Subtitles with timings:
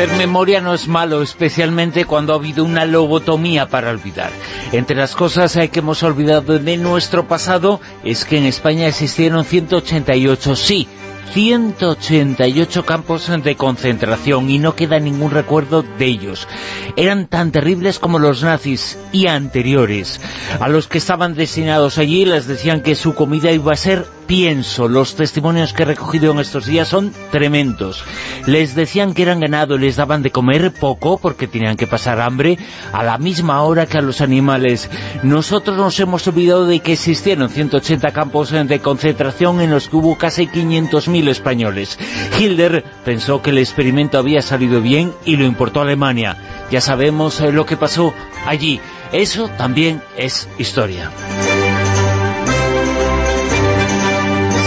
[0.00, 4.30] Hacer memoria no es malo, especialmente cuando ha habido una lobotomía para olvidar.
[4.72, 10.56] Entre las cosas que hemos olvidado de nuestro pasado es que en España existieron 188,
[10.56, 10.88] sí,
[11.34, 16.48] 188 campos de concentración y no queda ningún recuerdo de ellos.
[16.96, 20.18] Eran tan terribles como los nazis y anteriores.
[20.60, 24.86] A los que estaban destinados allí les decían que su comida iba a ser pienso.
[24.86, 28.04] Los testimonios que he recogido en estos días son tremendos.
[28.46, 32.56] Les decían que eran ganado, les daban de comer poco porque tenían que pasar hambre
[32.92, 34.88] a la misma hora que a los animales.
[35.24, 40.16] Nosotros nos hemos olvidado de que existieron 180 campos de concentración en los que hubo
[40.16, 41.98] casi 500.000 españoles.
[42.38, 46.36] Hitler pensó que el experimento había salido bien y lo importó a Alemania.
[46.70, 48.14] Ya sabemos eh, lo que pasó
[48.46, 48.80] allí.
[49.10, 51.10] Eso también es historia.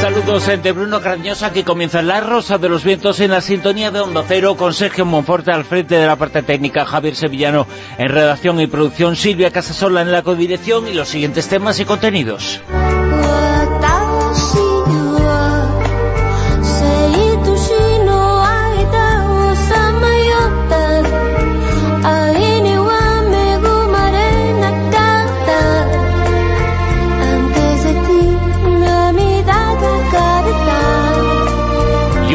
[0.03, 4.01] Saludos de Bruno Cardeñosa que comienza La Rosa de los Vientos en la sintonía de
[4.01, 7.65] Onda Cero con Sergio Monforte al frente de la parte técnica, Javier Sevillano
[7.97, 12.59] en redacción y producción, Silvia Casasola en la codirección y los siguientes temas y contenidos.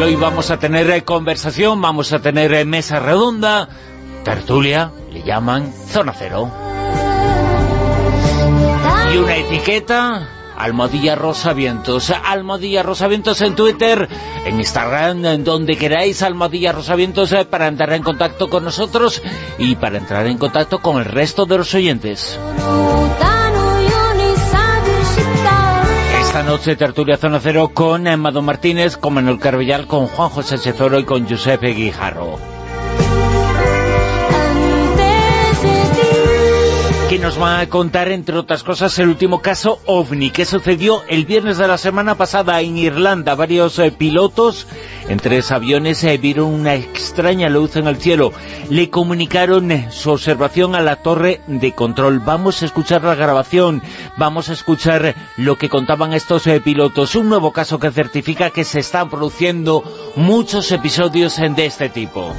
[0.09, 3.69] Hoy vamos a tener eh, conversación, vamos a tener eh, mesa redonda,
[4.23, 6.51] tertulia, le llaman Zona Cero.
[9.13, 10.27] Y una etiqueta,
[10.57, 12.09] Almohadilla Rosavientos.
[12.09, 14.09] Almohadilla Rosavientos en Twitter,
[14.45, 19.21] en Instagram, en donde queráis, Almohadilla Rosavientos, eh, para entrar en contacto con nosotros
[19.59, 22.39] y para entrar en contacto con el resto de los oyentes.
[26.39, 30.97] Esta noche tertulia Zona Cero con Amado Martínez, con Manuel Carbellal, con Juan José Chezoro
[30.97, 32.58] y con Giuseppe Guijarro.
[37.19, 41.57] Nos va a contar, entre otras cosas, el último caso OVNI, que sucedió el viernes
[41.57, 43.35] de la semana pasada en Irlanda.
[43.35, 44.67] Varios eh, pilotos
[45.07, 48.31] en tres aviones eh, vieron una extraña luz en el cielo.
[48.69, 52.19] Le comunicaron eh, su observación a la torre de control.
[52.19, 53.81] Vamos a escuchar la grabación,
[54.17, 57.15] vamos a escuchar lo que contaban estos pilotos.
[57.15, 59.83] Un nuevo caso que certifica que se están produciendo
[60.15, 62.33] muchos episodios de este tipo.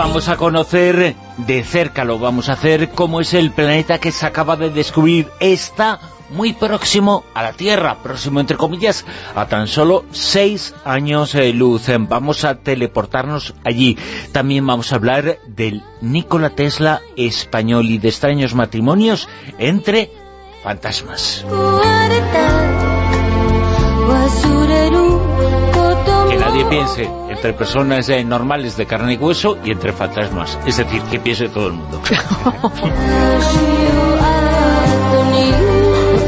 [0.00, 4.24] Vamos a conocer de cerca, lo vamos a hacer, cómo es el planeta que se
[4.24, 5.28] acaba de descubrir.
[5.40, 6.00] Está
[6.30, 11.90] muy próximo a la Tierra, próximo entre comillas, a tan solo seis años de luz.
[12.08, 13.98] Vamos a teleportarnos allí.
[14.32, 19.28] También vamos a hablar del Nikola Tesla español y de extraños matrimonios
[19.58, 20.10] entre
[20.62, 21.44] fantasmas.
[26.30, 27.10] Que nadie piense
[27.40, 30.58] entre personas eh, normales de carne y hueso y entre fantasmas.
[30.66, 32.02] Es decir, que piense todo el mundo.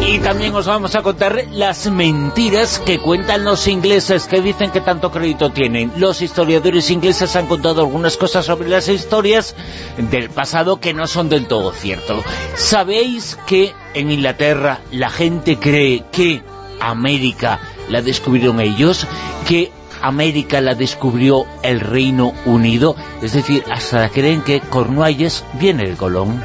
[0.06, 4.82] Y también os vamos a contar las mentiras que cuentan los ingleses, que dicen que
[4.82, 5.92] tanto crédito tienen.
[5.96, 9.54] Los historiadores ingleses han contado algunas cosas sobre las historias
[9.96, 12.22] del pasado que no son del todo cierto.
[12.56, 16.42] ¿Sabéis que en Inglaterra la gente cree que
[16.80, 19.06] América la descubrieron ellos?
[19.48, 25.96] Que América la descubrió el Reino Unido, es decir, hasta creen que Cornualles viene el
[25.96, 26.42] Colón.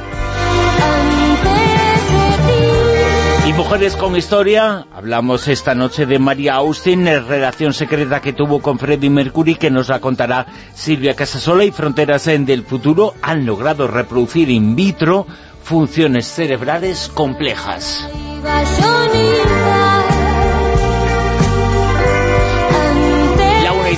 [3.48, 8.62] Y Mujeres con Historia, hablamos esta noche de María Austin, la relación secreta que tuvo
[8.62, 13.46] con Freddie Mercury, que nos la contará Silvia Casasola, y Fronteras en del Futuro han
[13.46, 15.26] logrado reproducir in vitro
[15.64, 18.08] funciones cerebrales complejas.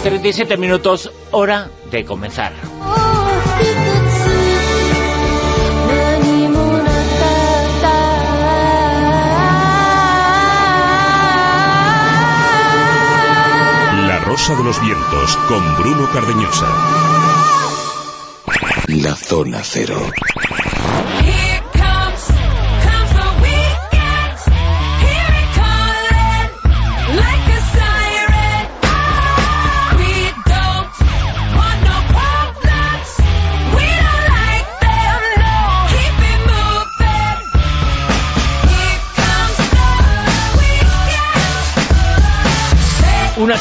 [0.02, 2.54] 6, 37 minutos, hora de comenzar.
[14.08, 16.68] La Rosa de los Vientos, con Bruno Cardeñosa.
[18.88, 20.00] La Zona Cero.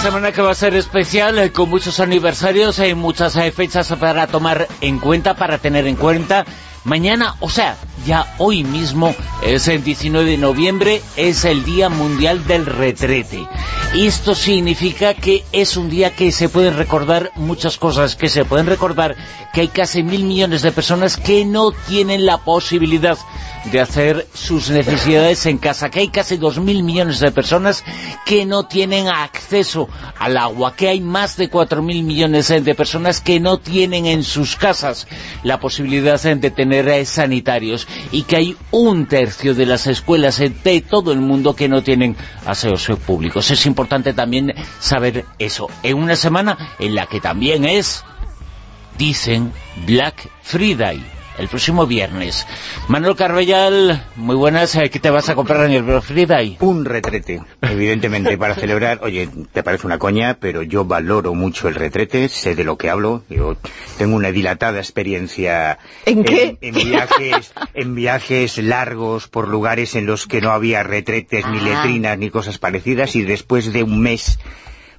[0.09, 4.27] Semana que va a ser especial, eh, con muchos aniversarios y muchas eh, fechas para
[4.27, 6.47] tomar en cuenta, para tener en cuenta.
[6.85, 7.77] Mañana, o sea,
[8.07, 13.47] ya hoy mismo, es el 19 de noviembre, es el Día Mundial del Retrete.
[13.95, 18.65] Esto significa que es un día que se pueden recordar muchas cosas, que se pueden
[18.65, 19.15] recordar
[19.53, 23.19] que hay casi mil millones de personas que no tienen la posibilidad
[23.67, 27.85] de hacer sus necesidades en casa, que hay casi dos mil millones de personas
[28.25, 29.89] que no tienen acceso
[30.19, 34.23] al agua, que hay más de cuatro mil millones de personas que no tienen en
[34.23, 35.07] sus casas
[35.43, 40.81] la posibilidad de tener eh, sanitarios y que hay un tercio de las escuelas de
[40.81, 42.17] todo el mundo que no tienen
[42.47, 43.51] aseos públicos.
[43.51, 45.69] Es importante también saber eso.
[45.83, 48.05] En una semana en la que también es,
[48.97, 49.53] dicen,
[49.87, 52.47] Black Friday el próximo viernes.
[52.89, 56.57] Manuel Carbellal, muy buenas, eh, ¿qué te vas a comprar en el Black Friday?
[56.61, 61.75] Un retrete, evidentemente, para celebrar, oye, te parece una coña, pero yo valoro mucho el
[61.75, 63.57] retrete, sé de lo que hablo, yo
[63.99, 66.59] tengo una dilatada experiencia ¿En, qué?
[66.61, 71.63] en, viajes, en viajes largos por lugares en los que no había retretes, ni Ah.
[71.63, 74.39] letrinas, ni cosas parecidas, y después de un mes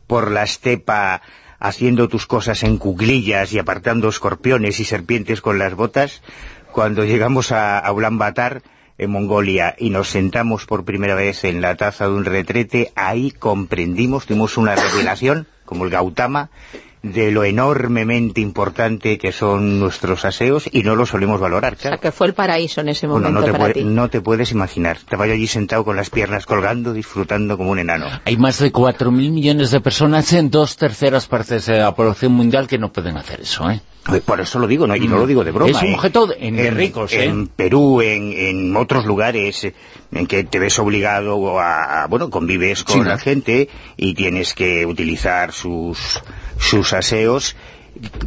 [0.08, 1.22] por la estepa
[1.60, 6.22] haciendo tus cosas en cuclillas y apartando escorpiones y serpientes con las botas,
[6.72, 8.62] cuando llegamos a, a Ulaanbaatar,
[8.98, 13.32] en Mongolia, y nos sentamos por primera vez en la taza de un retrete, ahí
[13.32, 16.50] comprendimos, tuvimos una revelación, como el Gautama,
[17.02, 21.92] de lo enormemente importante que son nuestros aseos y no lo solemos valorar, O sea,
[21.92, 22.02] claro.
[22.02, 23.84] que fue el paraíso en ese Bueno, momento no te, para puede- ti.
[23.86, 24.98] no te puedes imaginar.
[24.98, 28.08] Estaba yo allí sentado con las piernas colgando, disfrutando como un enano.
[28.26, 32.34] Hay más de cuatro mil millones de personas en dos terceras partes de la población
[32.34, 33.80] mundial que no pueden hacer eso, ¿eh?
[34.14, 34.96] Eh, Por eso lo digo, ¿no?
[34.96, 35.72] y no lo digo de broma.
[35.72, 35.94] Es un ¿eh?
[35.96, 37.26] objeto de- en- de ricos, ¿eh?
[37.26, 39.74] En Perú, en, en otros lugares eh,
[40.12, 42.08] en que te ves obligado a...
[42.10, 46.24] Bueno, convives con la gente y tienes que utilizar sus,
[46.60, 47.56] sus aseos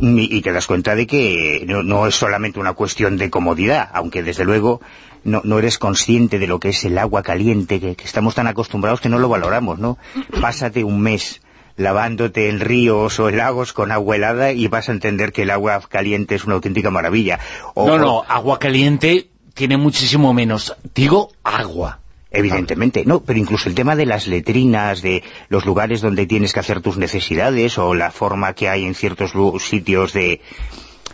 [0.01, 4.23] y, te das cuenta de que no, no es solamente una cuestión de comodidad, aunque
[4.23, 4.81] desde luego
[5.25, 8.47] no, no eres consciente de lo que es el agua caliente, que, que estamos tan
[8.49, 9.99] acostumbrados que no lo valoramos, ¿no?
[10.41, 11.41] Pásate un mes
[11.77, 15.51] lavándote en ríos o en lagos con agua helada y vas a entender que el
[15.51, 17.39] agua caliente es una auténtica maravilla.
[17.75, 20.75] O- No, no, agua caliente tiene muchísimo menos.
[20.95, 22.01] Digo, agua.
[22.33, 26.61] Evidentemente, no, pero incluso el tema de las letrinas, de los lugares donde tienes que
[26.61, 29.33] hacer tus necesidades o la forma que hay en ciertos
[29.63, 30.41] sitios de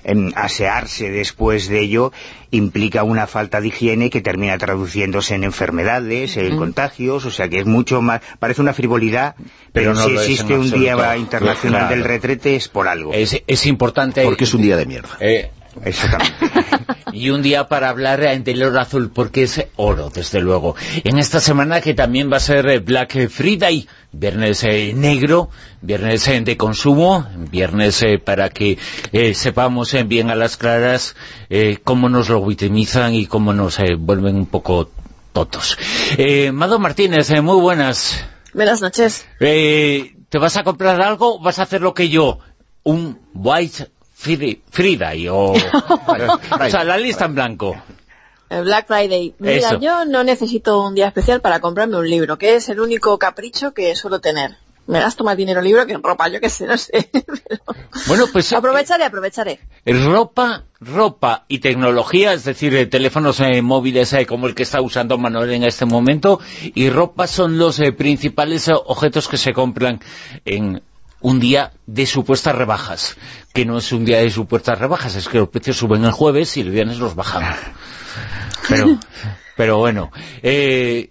[0.05, 2.13] em, asearse después de ello
[2.51, 7.59] implica una falta de higiene que termina traduciéndose en enfermedades, en contagios, o sea que
[7.59, 9.35] es mucho más, parece una frivolidad,
[9.73, 11.17] pero, Pero no si existe un Día.
[11.17, 11.95] Internacional Claro.
[11.97, 13.13] del Retrete es por algo.
[13.13, 14.23] Es, es importante...
[14.25, 15.11] Porque es un día de mierda.
[15.21, 15.51] eh,
[15.85, 16.49] Exactamente.
[17.13, 20.77] y un día para hablar del oro azul, porque es oro, desde luego.
[21.05, 26.27] En esta semana que también va a ser eh, Black Friday, viernes eh, negro, viernes
[26.29, 28.79] eh, de consumo, viernes eh, para que
[29.13, 31.17] eh, sepamos bien a las claras
[31.51, 34.91] eh, cómo nos lo vitimizan y cómo nos eh, vuelven un poco
[35.33, 35.79] totos.
[36.17, 38.25] Eh, Mado Martínez, eh, muy buenas.
[38.55, 39.27] Buenas noches.
[39.41, 42.39] Eh, ¿Te vas a comprar algo o vas a hacer lo que yo?
[42.83, 43.89] Un White
[44.21, 45.53] Fri- Friday o...
[45.53, 47.77] o sea, la lista en blanco.
[48.51, 49.35] El Black Friday.
[49.39, 49.79] Mira, Eso.
[49.81, 53.73] yo no necesito un día especial para comprarme un libro, que es el único capricho
[53.75, 54.57] que suelo tener.
[54.87, 57.11] Me gasto más dinero en libro que en ropa, yo qué sé, no sé.
[57.13, 57.61] pero
[58.07, 58.51] Bueno, pues...
[58.55, 59.61] aprovecharé, aprovecharé.
[59.85, 64.63] eh, Ropa, ropa y tecnología, es decir, eh, teléfonos eh, móviles eh, como el que
[64.63, 66.41] está usando Manuel en este momento,
[66.75, 70.01] y ropa son los eh, principales eh, objetos que se compran
[70.47, 70.83] en
[71.21, 73.17] un día de supuestas rebajas,
[73.53, 76.57] que no es un día de supuestas rebajas, es que los precios suben el jueves
[76.57, 77.45] y el viernes los bajan.
[78.69, 78.99] Pero,
[79.57, 80.11] pero bueno.
[80.43, 81.11] Eh,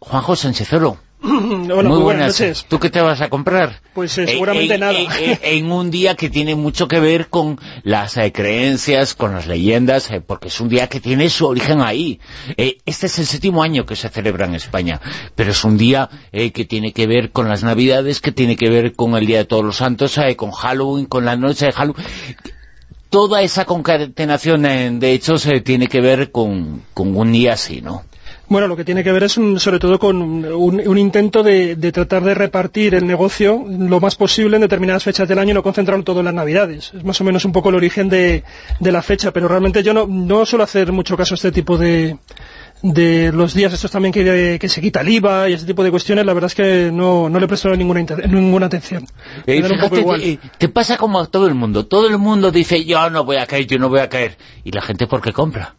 [0.00, 2.64] Juanjo Sanchezolo, Hola, muy, buenas, noches.
[2.68, 3.80] ¿Tú qué te vas a comprar?
[3.92, 4.98] Pues, eh, seguramente en, nada.
[5.20, 9.46] En, en un día que tiene mucho que ver con las eh, creencias, con las
[9.46, 12.20] leyendas, eh, porque es un día que tiene su origen ahí.
[12.56, 15.00] Eh, este es el séptimo año que se celebra en España,
[15.34, 18.70] pero es un día eh, que tiene que ver con las Navidades, que tiene que
[18.70, 21.72] ver con el Día de Todos los Santos, eh, con Halloween, con la noche de
[21.72, 22.06] Halloween
[23.10, 27.80] toda esa concatenación eh, de hechos eh, tiene que ver con, con un día así,
[27.80, 28.04] ¿no?
[28.48, 32.34] Bueno, lo que tiene que ver es sobre todo con un, intento de, tratar de
[32.34, 36.20] repartir el negocio lo más posible en determinadas fechas del año y no concentrarlo todo
[36.20, 36.92] en las Navidades.
[36.94, 38.44] Es más o menos un poco el origen de,
[38.80, 42.16] la fecha, pero realmente yo no, no suelo hacer mucho caso a este tipo de,
[42.82, 46.24] de los días estos también que, se quita el IVA y ese tipo de cuestiones,
[46.24, 49.06] la verdad es que no, no le presto ninguna, ninguna atención.
[49.46, 51.86] Eh, eh, te, pasa como a todo el mundo.
[51.86, 54.36] Todo el mundo dice, yo no voy a caer, yo no voy a caer.
[54.64, 55.74] ¿Y la gente por qué compra?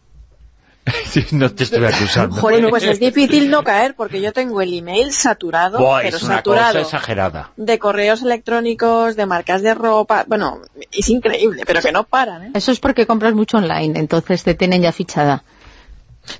[1.32, 2.36] no te estoy acusando.
[2.36, 6.36] Joder, pues es difícil no caer porque yo tengo el email saturado, pero es una
[6.36, 7.50] saturado cosa exagerada.
[7.56, 10.60] de correos electrónicos, de marcas de ropa, bueno,
[10.92, 12.44] es increíble, pero que no paran.
[12.44, 12.50] ¿eh?
[12.54, 15.44] Eso es porque compras mucho online, entonces te tienen ya fichada.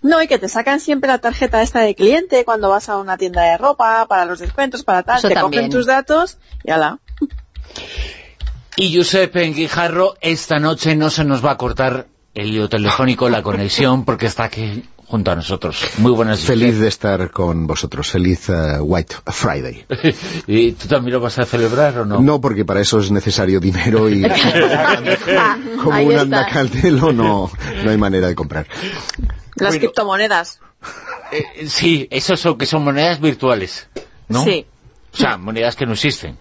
[0.03, 3.17] No, y que te sacan siempre la tarjeta esta de cliente cuando vas a una
[3.17, 6.99] tienda de ropa, para los descuentos, para tal, te cogen tus datos y ala.
[8.77, 13.29] Y Josep en Guijarro, esta noche no se nos va a cortar el lío telefónico,
[13.29, 15.85] la conexión, porque está aquí junto a nosotros.
[15.99, 18.09] Muy buenas Feliz de estar con vosotros.
[18.09, 19.85] Feliz eh, White Friday.
[20.47, 22.21] ¿Y tú también lo vas a celebrar o no?
[22.21, 24.23] No, porque para eso es necesario dinero y
[25.83, 27.51] como un andacaldelo no,
[27.83, 28.67] no hay manera de comprar.
[29.57, 30.61] Las criptomonedas.
[31.33, 33.89] Eh, sí, eso son, que son monedas virtuales,
[34.29, 34.45] ¿no?
[34.45, 34.67] Sí.
[35.13, 36.39] O sea, monedas que no existen.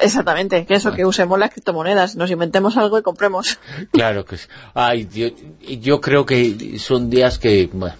[0.00, 3.58] Exactamente, que eso, que usemos las criptomonedas, nos inventemos algo y compremos.
[3.90, 4.48] Claro que sí.
[4.74, 5.28] Ay, yo,
[5.60, 7.68] yo creo que son días que...
[7.72, 7.96] Bueno,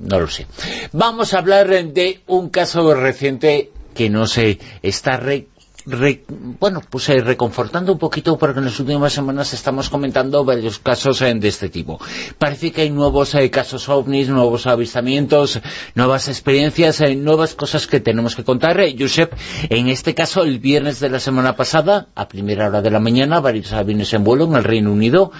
[0.00, 0.46] no lo sé.
[0.92, 5.48] Vamos a hablar de un caso reciente que no sé, está re
[5.84, 11.20] bueno, pues eh, reconfortando un poquito porque en las últimas semanas estamos comentando varios casos
[11.22, 11.98] eh, de este tipo.
[12.38, 15.60] Parece que hay nuevos eh, casos ovnis, nuevos avistamientos,
[15.94, 18.80] nuevas experiencias, nuevas cosas que tenemos que contar.
[18.98, 19.32] Josep,
[19.68, 23.40] en este caso, el viernes de la semana pasada, a primera hora de la mañana,
[23.40, 25.32] varios aviones en vuelo en el Reino Unido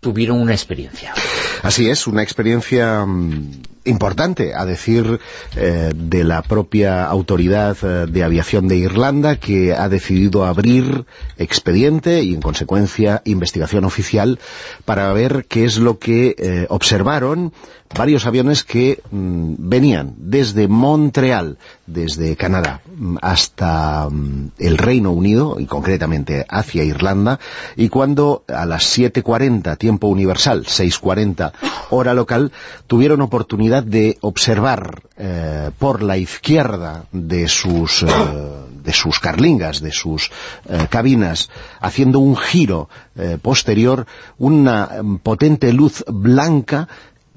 [0.00, 1.12] tuvieron una experiencia.
[1.62, 5.20] Así es, una experiencia mm, importante, a decir
[5.56, 11.04] eh, de la propia autoridad eh, de aviación de Irlanda, que ha decidido abrir
[11.36, 14.38] expediente y, en consecuencia, investigación oficial
[14.86, 17.52] para ver qué es lo que eh, observaron
[17.96, 25.56] varios aviones que mm, venían desde Montreal, desde Canadá, mm, hasta mm, el Reino Unido,
[25.58, 27.40] y concretamente hacia Irlanda,
[27.76, 31.52] y cuando a las 7.40, tiempo universal, 6.40,
[31.90, 32.52] hora local,
[32.86, 38.02] tuvieron oportunidad de observar eh, por la izquierda de sus...
[38.02, 38.06] Eh,
[38.80, 40.30] de sus carlingas, de sus
[40.66, 42.88] eh, cabinas, haciendo un giro
[43.42, 44.06] posterior,
[44.38, 44.88] una
[45.22, 46.88] potente luz blanca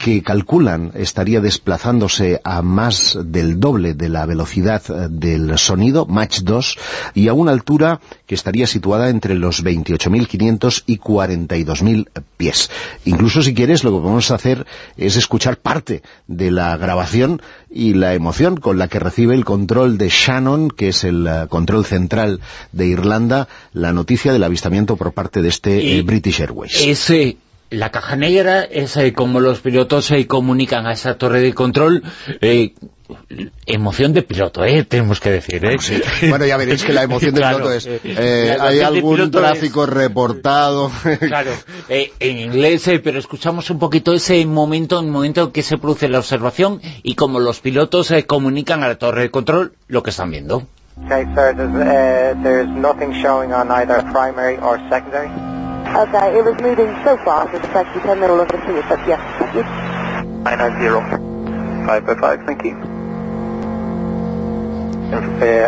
[0.04, 6.42] que calculan estaría desplazándose a más del doble de la velocidad eh, del sonido, Mach
[6.42, 6.78] 2,
[7.14, 12.70] y a una altura que estaría situada entre los 28.500 y 42.000 pies.
[13.06, 14.66] Incluso si quieres, lo que a hacer
[14.98, 17.42] es escuchar parte de la grabación
[17.72, 21.48] y la emoción con la que recibe el control de Shannon, que es el eh,
[21.48, 22.42] control central
[22.74, 26.82] de Irlanda, la noticia del avistamiento por parte de este eh, British Airways.
[26.82, 27.38] Ese
[27.74, 32.04] la caja negra es eh, como los pilotos se comunican a esa torre de control
[32.42, 32.74] eh,
[33.66, 34.84] emoción de piloto, ¿eh?
[34.84, 35.64] tenemos que decir.
[35.66, 35.78] ¿eh?
[36.30, 37.88] Bueno, ya veréis que la emoción de piloto es...
[37.88, 40.92] Eh, ¿Hay algún tráfico reportado?
[41.20, 41.52] claro,
[41.90, 46.20] en inglés, pero escuchamos un poquito ese momento, el momento en que se produce la
[46.20, 50.32] observación y como los pilotos se comunican a la torre de control lo que están
[50.32, 50.68] viendo.
[51.06, 55.63] Okay, sir, there's, uh, nothing showing on either primary or secondary.
[55.94, 59.22] Okay, it was moving so fast, it's actually 10 middle of the sea, but yes,
[59.38, 59.64] thank you.
[60.42, 61.86] 990.
[61.86, 63.03] 555, thank you.
[65.42, 65.68] Eh,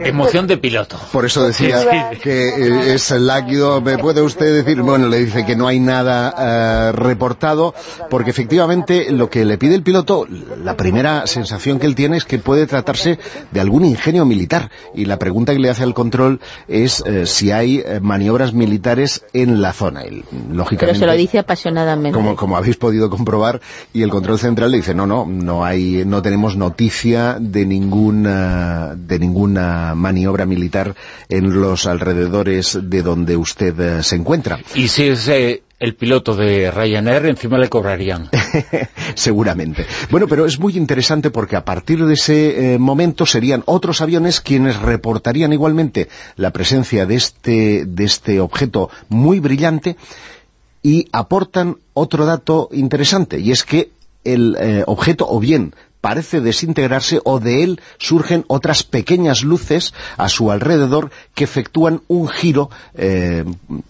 [0.00, 0.96] Emoción de piloto.
[1.12, 3.80] Por eso decía que eh, es láquido.
[3.80, 4.82] ¿Me puede usted decir?
[4.82, 7.74] Bueno, le dice que no hay nada eh, reportado,
[8.08, 10.26] porque efectivamente lo que le pide el piloto,
[10.62, 13.18] la primera sensación que él tiene es que puede tratarse
[13.50, 14.70] de algún ingenio militar.
[14.94, 19.72] Y la pregunta que le hace al control es si hay maniobras militares en la
[19.72, 20.02] zona.
[20.02, 22.16] lógicamente, Pero se lo dice apasionadamente.
[22.16, 23.60] Como, como habéis podido comprobar,
[23.92, 27.66] y el control central le dice, no, no, no hay, no tenemos noticia de
[28.96, 30.94] de ninguna maniobra militar
[31.28, 34.60] en los alrededores de donde usted eh, se encuentra.
[34.74, 38.28] Y si es eh, el piloto de Ryanair, encima le cobrarían.
[39.14, 39.86] Seguramente.
[40.10, 44.40] Bueno, pero es muy interesante porque a partir de ese eh, momento serían otros aviones
[44.40, 49.96] quienes reportarían igualmente la presencia de este, de este objeto muy brillante
[50.82, 53.90] y aportan otro dato interesante, y es que
[54.24, 60.50] el objeto o bien parece desintegrarse o de él surgen otras pequeñas luces a su
[60.50, 63.44] alrededor que efectúan un giro, eh,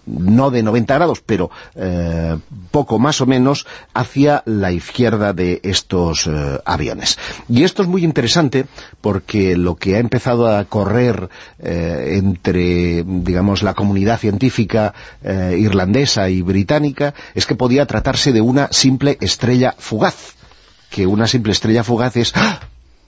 [0.06, 2.36] no de 90 grados, pero eh,
[2.70, 7.18] poco más o menos, hacia la izquierda de estos eh, aviones.
[7.48, 8.66] Y esto es muy interesante
[9.00, 17.14] porque lo que ha empezado a correr entre, digamos, la comunidad científica irlandesa y británica
[17.34, 20.39] es que podía tratarse de una simple estrella fugaz
[20.90, 22.32] que una simple estrella fugaz es...
[22.34, 22.60] ¡ah!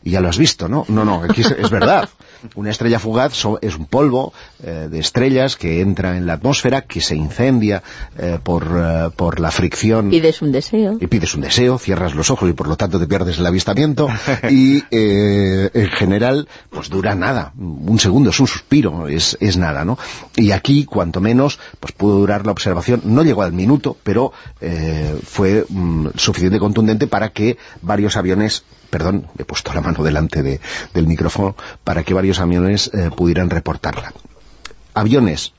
[0.04, 0.84] Y ya lo has visto, ¿no?
[0.88, 2.08] No, no, aquí es, verdad.
[2.54, 4.32] Una estrella fugaz es un polvo
[4.62, 7.82] eh, de estrellas que entra en la atmósfera, que se incendia
[8.18, 10.10] eh, por, eh, por la fricción.
[10.10, 10.98] Pides un deseo.
[11.00, 14.08] Y pides un deseo, cierras los ojos y por lo tanto te pierdes el avistamiento.
[14.50, 17.52] y en general, pues dura nada.
[17.56, 19.98] Un segundo, es un suspiro, es, es nada, ¿no?
[20.36, 23.02] Y aquí, cuanto menos, pues pudo durar la observación.
[23.04, 24.32] No llegó al minuto, pero
[25.24, 31.06] fue mm, suficiente contundente para que varios aviones perdón, he puesto la mano delante del
[31.06, 34.12] micrófono, para que varios aviones eh, pudieran reportarla.
[34.94, 35.52] Aviones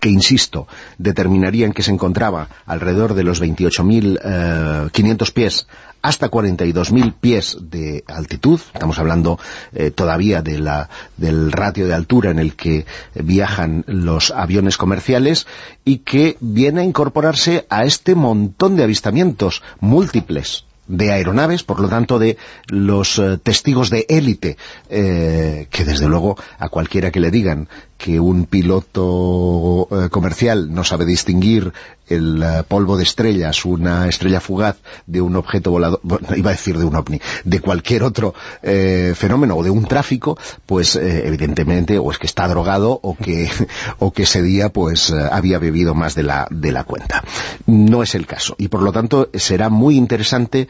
[0.00, 0.66] que, insisto,
[0.98, 5.66] determinarían que se encontraba alrededor de los 28.500 eh, pies
[6.00, 9.38] hasta 42.000 pies de altitud, estamos hablando
[9.72, 15.46] eh, todavía del ratio de altura en el que viajan los aviones comerciales
[15.84, 21.88] y que viene a incorporarse a este montón de avistamientos múltiples de aeronaves, por lo
[21.88, 22.36] tanto de
[22.68, 24.58] los eh, testigos de élite,
[24.90, 27.68] eh, que desde luego a cualquiera que le digan
[28.02, 31.72] que un piloto eh, comercial no sabe distinguir
[32.08, 36.00] el eh, polvo de estrellas, una estrella fugaz de un objeto volador,
[36.34, 40.36] iba a decir de un ovni, de cualquier otro eh, fenómeno o de un tráfico,
[40.66, 43.48] pues evidentemente o es que está drogado o que,
[44.00, 47.22] o que ese día pues había bebido más de la, de la cuenta.
[47.66, 50.66] No es el caso y por lo tanto será muy interesante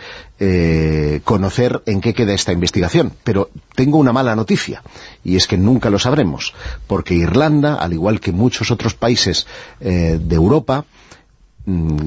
[1.24, 3.12] conocer en qué queda esta investigación.
[3.24, 4.82] Pero tengo una mala noticia
[5.24, 6.52] y es que nunca lo sabremos
[6.86, 9.46] porque Irlanda, al igual que muchos otros países
[9.80, 10.84] eh, de Europa,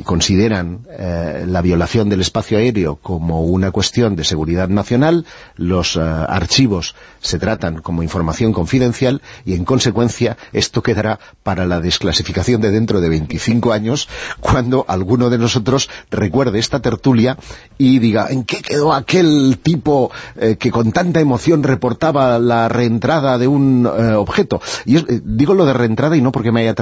[0.04, 5.26] consideran eh, la violación del espacio aéreo como una cuestión de seguridad nacional,
[5.56, 11.80] los eh, archivos se tratan como información confidencial y en consecuencia esto quedará para la
[11.80, 14.10] desclasificación de dentro de 25 años
[14.42, 17.38] cuando alguno de nosotros recuerde esta tertulia
[17.78, 23.38] y diga ¿en qué quedó aquel tipo eh, que con tanta emoción reportaba la reentrada
[23.38, 24.62] de un objeto?
[24.86, 26.76] Y digo lo de reentrada y no porque me haya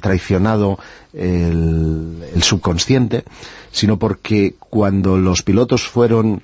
[0.00, 0.78] traicionado
[1.12, 2.03] el,
[2.42, 3.24] subconsciente,
[3.70, 6.42] sino porque cuando los pilotos fueron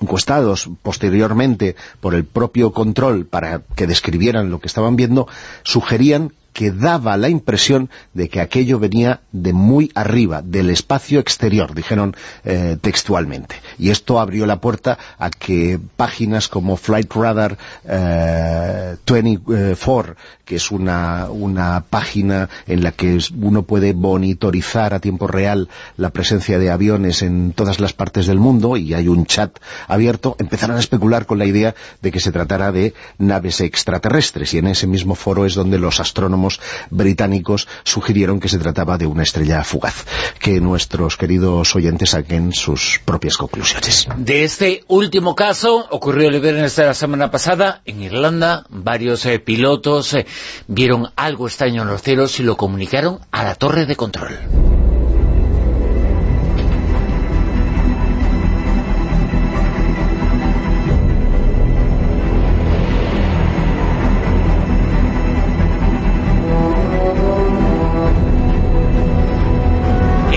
[0.00, 5.28] encuestados posteriormente por el propio control para que describieran lo que estaban viendo,
[5.62, 11.74] sugerían que daba la impresión de que aquello venía de muy arriba, del espacio exterior,
[11.74, 12.14] dijeron
[12.44, 13.56] eh, textualmente.
[13.76, 20.70] Y esto abrió la puerta a que páginas como Flight Radar 24, eh, que es
[20.70, 26.70] una, una página en la que uno puede monitorizar a tiempo real la presencia de
[26.70, 31.26] aviones en todas las partes del mundo, y hay un chat abierto, empezaron a especular
[31.26, 35.46] con la idea de que se tratara de naves extraterrestres, y en ese mismo foro
[35.46, 36.43] es donde los astrónomos
[36.90, 40.06] británicos sugirieron que se trataba de una estrella fugaz.
[40.38, 44.08] Que nuestros queridos oyentes saquen sus propias conclusiones.
[44.16, 49.38] De este último caso, ocurrió el viernes de la semana pasada, en Irlanda, varios eh,
[49.38, 50.26] pilotos eh,
[50.66, 54.83] vieron algo extraño en los cielos y lo comunicaron a la torre de control.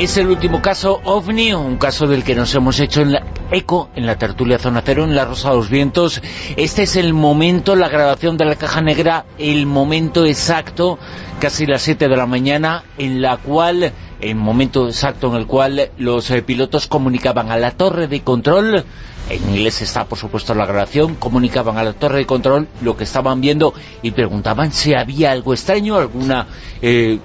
[0.08, 3.90] Es el último caso OVNI, un caso del que nos hemos hecho en la eco,
[3.94, 6.22] en la tertulia Zona Cero, en la Rosa de los Vientos.
[6.56, 10.98] Este es el momento, la grabación de la caja negra, el momento exacto,
[11.42, 13.92] casi las 7 de la mañana, en la cual,
[14.22, 18.86] el momento exacto en el cual los eh, pilotos comunicaban a la torre de control
[19.30, 23.04] en inglés está por supuesto la grabación, comunicaban a la torre de control lo que
[23.04, 26.48] estaban viendo y preguntaban si había algo extraño, alguna
[26.82, 27.20] eh,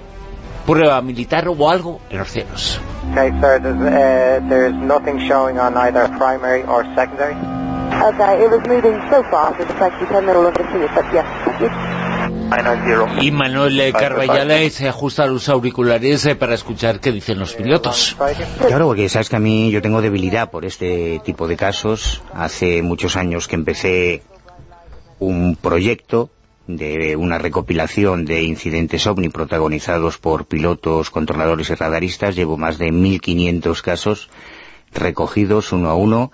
[0.65, 2.79] prueba militar o algo en los cielos.
[3.11, 7.35] Okay, sir, uh, there's, nothing showing on either primary or secondary.
[7.35, 11.05] Okay, it was moving so fast, it was like you middle of the sea, but
[11.13, 12.03] yes, thank you.
[13.19, 18.15] Y Manuel Carballala se ajusta los auriculares eh, para escuchar qué dicen los pilotos.
[18.67, 22.21] Claro, porque sabes que a mí yo tengo debilidad por este tipo de casos.
[22.33, 24.21] Hace muchos años que empecé
[25.19, 26.29] un proyecto
[26.67, 32.35] de una recopilación de incidentes OVNI protagonizados por pilotos, controladores y radaristas.
[32.35, 34.29] Llevo más de 1.500 casos
[34.93, 36.31] recogidos uno a uno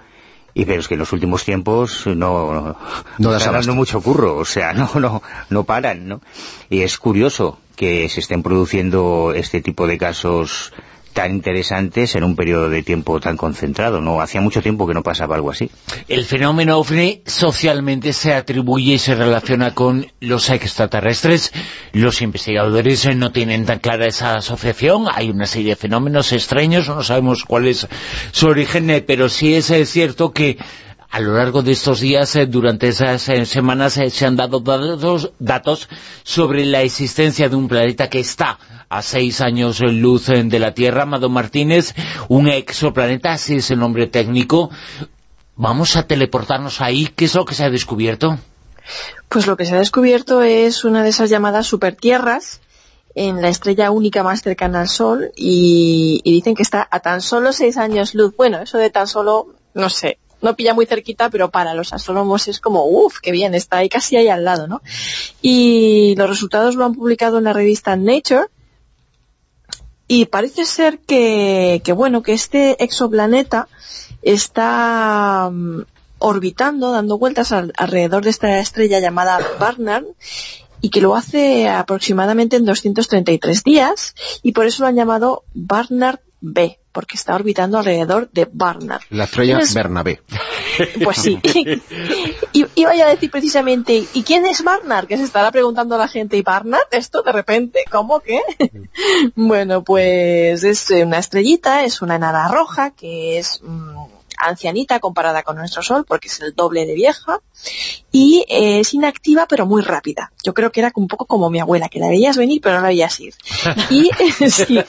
[0.53, 2.75] y pero es que en los últimos tiempos no,
[3.17, 6.21] No están dando mucho curro, o sea, no, no, no paran, ¿no?
[6.69, 10.73] Y es curioso que se estén produciendo este tipo de casos
[11.19, 14.21] tan interesantes en un periodo de tiempo tan concentrado, ¿no?
[14.21, 15.69] Hacía mucho tiempo que no pasaba algo así.
[16.08, 21.51] El fenómeno OVNI socialmente se atribuye y se relaciona con los extraterrestres.
[21.91, 25.08] Los investigadores no tienen tan clara esa asociación.
[25.13, 27.86] Hay una serie de fenómenos extraños, no sabemos cuál es
[28.32, 30.58] su origen, eh, pero sí es eh, cierto que
[31.11, 34.59] a lo largo de estos días, eh, durante esas eh, semanas, eh, se han dado
[34.59, 35.89] datos, datos
[36.23, 40.73] sobre la existencia de un planeta que está a seis años en luz de la
[40.73, 41.95] Tierra, Amado Martínez,
[42.27, 44.69] un exoplaneta, así es el nombre técnico.
[45.55, 47.07] Vamos a teleportarnos ahí.
[47.15, 48.37] ¿Qué es lo que se ha descubierto?
[49.27, 52.61] Pues lo que se ha descubierto es una de esas llamadas supertierras
[53.13, 57.21] en la estrella única más cercana al Sol y, y dicen que está a tan
[57.21, 58.35] solo seis años luz.
[58.37, 62.47] Bueno, eso de tan solo, no sé, no pilla muy cerquita, pero para los astrónomos
[62.47, 64.82] es como, uff, qué bien, está ahí casi ahí al lado, ¿no?
[65.41, 68.47] Y los resultados lo han publicado en la revista Nature
[70.08, 73.67] y parece ser que, que bueno, que este exoplaneta
[74.21, 75.82] está mm,
[76.19, 80.06] orbitando, dando vueltas al- alrededor de esta estrella llamada Barnard
[80.82, 86.19] y que lo hace aproximadamente en 233 días y por eso lo han llamado Barnard
[86.41, 88.99] B, porque está orbitando alrededor de Barnard.
[89.09, 90.21] La estrella ¿Quién es- Bernabé.
[91.03, 91.39] Pues sí.
[92.53, 95.07] y, y vaya a decir precisamente, ¿y quién es Barnard?
[95.07, 96.88] Que se estará preguntando la gente, ¿y Barnard?
[96.91, 98.41] Esto de repente, ¿cómo que?
[99.35, 104.05] bueno, pues es una estrellita, es una enana roja que es mm,
[104.39, 107.39] ancianita comparada con nuestro Sol, porque es el doble de vieja,
[108.12, 110.32] y eh, es inactiva pero muy rápida.
[110.43, 112.82] Yo creo que era un poco como mi abuela, que la veías venir pero no
[112.82, 113.34] la veías ir.
[113.89, 114.10] Y
[114.49, 114.80] sí,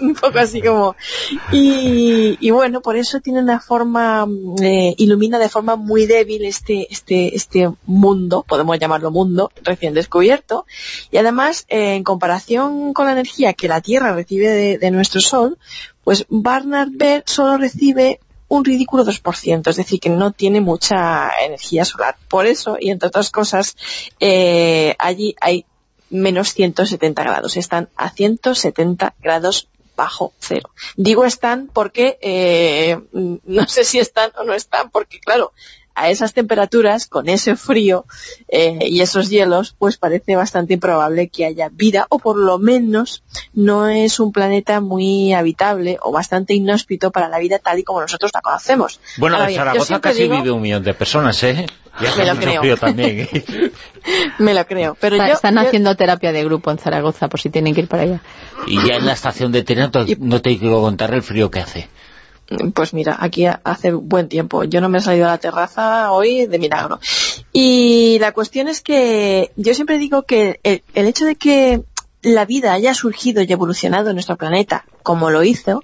[0.00, 0.96] un poco así como...
[1.52, 6.44] Y, y bueno, por eso tiene una forma, mm, eh, ilumina de forma muy débil
[6.44, 10.66] este, este, este mundo, podemos llamarlo mundo, recién descubierto.
[11.10, 15.58] Y además, en comparación con la energía que la Tierra recibe de, de nuestro Sol,
[16.04, 21.84] pues Barnard B solo recibe un ridículo 2%, es decir, que no tiene mucha energía
[21.84, 22.16] solar.
[22.28, 23.76] Por eso, y entre otras cosas,
[24.20, 25.66] eh, allí hay
[26.10, 30.70] menos 170 grados, están a 170 grados bajo cero.
[30.96, 35.52] Digo están porque eh, no sé si están o no están, porque claro,
[35.96, 38.04] a esas temperaturas, con ese frío
[38.48, 43.22] eh, y esos hielos, pues parece bastante improbable que haya vida, o por lo menos
[43.52, 48.00] no es un planeta muy habitable o bastante inhóspito para la vida tal y como
[48.00, 48.98] nosotros la conocemos.
[49.18, 51.66] Bueno, Ahora en Zaragoza casi digo- vive un millón de personas, ¿eh?
[52.00, 52.60] Y Me hace lo mucho creo.
[52.60, 53.28] frío también.
[53.32, 53.70] ¿eh?
[54.38, 57.40] Me lo creo, pero Está- yo, Están yo- haciendo terapia de grupo en Zaragoza, por
[57.40, 58.20] si tienen que ir para allá.
[58.66, 61.88] Y ya en la estación de tren no te quiero contar el frío que hace.
[62.74, 64.64] Pues mira, aquí hace buen tiempo.
[64.64, 67.00] Yo no me he salido a la terraza hoy de milagro.
[67.52, 71.82] Y la cuestión es que yo siempre digo que el, el hecho de que
[72.22, 75.82] la vida haya surgido y evolucionado en nuestro planeta como lo hizo,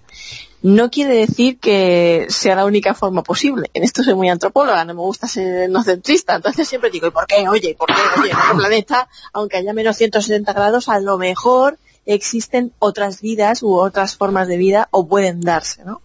[0.62, 3.70] no quiere decir que sea la única forma posible.
[3.74, 7.26] En esto soy muy antropóloga, no me gusta ser etnocentrista, entonces siempre digo, ¿y por
[7.26, 7.48] qué?
[7.48, 8.20] Oye, ¿por qué?
[8.20, 13.62] Oye, en nuestro planeta, aunque haya menos 170 grados, a lo mejor existen otras vidas
[13.62, 16.02] u otras formas de vida o pueden darse, ¿no?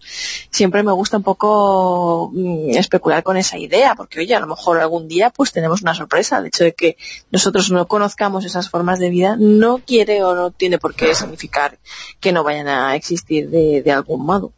[0.50, 4.80] Siempre me gusta un poco mm, especular con esa idea, porque oye, a lo mejor
[4.80, 6.38] algún día pues tenemos una sorpresa.
[6.38, 6.96] El hecho de que
[7.30, 11.78] nosotros no conozcamos esas formas de vida no quiere o no tiene por qué significar
[12.20, 14.52] que no vayan a existir de, de algún modo.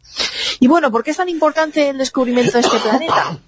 [0.60, 3.38] Y bueno, ¿por qué es tan importante el descubrimiento de este planeta?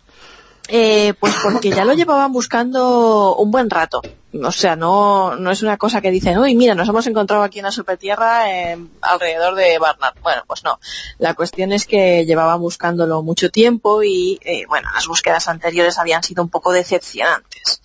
[0.72, 4.02] Eh, pues porque ya lo llevaban buscando un buen rato.
[4.32, 7.58] O sea, no, no es una cosa que dicen, uy, mira, nos hemos encontrado aquí
[7.58, 10.14] en la supertierra eh, alrededor de Barnard.
[10.22, 10.78] Bueno, pues no.
[11.18, 16.22] La cuestión es que llevaban buscándolo mucho tiempo y, eh, bueno, las búsquedas anteriores habían
[16.22, 17.82] sido un poco decepcionantes.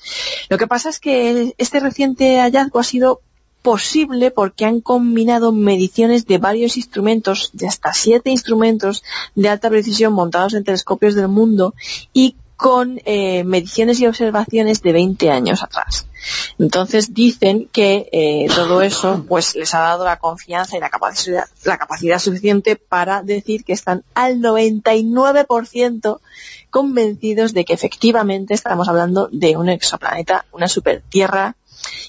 [0.50, 3.22] Lo que pasa es que este reciente hallazgo ha sido
[3.64, 10.14] posible porque han combinado mediciones de varios instrumentos, de hasta siete instrumentos de alta precisión
[10.14, 11.74] montados en telescopios del mundo
[12.14, 16.08] y con eh, mediciones y observaciones de 20 años atrás.
[16.58, 21.46] Entonces dicen que eh, todo eso pues les ha dado la confianza y la capacidad,
[21.64, 26.20] la capacidad suficiente para decir que están al 99%
[26.70, 31.56] convencidos de que efectivamente estamos hablando de un exoplaneta, una supertierra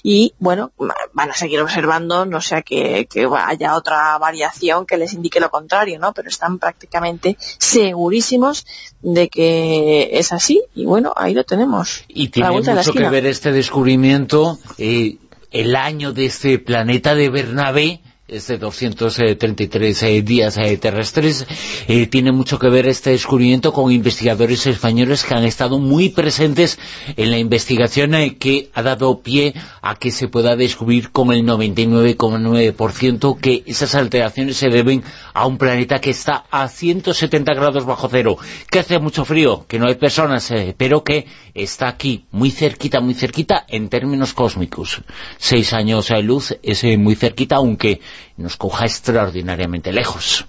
[0.03, 0.71] y bueno,
[1.13, 5.49] van a seguir observando, no sea que, que haya otra variación que les indique lo
[5.49, 6.13] contrario, ¿no?
[6.13, 8.65] Pero están prácticamente segurísimos
[9.01, 12.03] de que es así y bueno, ahí lo tenemos.
[12.07, 15.17] Y tiene mucho que ver este descubrimiento, eh,
[15.51, 21.47] el año de este planeta de Bernabé, es de 233 eh, días eh, terrestres,
[21.87, 26.77] eh, tiene mucho que ver este descubrimiento con investigadores españoles que han estado muy presentes
[27.15, 33.39] en la investigación que ha dado pie a que se pueda descubrir con el 99,9%
[33.39, 38.37] que esas alteraciones se deben a un planeta que está a 170 grados bajo cero,
[38.69, 43.13] que hace mucho frío, que no hay personas, pero que está aquí, muy cerquita, muy
[43.13, 45.01] cerquita en términos cósmicos.
[45.37, 48.01] Seis años de luz es muy cerquita, aunque
[48.37, 50.45] nos coja extraordinariamente lejos.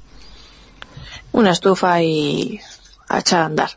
[1.32, 2.60] Una estufa y
[3.08, 3.70] a echar a andar.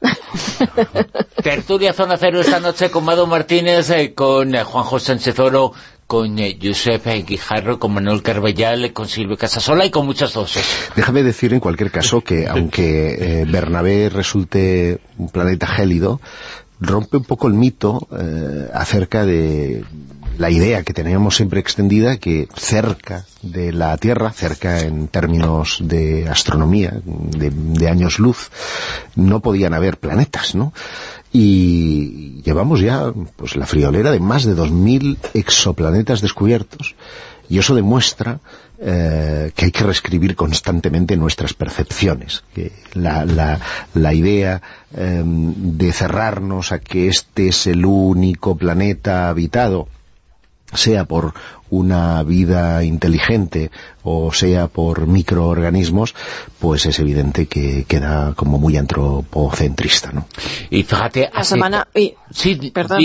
[1.44, 5.74] Tertulia Zona Cero esta noche con Mado Martínez, eh, con eh, Juan José Sánchez Oro,
[6.06, 10.66] con eh, Josep Guijarro, con Manuel Carbellal, con Silvio Casasola y con muchas voces.
[10.96, 16.20] Déjame decir en cualquier caso que aunque Bernabé resulte un planeta gélido,
[16.80, 18.08] rompe un poco el mito
[18.74, 19.86] acerca de
[20.38, 26.28] la idea que teníamos siempre extendida que cerca de la Tierra, cerca en términos de
[26.28, 28.50] astronomía, de, años luz,
[29.16, 30.74] no podían haber planetas, ¿no?
[31.34, 36.96] Y llevamos ya pues la friolera de más de 2.000 exoplanetas descubiertos
[37.48, 38.40] y eso demuestra
[38.80, 42.44] eh, que hay que reescribir constantemente nuestras percepciones.
[42.54, 44.62] Que la, idea
[44.96, 49.88] em, de cerrarnos a que este es el único planeta habitado
[50.74, 51.34] sea por
[51.70, 53.72] una vida inteligente
[54.04, 56.14] o sea por microorganismos,
[56.60, 60.28] pues es evidente que queda como muy antropocentrista, ¿no?
[60.70, 61.88] Y fíjate, la semana...
[61.96, 63.02] Y, sí, perdón,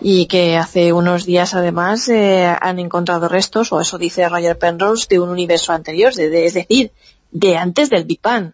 [0.00, 5.06] y que hace unos días además eh, han encontrado restos, o eso dice Roger Penrose,
[5.10, 6.92] de un universo anterior, es decir,
[7.30, 8.52] de antes del Big Bang,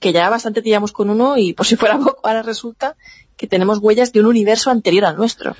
[0.00, 2.96] que ya bastante tiramos con uno y por si fuera poco, ahora resulta
[3.36, 5.56] que tenemos huellas de un universo anterior al nuestro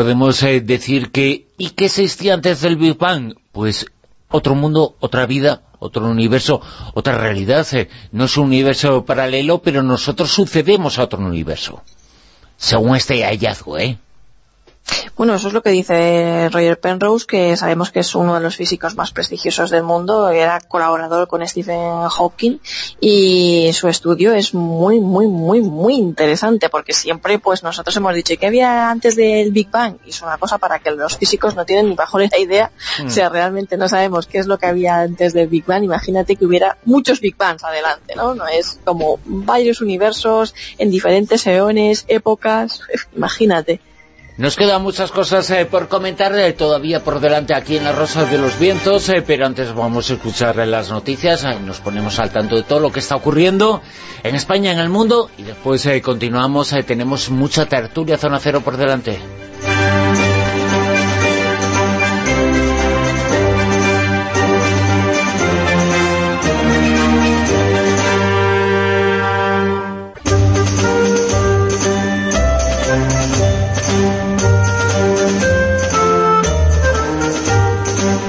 [0.00, 3.34] podemos eh, decir que ¿y qué existía antes del Big Bang?
[3.52, 3.84] Pues
[4.30, 6.62] otro mundo, otra vida, otro universo,
[6.94, 7.66] otra realidad.
[7.72, 11.82] Eh, no es un universo paralelo, pero nosotros sucedemos a otro universo.
[12.56, 13.98] Según este hallazgo, ¿eh?
[15.20, 18.56] Bueno, eso es lo que dice Roger Penrose, que sabemos que es uno de los
[18.56, 22.58] físicos más prestigiosos del mundo, era colaborador con Stephen Hawking
[23.00, 28.34] y su estudio es muy, muy, muy, muy interesante porque siempre pues nosotros hemos dicho
[28.40, 31.66] que había antes del Big Bang y es una cosa para que los físicos no
[31.66, 32.70] tienen ni bajo la idea,
[33.04, 33.32] o sea, mm.
[33.34, 36.78] realmente no sabemos qué es lo que había antes del Big Bang, imagínate que hubiera
[36.86, 38.34] muchos Big Bangs adelante, ¿no?
[38.34, 42.80] No es como varios universos en diferentes eones, épocas,
[43.14, 43.82] imagínate.
[44.36, 48.30] Nos quedan muchas cosas eh, por comentar eh, todavía por delante aquí en las Rosas
[48.30, 52.56] de los Vientos, eh, pero antes vamos a escuchar las noticias, nos ponemos al tanto
[52.56, 53.82] de todo lo que está ocurriendo
[54.22, 59.18] en España, en el mundo, y después continuamos, tenemos mucha tertulia Zona Cero por delante.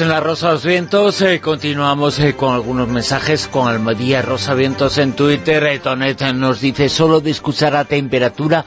[0.00, 4.54] En la Rosa de los Vientos, eh, continuamos eh, con algunos mensajes con Almadía Rosa
[4.54, 5.64] Vientos en Twitter.
[5.64, 8.64] Eh, Tonet nos dice, solo de escuchar a temperatura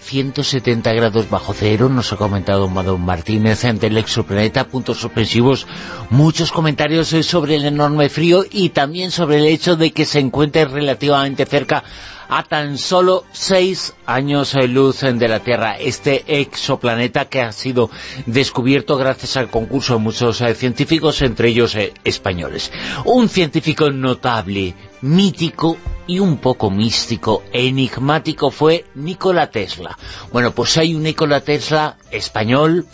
[0.00, 5.66] 170 grados bajo cero, nos ha comentado Madón Martínez en el exoplaneta, puntos suspensivos,
[6.10, 10.64] muchos comentarios sobre el enorme frío y también sobre el hecho de que se encuentre
[10.64, 11.84] relativamente cerca
[12.28, 17.90] a tan solo seis años de luz de la Tierra, este exoplaneta que ha sido
[18.26, 22.70] descubierto gracias al concurso de muchos eh, científicos, entre ellos eh, españoles.
[23.06, 29.96] Un científico notable, mítico y un poco místico, enigmático fue Nikola Tesla.
[30.32, 32.86] Bueno, pues hay un Nikola Tesla español,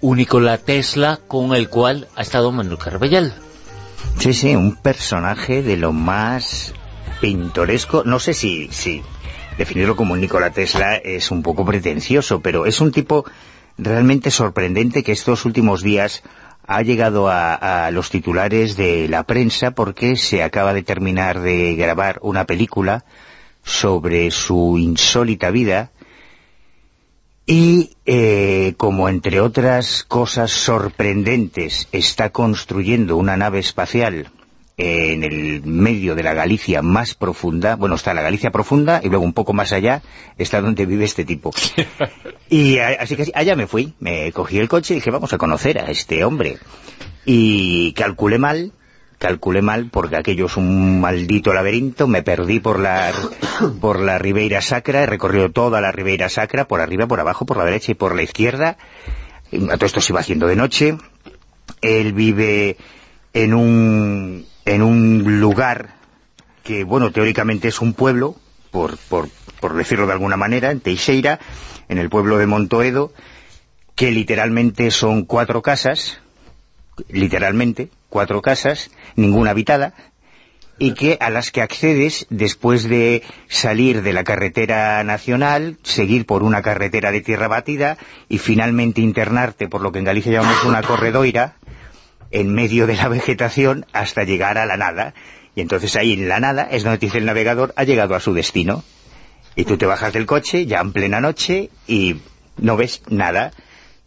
[0.00, 3.34] un Nikola Tesla con el cual ha estado Manuel Carbellal.
[4.18, 6.72] Sí, sí, un personaje de lo más
[7.20, 9.02] pintoresco, no sé si, si
[9.58, 13.24] definirlo como Nikola Tesla es un poco pretencioso, pero es un tipo
[13.78, 16.22] realmente sorprendente que estos últimos días
[16.66, 22.18] ha llegado a, los titulares de la prensa porque se acaba de terminar de grabar
[22.22, 23.04] una película
[23.62, 25.90] sobre su insólita vida
[27.46, 34.30] y eh, como entre otras cosas sorprendentes está construyendo una nave espacial
[34.78, 39.24] en el medio de la Galicia más profunda, bueno, está la Galicia profunda y luego
[39.24, 40.02] un poco más allá
[40.36, 41.50] está donde vive este tipo.
[42.50, 45.78] y así que allá me fui, me cogí el coche y dije, vamos a conocer
[45.78, 46.58] a este hombre.
[47.24, 48.72] Y calculé mal,
[49.18, 53.12] calculé mal porque aquello es un maldito laberinto, me perdí por la,
[53.80, 57.56] por la Ribeira Sacra, he recorrido toda la Ribeira Sacra, por arriba, por abajo, por
[57.56, 58.76] la derecha y por la izquierda,
[59.70, 60.98] a todo esto se iba haciendo de noche,
[61.80, 62.76] él vive
[63.36, 65.90] en un, en un lugar
[66.62, 68.34] que, bueno, teóricamente es un pueblo,
[68.70, 69.28] por, por,
[69.60, 71.38] por decirlo de alguna manera, en Teixeira,
[71.90, 73.12] en el pueblo de Montoedo,
[73.94, 76.18] que literalmente son cuatro casas,
[77.10, 79.92] literalmente, cuatro casas, ninguna habitada,
[80.78, 86.42] y que a las que accedes después de salir de la carretera nacional, seguir por
[86.42, 87.98] una carretera de tierra batida
[88.30, 91.56] y finalmente internarte por lo que en Galicia llamamos una corredoira,
[92.30, 95.14] en medio de la vegetación hasta llegar a la nada.
[95.54, 98.34] Y entonces ahí en la nada es donde dice el navegador ha llegado a su
[98.34, 98.84] destino.
[99.54, 102.20] Y tú te bajas del coche ya en plena noche y
[102.58, 103.52] no ves nada.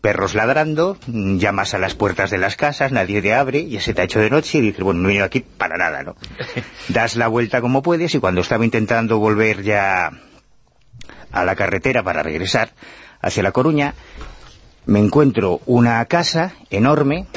[0.01, 4.01] Perros ladrando, llamas a las puertas de las casas, nadie te abre, ya se te
[4.01, 6.15] ha hecho de noche y dices, bueno, no he venido aquí para nada, ¿no?
[6.87, 10.11] Das la vuelta como puedes y cuando estaba intentando volver ya
[11.31, 12.71] a la carretera para regresar
[13.21, 13.93] hacia La Coruña,
[14.85, 17.27] me encuentro una casa enorme,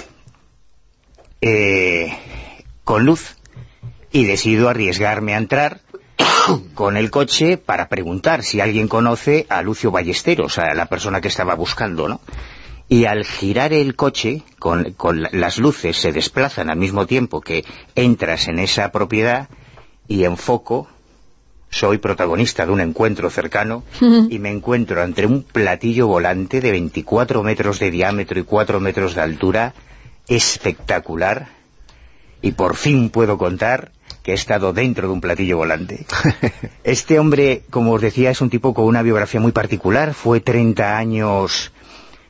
[1.42, 2.16] eh,
[2.84, 3.36] con luz
[4.12, 5.80] y decido arriesgarme a entrar
[6.74, 11.28] con el coche para preguntar si alguien conoce a Lucio Ballesteros, a la persona que
[11.28, 12.20] estaba buscando, ¿no?
[12.88, 17.64] Y al girar el coche, con, con las luces se desplazan al mismo tiempo que
[17.94, 19.48] entras en esa propiedad
[20.08, 20.88] y enfoco,
[21.70, 23.82] soy protagonista de un encuentro cercano
[24.28, 29.14] y me encuentro entre un platillo volante de 24 metros de diámetro y 4 metros
[29.14, 29.74] de altura
[30.28, 31.48] espectacular
[32.40, 36.06] y por fin puedo contar que he estado dentro de un platillo volante.
[36.84, 40.14] Este hombre, como os decía, es un tipo con una biografía muy particular.
[40.14, 41.72] Fue 30 años,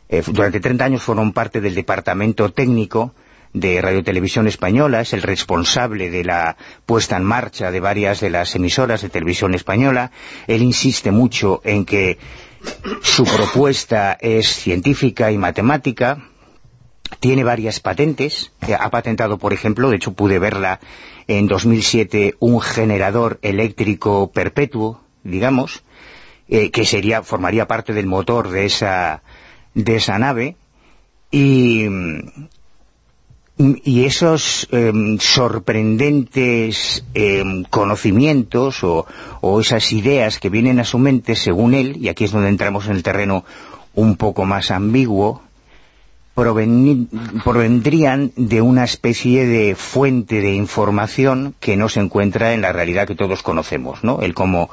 [0.08, 3.14] eh, durante 30 años fueron parte del departamento técnico
[3.52, 8.30] de Radio Televisión Española, es el responsable de la puesta en marcha de varias de
[8.30, 10.10] las emisoras de televisión española.
[10.46, 12.18] Él insiste mucho en que
[13.02, 16.28] su propuesta es científica y matemática,
[17.20, 20.80] tiene varias patentes, eh, ha patentado, por ejemplo, de hecho pude verla
[21.28, 25.82] en 2007, un generador eléctrico perpetuo, digamos,
[26.48, 29.22] eh, que sería formaría parte del motor de esa,
[29.74, 30.56] de esa nave,
[31.30, 31.86] y,
[33.56, 39.06] y esos em, sorprendentes em, conocimientos o,
[39.40, 42.86] o esas ideas que vienen a su mente, según él, y aquí es donde entramos
[42.86, 43.44] en el terreno
[43.94, 45.42] un poco más ambiguo,
[46.34, 53.06] provendrían de una especie de fuente de información que no se encuentra en la realidad
[53.06, 54.20] que todos conocemos, ¿no?
[54.22, 54.70] Él como,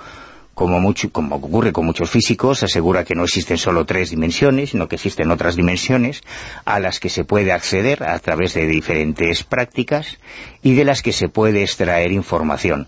[0.54, 4.88] como, mucho, como ocurre con muchos físicos, asegura que no existen solo tres dimensiones, sino
[4.88, 6.22] que existen otras dimensiones
[6.64, 10.18] a las que se puede acceder a través de diferentes prácticas
[10.64, 12.88] y de las que se puede extraer información.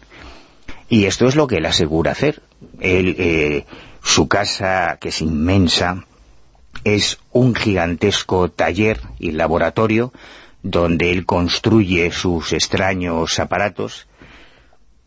[0.88, 2.42] Y esto es lo que él asegura hacer.
[2.80, 3.66] Él, eh,
[4.04, 6.06] su casa, que es inmensa,
[6.84, 10.12] es un gigantesco taller y laboratorio
[10.64, 14.08] donde él construye sus extraños aparatos.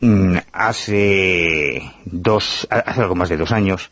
[0.01, 3.91] Mm, hace dos, hace algo más de dos años,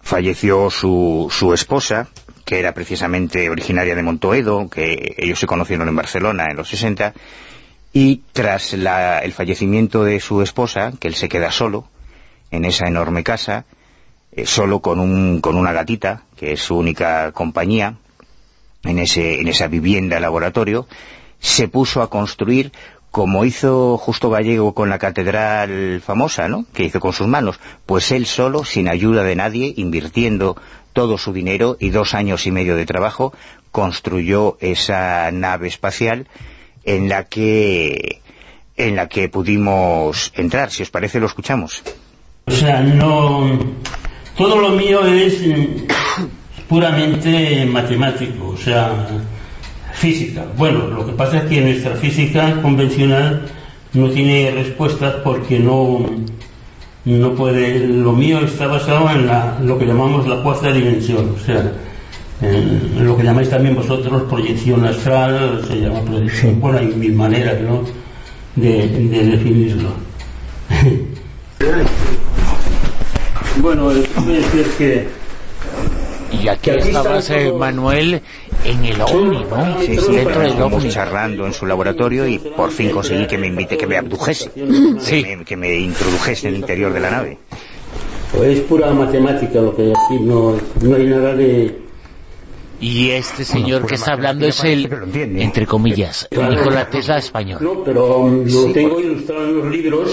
[0.00, 2.08] falleció su, su esposa,
[2.44, 7.14] que era precisamente originaria de Montoedo, que ellos se conocieron en Barcelona en los 60,
[7.92, 11.88] y tras el fallecimiento de su esposa, que él se queda solo
[12.50, 13.64] en esa enorme casa,
[14.32, 17.96] eh, solo con, un, con una gatita, que es su única compañía,
[18.84, 20.86] en, ese, en esa vivienda laboratorio,
[21.38, 22.72] se puso a construir
[23.10, 28.10] como hizo Justo Gallego con la catedral famosa, ¿no?, que hizo con sus manos, pues
[28.10, 30.56] él solo, sin ayuda de nadie, invirtiendo
[30.94, 33.34] todo su dinero y dos años y medio de trabajo,
[33.70, 36.26] construyó esa nave espacial
[36.84, 38.22] en la que
[38.76, 40.70] en la que pudimos entrar.
[40.70, 41.82] Si os parece, lo escuchamos.
[42.46, 43.60] O sea, no
[44.42, 49.06] todo lo mío es mm, puramente matemático, o sea,
[49.92, 50.44] física.
[50.56, 53.42] Bueno, lo que pasa es que nuestra física convencional
[53.92, 56.06] no tiene respuestas porque no,
[57.04, 57.86] no puede...
[57.86, 61.74] Lo mío está basado en la, lo que llamamos la cuarta dimensión, o sea,
[62.40, 67.60] en lo que llamáis también vosotros proyección astral, se llama proyección, bueno, hay mil maneras,
[67.60, 67.82] ¿no?,
[68.56, 69.90] de, de definirlo.
[73.60, 73.90] Bueno,
[74.78, 75.06] que...
[76.42, 78.22] Y aquí estabas, Manuel,
[78.64, 79.80] En el OVNI, ¿no?
[79.80, 80.88] Sí, sí, Dentro del estuvimos OVNI.
[80.90, 84.50] charlando en su laboratorio y por fin conseguí que me invite, que me abdujese,
[85.00, 85.22] Sí.
[85.24, 87.38] que, me, que me introdujese en el interior de la nave.
[88.34, 91.78] Pues es pura matemática lo que hay aquí, no, no hay nada de...
[92.80, 95.42] Y este señor que está hablando es el, entiende.
[95.42, 96.54] entre comillas, Claro.
[96.54, 97.58] Nikola Tesla español.
[97.62, 100.10] No, pero lo tengo ilustrado en los libros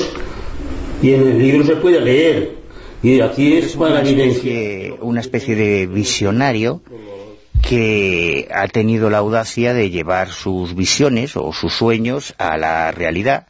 [1.01, 2.58] y en el libro se puede leer.
[3.01, 6.81] Y aquí es para una especie, una especie de visionario
[7.61, 13.47] que ha tenido la audacia de llevar sus visiones o sus sueños a la realidad,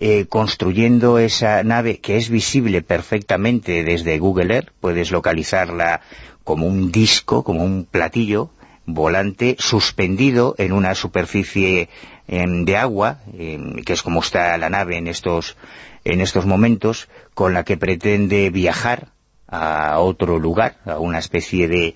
[0.00, 6.00] eh, construyendo esa nave que es visible perfectamente desde Google Earth, puedes localizarla
[6.42, 8.50] como un disco, como un platillo
[8.86, 11.88] volante suspendido en una superficie
[12.26, 15.56] de agua, que es como está la nave en estos,
[16.04, 19.08] en estos momentos, con la que pretende viajar
[19.48, 21.94] a otro lugar, a una especie de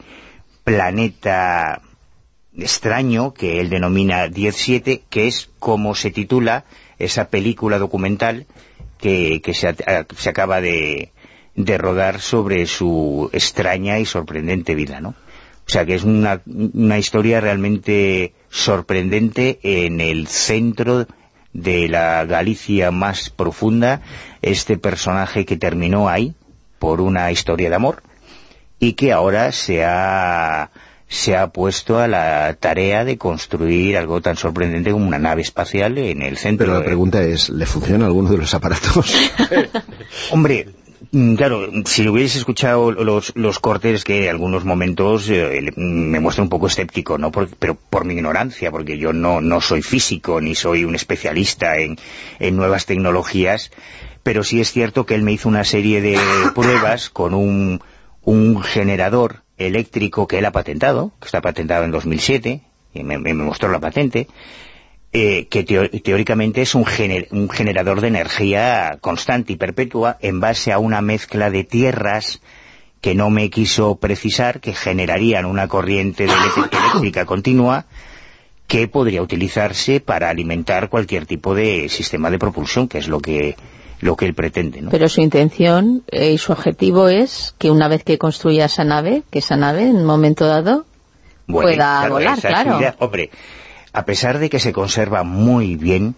[0.64, 1.80] planeta
[2.56, 6.64] extraño que él denomina 17, que es como se titula
[6.98, 8.46] esa película documental
[8.98, 9.74] que, que se,
[10.16, 11.12] se acaba de,
[11.54, 15.10] de rodar sobre su extraña y sorprendente vida, ¿no?
[15.10, 21.06] O sea que es una, una historia realmente sorprendente en el centro
[21.52, 24.00] de la Galicia más profunda,
[24.42, 26.34] este personaje que terminó ahí
[26.78, 28.02] por una historia de amor
[28.78, 30.70] y que ahora se ha,
[31.06, 35.98] se ha puesto a la tarea de construir algo tan sorprendente como una nave espacial
[35.98, 36.66] en el centro.
[36.66, 39.14] Pero la pregunta es, ¿le funciona alguno de los aparatos?
[40.30, 40.66] Hombre,
[41.36, 46.48] claro, si hubiese escuchado los, los cortes que en algunos momentos eh, me muestra un
[46.48, 47.30] poco escéptico, ¿no?
[47.32, 51.78] Por- pero por mi ignorancia, porque yo no, no soy físico ni soy un especialista
[51.78, 51.98] en,
[52.38, 53.70] en nuevas tecnologías,
[54.22, 56.18] pero sí es cierto que él me hizo una serie de
[56.54, 57.80] pruebas con un,
[58.22, 62.60] un generador eléctrico que él ha patentado, que está patentado en 2007,
[62.94, 64.26] y me, me mostró la patente,
[65.18, 70.40] eh, que teo- teóricamente es un, gener- un generador de energía constante y perpetua en
[70.40, 72.40] base a una mezcla de tierras
[73.00, 77.86] que no me quiso precisar, que generarían una corriente de eléctrica continua
[78.66, 83.56] que podría utilizarse para alimentar cualquier tipo de sistema de propulsión, que es lo que
[84.00, 84.90] lo que él pretende, ¿no?
[84.90, 89.22] Pero su intención eh, y su objetivo es que una vez que construya esa nave,
[89.30, 90.84] que esa nave en un momento dado
[91.46, 92.78] Bueno, pueda volar, claro.
[92.78, 92.94] idea.
[92.98, 93.30] Hombre,
[93.96, 96.16] a pesar de que se conserva muy bien,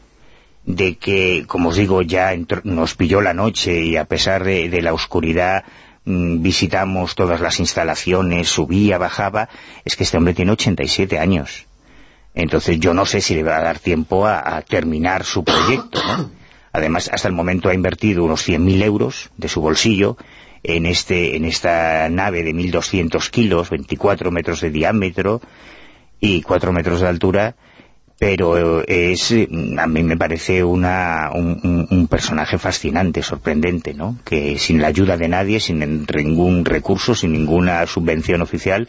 [0.65, 2.33] de que, como os digo, ya
[2.65, 5.63] nos pilló la noche y a pesar de, la oscuridad
[6.05, 9.49] mm, visitamos todas las instalaciones, subía, bajaba,
[9.85, 11.67] es que este hombre tiene 87 años.
[12.35, 16.03] Entonces yo no sé si le va a dar tiempo a, terminar su proyecto.
[16.73, 20.17] Además, hasta el momento ha invertido unos 100.000 euros de su bolsillo
[20.65, 25.41] en, este, en esta nave de 1.200 kilos, 24 metros de diámetro
[26.21, 27.55] y 4 metros de altura,
[28.19, 29.49] pero eh, es, eh,
[29.79, 34.17] a mí me parece una, un, personaje fascinante, sorprendente, ¿no?
[34.25, 38.89] Que sin la ayuda de nadie, sin ningún recurso, sin ninguna subvención oficial,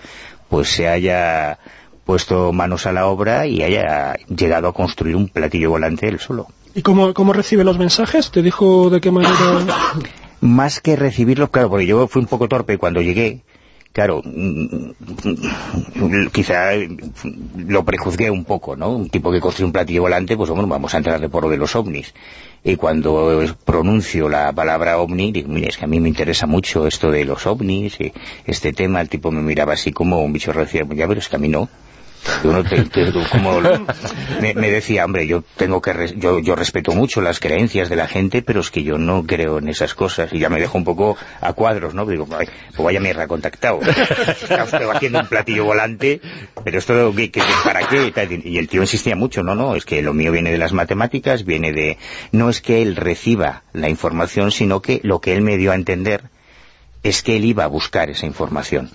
[0.50, 1.60] pues se haya
[2.06, 6.48] puesto manos a la obra y haya llegado a construir un platillo volante él solo.
[6.74, 8.32] ¿Y cómo, cómo recibe los mensajes?
[8.32, 9.36] ¿Te dijo de qué manera...?
[10.42, 13.42] Más que recibirlo, claro, porque yo fui un poco torpe cuando llegué,
[13.92, 14.92] claro, mm,
[15.96, 16.72] mm, quizá
[17.56, 18.90] lo prejuzgué un poco, ¿no?
[18.90, 21.58] Un tipo que construye un platillo volante, pues bueno, vamos a entrarle por lo de
[21.58, 22.14] los ovnis.
[22.64, 26.88] Y cuando pronuncio la palabra ovni, digo, mire, es que a mí me interesa mucho
[26.88, 28.12] esto de los ovnis, y
[28.46, 31.36] este tema, el tipo me miraba así como un bicho recién, ya, pero es que
[31.38, 31.70] a mí no.
[32.44, 33.60] Yo no te- te- como
[34.42, 37.96] me, me decía, hombre, yo tengo que res- yo, yo respeto mucho las creencias de
[37.96, 40.32] la gente, pero es que yo no creo en esas cosas.
[40.34, 42.06] Y ya me dejo un poco a cuadros, ¿no?
[42.06, 43.80] Digo, "Ay, pues vaya mierda contactado.
[43.82, 46.22] Está usted haciendo un platillo volante,
[46.64, 48.14] pero esto, ¿qué, qué- ¿para qué?
[48.46, 51.46] Y el tío insistía mucho, no, no, es que lo mío viene de las matemáticas,
[51.46, 51.98] viene de...
[52.32, 55.76] No es que él reciba la información, sino que lo que él me dio a
[55.76, 56.24] entender
[57.04, 58.92] es que él iba a buscar esa información.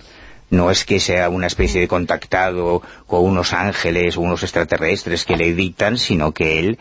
[0.49, 5.37] No es que sea una especie de contactado con unos ángeles o unos extraterrestres que
[5.37, 6.79] le dictan, sino que él,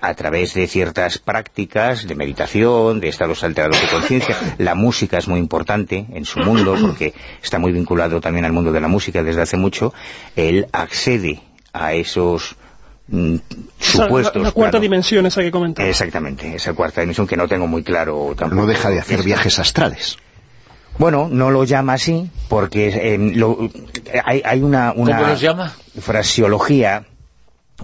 [0.00, 5.28] a través de ciertas prácticas de meditación, de estados alterados de conciencia, la música es
[5.28, 9.22] muy importante en su mundo, porque está muy vinculado también al mundo de la música
[9.22, 9.92] desde hace mucho,
[10.34, 11.42] él accede
[11.74, 12.56] a esos
[13.08, 13.36] mm,
[13.78, 14.36] supuestos...
[14.42, 15.90] la, la cuarta dimensión esa que comentabas.
[15.90, 18.62] Exactamente, esa cuarta dimensión que no tengo muy claro tampoco.
[18.62, 20.16] No deja de hacer viajes astrales.
[20.98, 23.68] Bueno, no lo llama así porque eh, lo-
[24.24, 25.74] hay, hay una, una ¿Cómo los llama?
[26.00, 27.04] frasiología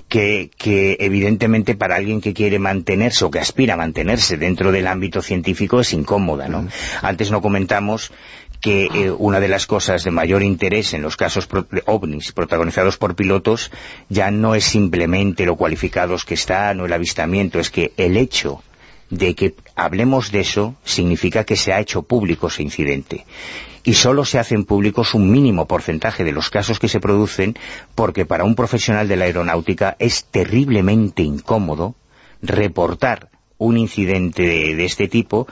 [0.08, 4.86] que, que evidentemente para alguien que quiere mantenerse o que aspira a mantenerse dentro del
[4.86, 6.68] ámbito científico es incómoda, ¿no?
[7.02, 8.12] Antes no comentamos
[8.60, 12.98] que eh, una de las cosas de mayor interés en los casos de ovnis protagonizados
[12.98, 13.72] por pilotos
[14.08, 18.62] ya no es simplemente lo cualificados que están o el avistamiento, es que el hecho
[19.10, 23.26] de que hablemos de eso significa que se ha hecho público ese incidente.
[23.82, 27.56] Y solo se hacen públicos un mínimo porcentaje de los casos que se producen
[27.94, 31.94] porque para un profesional de la aeronáutica es terriblemente incómodo
[32.42, 35.46] reportar un incidente de, este tipo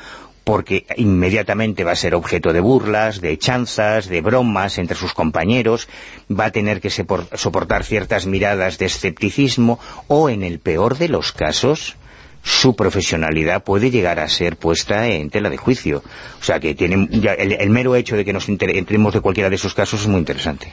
[0.44, 5.88] porque inmediatamente va a ser objeto de burlas, de chanzas, de bromas entre sus compañeros,
[6.30, 11.32] va a tener que soportar ciertas miradas de escepticismo o, en el peor de los
[11.32, 11.97] casos,
[12.48, 16.02] su profesionalidad puede llegar a ser puesta en tela de juicio.
[16.40, 19.74] O sea que tiene, el, mero hecho de que nos entremos de cualquiera de esos
[19.74, 20.72] casos es muy interesante.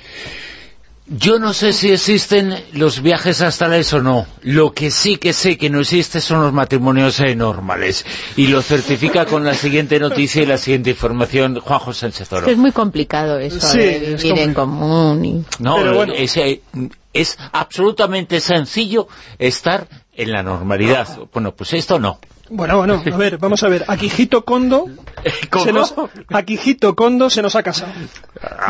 [1.08, 4.26] Yo no sé si existen los viajes astrales o no.
[4.42, 8.04] Lo que sí que sé que no existe son los matrimonios normales.
[8.36, 12.48] Y lo certifica con la siguiente noticia y la siguiente información Juanjo Sánchez Oro.
[12.48, 15.46] Es muy complicado eso de vivir en común.
[15.60, 16.62] No, eh,
[17.14, 19.08] es absolutamente sencillo
[19.38, 21.07] estar en la normalidad.
[21.34, 22.20] Bueno, pues esto no.
[22.47, 23.86] Bueno, bueno, a ver, vamos a ver.
[23.88, 24.86] Akihito Kondo,
[25.63, 25.95] se nos,
[26.30, 27.91] Akihito Kondo se nos ha casado.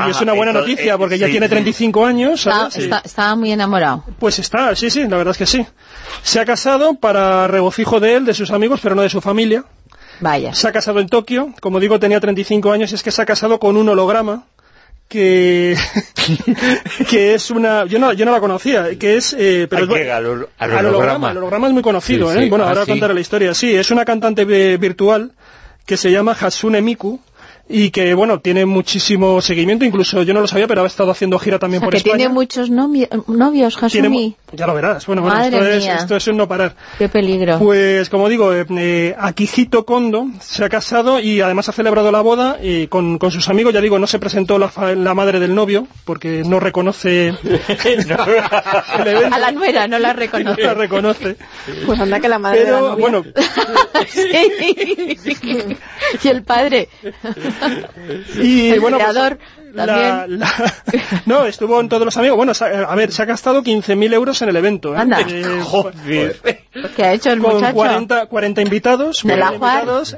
[0.08, 2.48] y es una buena noticia eh, porque ya tiene 35 años.
[3.04, 4.06] estaba muy enamorado.
[4.18, 5.66] Pues está, sí, sí, la verdad es que sí.
[6.24, 9.66] Se ha casado para regocijo de él, de sus amigos, pero no de su familia.
[10.22, 10.56] Vaya.
[10.56, 13.26] Se ha casado en Tokio, como digo, tenía 35 años, y es que se ha
[13.26, 14.46] casado con un holograma
[15.08, 15.78] que
[17.10, 19.90] que es una yo no yo no la conocía que es eh, pero al,
[20.86, 21.32] holograma.
[21.32, 22.50] el holograma es muy conocido ¿eh?
[22.50, 24.46] bueno ahora ah, contaré la historia sí es una cantante
[24.78, 25.34] virtual
[25.86, 27.22] que se llama Hasune Miku
[27.68, 31.40] y que, bueno, tiene muchísimo seguimiento, incluso yo no lo sabía, pero ha estado haciendo
[31.40, 34.36] gira también por que tiene muchos novios, Hasumi.
[34.52, 36.76] ya lo verás, bueno, bueno esto, es, esto, es, un no parar.
[37.00, 37.58] Qué peligro.
[37.58, 42.22] Pues, como digo, eh, eh, Akihito Kondo se ha casado y además ha celebrado la
[42.22, 45.56] boda y con, con, sus amigos, ya digo, no se presentó la, la madre del
[45.56, 47.34] novio, porque no reconoce...
[49.32, 50.62] A la nuera no la reconoce.
[50.62, 51.36] No la reconoce.
[51.86, 53.24] Pues anda que la madre pero, bueno...
[54.08, 55.18] sí.
[56.24, 56.90] y el padre...
[58.42, 59.38] y bueno, pues,
[59.76, 60.28] la,
[61.26, 62.38] no, estuvo en todos los amigos.
[62.38, 64.94] Bueno, a ver, se ha gastado 15.000 euros en el evento.
[64.94, 64.98] ¿eh?
[64.98, 65.20] Anda.
[65.28, 66.40] Eh,
[66.96, 69.24] ¿Qué ha hecho el con 40, 40 invitados,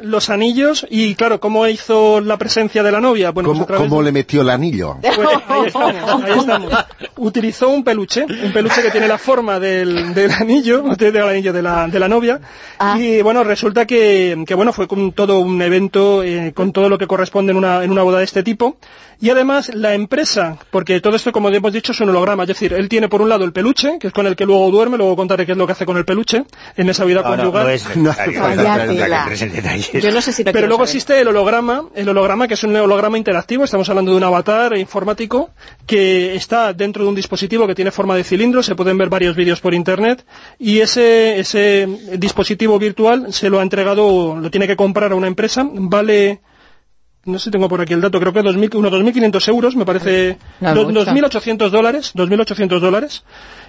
[0.02, 3.32] los anillos y, claro, ¿cómo hizo la presencia de la novia?
[3.32, 4.98] Bueno, ¿Cómo, pues le metió el anillo?
[5.18, 6.74] Pues, ahí estamos, ahí estamos.
[7.16, 11.62] Utilizó un peluche, un peluche que tiene la forma del, del anillo, del anillo de
[11.64, 12.40] la, de la novia.
[12.78, 12.98] Ah.
[13.00, 16.98] Y, bueno, resulta que, que, bueno, fue con todo un evento eh, con todo lo
[16.98, 18.78] que corresponde en una, en una boda de este tipo.
[19.20, 22.74] Y además la empresa, porque todo esto, como hemos dicho, es un holograma, es decir,
[22.74, 25.16] él tiene por un lado el peluche, que es con el que luego duerme, luego
[25.16, 26.44] contaré qué es lo que hace con el peluche
[26.76, 27.78] en esa vida conyugal.
[30.02, 33.18] Yo no sé si Pero luego existe el holograma, el holograma que es un holograma
[33.18, 35.50] interactivo, estamos hablando de un avatar informático
[35.86, 39.36] que está dentro de un dispositivo que tiene forma de cilindro, se pueden ver varios
[39.36, 40.26] vídeos por internet,
[40.60, 41.88] y ese, ese
[42.18, 46.42] dispositivo virtual se lo ha entregado, lo tiene que comprar a una empresa, vale
[47.28, 50.38] no sé si tengo por aquí el dato, creo que unos 2.500 euros, me parece,
[50.62, 53.24] 2.800 dólares, 2.800 dólares,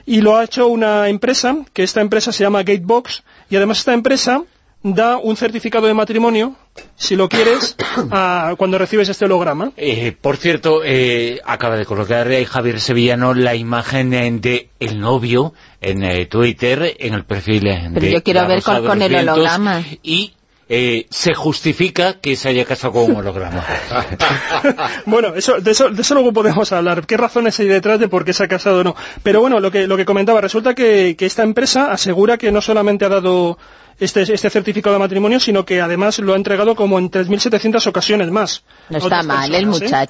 [0.07, 3.95] y lo ha hecho una empresa, que esta empresa se llama Gatebox, y además esta
[3.95, 4.45] empresa
[4.83, 6.55] da un certificado de matrimonio,
[6.95, 7.77] si lo quieres,
[8.57, 9.73] cuando recibes este holograma.
[9.77, 15.53] Eh, por cierto, eh, acaba de colocar ahí Javier Sevillano la imagen de el novio
[15.81, 19.83] en eh, Twitter, en el perfil Pero yo quiero ver con, el holograma.
[20.05, 20.35] Y
[20.69, 23.65] eh, se justifica que se haya casado con un holograma.
[25.07, 27.07] bueno, eso, de, eso, de eso luego podemos hablar.
[27.07, 28.97] ¿Qué razones hay detrás de por qué se ha casado o no?
[29.23, 32.61] Pero bueno, lo que, lo que comentaba, resulta que, que esta empresa asegura que no
[32.61, 33.59] solamente ha dado
[33.99, 38.31] este, este certificado de matrimonio, sino que además lo ha entregado como en 3.700 ocasiones
[38.31, 38.63] más.
[38.91, 40.07] No está mal el ¿eh?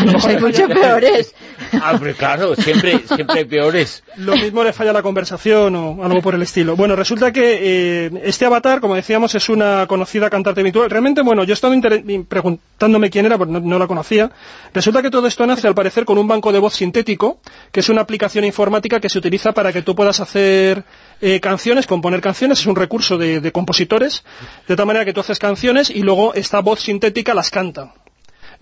[0.00, 0.18] Bruno.
[0.18, 1.34] No hay mucho peores.
[1.72, 4.02] Ah, claro, siempre, siempre hay peores.
[4.16, 6.76] Lo mismo le falla la conversación o algo por el estilo.
[6.76, 10.90] Bueno, resulta que eh, este avatar, como decíamos, es una conocida cantante habitual.
[10.90, 11.74] Realmente, bueno, yo he estado
[12.28, 14.30] preguntándome quién era, porque no, la conocía.
[14.74, 17.40] Resulta que todo esto nace, al parecer, con un banco de voz sintético,
[17.70, 20.84] que es una aplicación informática que se utiliza para que tú puedas hacer
[21.20, 24.24] eh, canciones, componer canciones, es un recurso de, de compositores,
[24.68, 27.94] de tal manera que tú haces canciones y luego esta voz sintética las canta.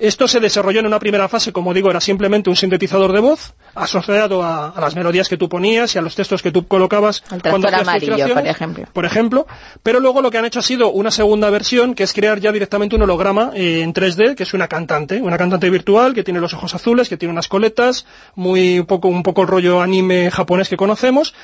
[0.00, 3.54] Esto se desarrolló en una primera fase, como digo, era simplemente un sintetizador de voz
[3.74, 7.68] asociado a, las melodías que tú ponías y a los textos que tú colocabas cuando
[7.68, 8.84] hacías amarillo, por ejemplo.
[8.92, 9.46] Por ejemplo.
[9.82, 12.50] Pero luego lo que han hecho ha sido una segunda versión, que es crear ya
[12.50, 16.40] directamente un holograma eh, en 3D, que es una cantante, una cantante virtual que tiene
[16.40, 20.30] los ojos azules, que tiene unas coletas, muy un poco, un poco el rollo anime
[20.30, 21.34] japonés que conocemos,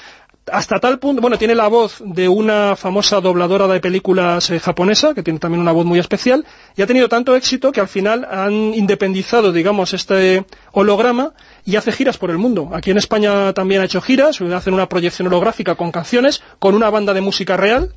[0.50, 5.14] hasta tal punto, bueno, tiene la voz de una famosa dobladora de películas eh, japonesa,
[5.14, 6.44] que tiene también una voz muy especial,
[6.76, 11.32] y ha tenido tanto éxito que al final han independizado, digamos, este holograma
[11.64, 12.70] y hace giras por el mundo.
[12.72, 16.90] Aquí en España también ha hecho giras, hacen una proyección holográfica con canciones, con una
[16.90, 17.92] banda de música real,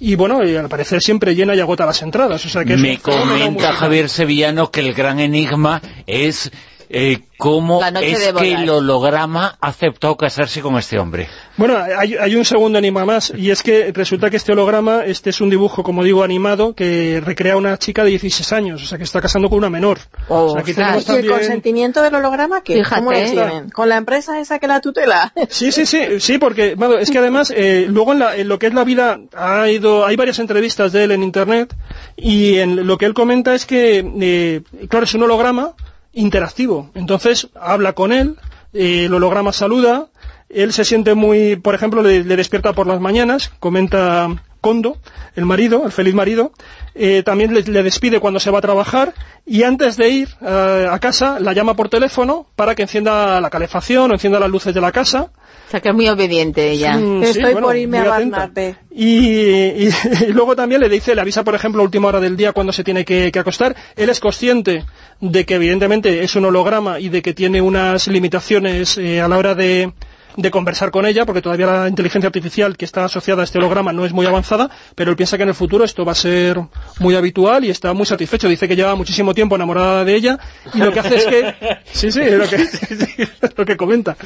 [0.00, 2.44] y bueno, y al parecer siempre llena y agota las entradas.
[2.44, 3.72] O sea que es Me comenta.
[3.72, 6.50] Javier Sevillano que el gran enigma es
[6.88, 11.28] eh, cómo es que el holograma aceptó casarse con este hombre.
[11.56, 15.30] Bueno, hay, hay un segundo enigma más, y es que resulta que este holograma, este
[15.30, 18.86] es un dibujo, como digo, animado, que recrea a una chica de 16 años, o
[18.86, 19.98] sea, que está casando con una menor.
[20.28, 20.76] o sea, aquí Ostras.
[20.76, 21.32] tenemos ¿Y el también...
[21.38, 22.74] consentimiento del holograma qué?
[22.74, 22.96] Fíjate.
[22.96, 23.70] ¿Cómo lo tienen?
[23.70, 25.32] ¿Con la empresa esa que la tutela?
[25.50, 28.58] Sí, sí, sí, sí, porque bueno, es que además, eh, luego en, la- en lo
[28.58, 31.74] que es la vida, ha ido, hay varias entrevistas de él en Internet,
[32.16, 35.72] y en lo que él comenta es que, eh, claro, es un holograma
[36.14, 38.36] interactivo, entonces habla con él,
[38.72, 40.08] eh, el holograma saluda,
[40.48, 44.28] él se siente muy, por ejemplo, le, despierta por las mañanas, comenta
[44.60, 44.98] Kondo,
[45.36, 46.52] el marido, el feliz marido,
[46.94, 49.14] eh, también le, le despide cuando se va a trabajar
[49.46, 53.50] y antes de ir eh, a casa la llama por teléfono para que encienda la
[53.50, 55.30] calefacción o encienda las luces de la casa.
[55.66, 56.96] O sea, que es muy obediente ella.
[56.96, 58.50] Mm, sí, estoy bueno, por irme a
[58.90, 59.88] Y, y-
[60.28, 62.72] y luego también le dice, le avisa, por ejemplo, a última hora del día cuando
[62.72, 63.74] se tiene que, que acostar.
[63.96, 64.84] Él es consciente
[65.20, 69.38] de que evidentemente es un holograma y de que tiene unas limitaciones eh, a la
[69.38, 69.92] hora de,
[70.36, 73.92] de conversar con ella, porque todavía la inteligencia artificial que está asociada a este holograma
[73.92, 76.58] no es muy avanzada, pero él piensa que en el futuro esto va a ser
[77.00, 78.48] muy habitual y está muy satisfecho.
[78.48, 80.38] Dice que lleva muchísimo tiempo enamorada de ella
[80.74, 81.54] y lo que hace es que...
[81.92, 82.56] Sí, sí, es lo que,
[83.22, 84.16] es lo que comenta.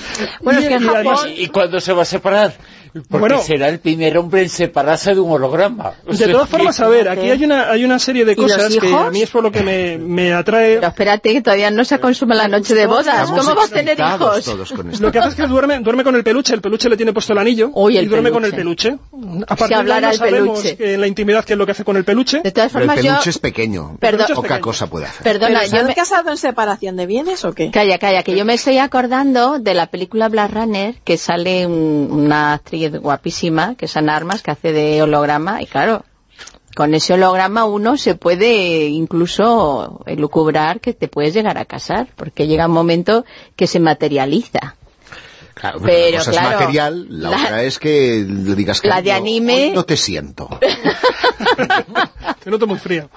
[0.40, 2.54] Bueno, Y- es que en y además- Japón- ¿Y cuándo se va a separar?
[2.92, 3.38] Porque Bueno.
[3.40, 5.92] será el primer hombre en separarse de un holograma.
[6.06, 8.36] O De sea, todas formas, a ver, aquí hay una, hay una serie de ¿Y
[8.36, 10.76] los cosas que a mí es por lo que me, me atrae.
[10.76, 13.06] Pero espérate, que todavía no se consume la noche de bodas.
[13.22, 14.44] Estamos ¿Cómo vas a tener hijos?
[14.44, 15.02] todos con esto.
[15.04, 17.32] Lo que hace es que duerme, duerme con el peluche, el peluche le tiene puesto
[17.32, 18.96] el anillo Uy, el y duerme con el peluche.
[19.10, 19.44] peluche.
[19.48, 20.76] A partir de hablara ahí el no sabemos peluche.
[20.76, 22.40] que en la intimidad qué es lo que hace con el peluche.
[22.42, 23.02] De todas Pero el yo...
[23.12, 23.96] peluche es pequeño.
[23.98, 24.18] Perdón.
[24.18, 24.62] peluche es Poca pequeño.
[24.64, 25.22] cosa puede hacer.
[25.22, 25.94] Perdona, ¿Pero se yo me...
[25.94, 27.70] casado en separación de bienes o qué?
[27.70, 32.08] Calla, calla, que yo me estoy acordando de la película Black Runner, que sale un-
[32.10, 36.04] una actriz guapísima, que es Ana Armas, que hace de holograma, y claro,
[36.76, 42.46] con ese holograma uno se puede incluso elucubrar que te puedes llegar a casar, porque
[42.46, 43.24] llega un momento
[43.56, 44.76] que se materializa.
[45.60, 48.88] Claro, Pero, la cosa claro, es material, la, la- otra es que le digas que
[48.88, 50.48] la de anime- no te siento.
[52.42, 53.10] Te noto muy frío.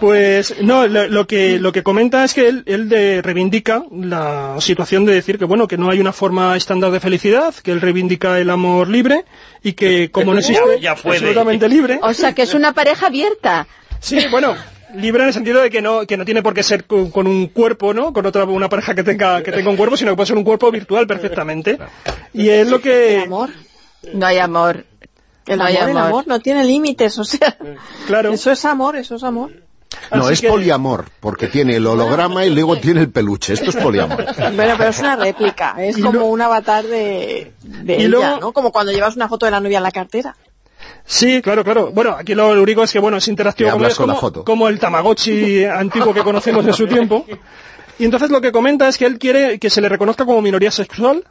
[0.00, 4.56] Pues no, lo, lo que lo que comenta es que él, él de- reivindica la
[4.60, 7.80] situación de decir que bueno que no hay una forma estándar de felicidad, que él
[7.80, 9.24] reivindica el amor libre
[9.62, 11.18] y que como no existe Ya puede.
[11.18, 13.66] absolutamente libre, O sea, que es una pareja abierta.
[14.00, 14.56] Sí, bueno,
[14.94, 17.26] libre en el sentido de que no, que no tiene por qué ser con, con
[17.26, 18.12] un cuerpo, ¿no?
[18.12, 20.44] Con otra una pareja que tenga, que tenga un cuerpo, sino que puede ser un
[20.44, 21.78] cuerpo virtual perfectamente.
[22.32, 23.50] Y es lo El que, amor.
[24.12, 24.84] No hay amor.
[25.46, 26.02] El No amor, hay el amor.
[26.08, 27.56] amor no tiene límites, o sea,
[28.06, 29.50] claro, eso es amor, eso es amor.
[30.14, 33.52] No, Así es que- poliamor, porque tiene el holograma y luego tiene el peluche.
[33.52, 34.24] Esto es poliamor.
[34.56, 38.08] Bueno, pero es una réplica, es Y como lo- un avatar de, de Y ella,
[38.08, 38.52] luego- ¿no?
[38.52, 40.34] Como cuando llevas una foto de la novia en la cartera.
[41.04, 41.90] Sí, claro, claro.
[41.92, 44.44] Bueno, aquí lo único es que, bueno, es interactivo con la como, foto.
[44.44, 47.24] como el Tamagotchi antiguo que conocemos en su tiempo.
[47.98, 50.70] Y entonces lo que comenta es que él quiere que se le reconozca como minoría
[50.70, 51.24] sexual,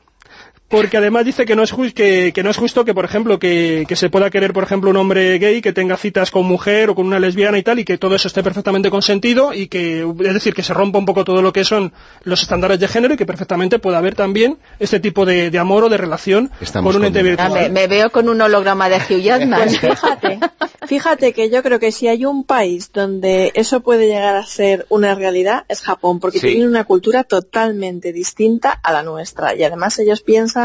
[0.72, 3.86] porque además dice que no es, que, que no es justo que, por ejemplo, que,
[3.88, 6.96] que se pueda querer, por ejemplo, un hombre gay que tenga citas con mujer o
[6.96, 10.34] con una lesbiana y tal, y que todo eso esté perfectamente consentido, y que, es
[10.34, 11.92] decir, que se rompa un poco todo lo que son
[12.24, 15.84] los estándares de género y que perfectamente pueda haber también este tipo de, de amor
[15.84, 17.20] o de relación Estamos con un ente.
[17.20, 17.52] Ah, virtual.
[17.54, 19.62] me, me veo con un holograma de Hugh Jackman.
[19.68, 20.40] Pues fíjate,
[20.88, 24.86] fíjate que yo creo que si hay un país donde eso puede llegar a ser
[24.90, 26.48] una realidad es Japón, porque Sí.
[26.48, 30.61] tienen una cultura totalmente distinta a la nuestra y además ellos piensan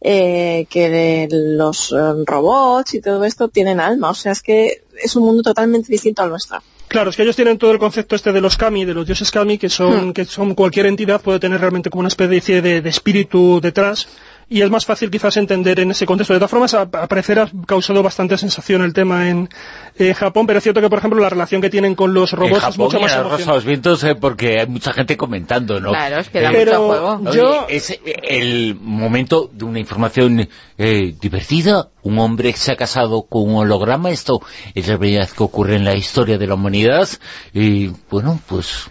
[0.00, 5.16] eh, que los eh, robots y todo esto tienen alma, o sea, es que es
[5.16, 6.58] un mundo totalmente distinto al nuestro.
[6.88, 9.30] Claro, es que ellos tienen todo el concepto este de los kami, de los dioses
[9.30, 12.88] kami, que son, que son cualquier entidad puede tener realmente como una especie de, de
[12.88, 14.08] espíritu detrás,
[14.50, 16.34] y es más fácil quizás entender en ese contexto.
[16.34, 19.48] De todas formas, a- parecer ha causado bastante sensación el tema en,
[19.96, 22.38] en Japón, pero es cierto que, por ejemplo, la relación que tienen con los En
[22.40, 23.46] robots es Japón mucho y más emocionante.
[23.54, 25.90] los Vientos eh, porque hay mucha gente comentando, ¿no?
[25.90, 26.86] Claro, es que da Pero mucho
[27.22, 27.30] juego.
[27.30, 31.88] Oye, es eh, el momento de una información eh, divertida.
[32.02, 34.10] Un hombre que se ha casado con un holograma.
[34.10, 34.40] Esto
[34.74, 37.08] es la realidad que ocurre en la historia de la humanidad.
[37.54, 38.88] Y bueno, pues...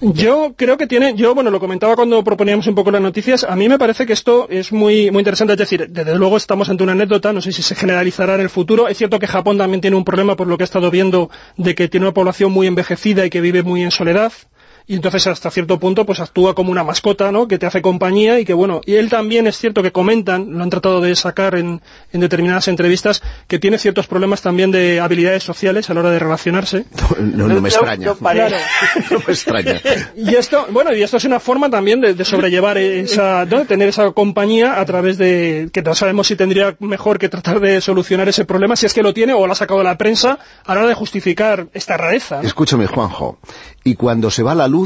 [0.00, 3.56] Yo creo que tiene, yo bueno, lo comentaba cuando proponíamos un poco las noticias, a
[3.56, 6.84] mí me parece que esto es muy muy interesante, es decir, desde luego estamos ante
[6.84, 9.80] una anécdota, no sé si se generalizará en el futuro, es cierto que Japón también
[9.80, 12.68] tiene un problema por lo que he estado viendo de que tiene una población muy
[12.68, 14.32] envejecida y que vive muy en soledad,
[14.88, 17.46] y entonces hasta cierto punto pues actúa como una mascota, ¿no?
[17.46, 20.62] Que te hace compañía y que bueno, y él también es cierto que comentan, lo
[20.62, 25.42] han tratado de sacar en, en determinadas entrevistas, que tiene ciertos problemas también de habilidades
[25.42, 26.86] sociales a la hora de relacionarse.
[27.20, 28.14] No, no me extraña.
[28.14, 28.56] Claro.
[29.10, 29.80] No me extraña.
[30.16, 33.58] Y esto, bueno, y esto es una forma también de, de sobrellevar esa, ¿no?
[33.60, 37.60] de tener esa compañía a través de, que no sabemos si tendría mejor que tratar
[37.60, 39.98] de solucionar ese problema, si es que lo tiene o lo ha sacado de la
[39.98, 42.42] prensa, a la hora de justificar esta rareza.
[42.42, 42.48] ¿no?
[42.48, 43.38] Escúchame, Juanjo,
[43.84, 44.77] y cuando se va la luz,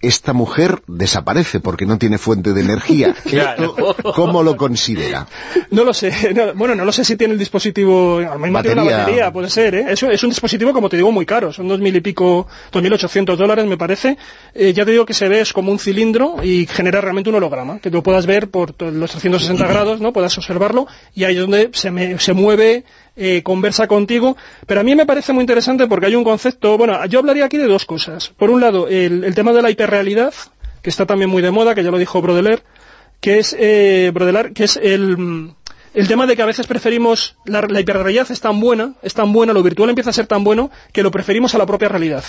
[0.00, 3.16] esta mujer desaparece porque no tiene fuente de energía.
[3.24, 3.74] Claro.
[3.76, 5.26] ¿Esto ¿Cómo lo considera?
[5.72, 8.80] No lo sé, no, bueno, no lo sé si tiene el dispositivo, al mismo tiene
[8.82, 9.32] una Batería.
[9.32, 9.86] puede ser, ¿eh?
[9.88, 12.46] Es, un- es un dispositivo, como te digo, muy caro, son dos mil y pico,
[12.70, 14.16] dos mil ochocientos dólares, me parece.
[14.54, 17.36] Eh, ya te digo que se ve, es como un cilindro y genera realmente un
[17.36, 20.12] holograma, que lo puedas ver por los 360 grados, ¿no?
[20.12, 22.84] Puedas observarlo y ahí es donde se, me- se mueve,
[23.18, 27.04] eh, conversa contigo, pero a mí me parece muy interesante porque hay un concepto, bueno,
[27.06, 28.28] yo hablaría aquí de dos cosas.
[28.28, 30.32] Por un lado, el, tema de la hiperrealidad,
[30.82, 32.62] que está también muy de moda, que ya lo dijo Brodeler,
[33.20, 34.12] que es, eh,
[34.54, 35.52] que es el,
[35.94, 39.32] el tema de que a veces preferimos, la, la hiperrealidad es tan buena, es tan
[39.32, 42.24] buena, lo virtual empieza a ser tan bueno, que lo preferimos a la propia realidad.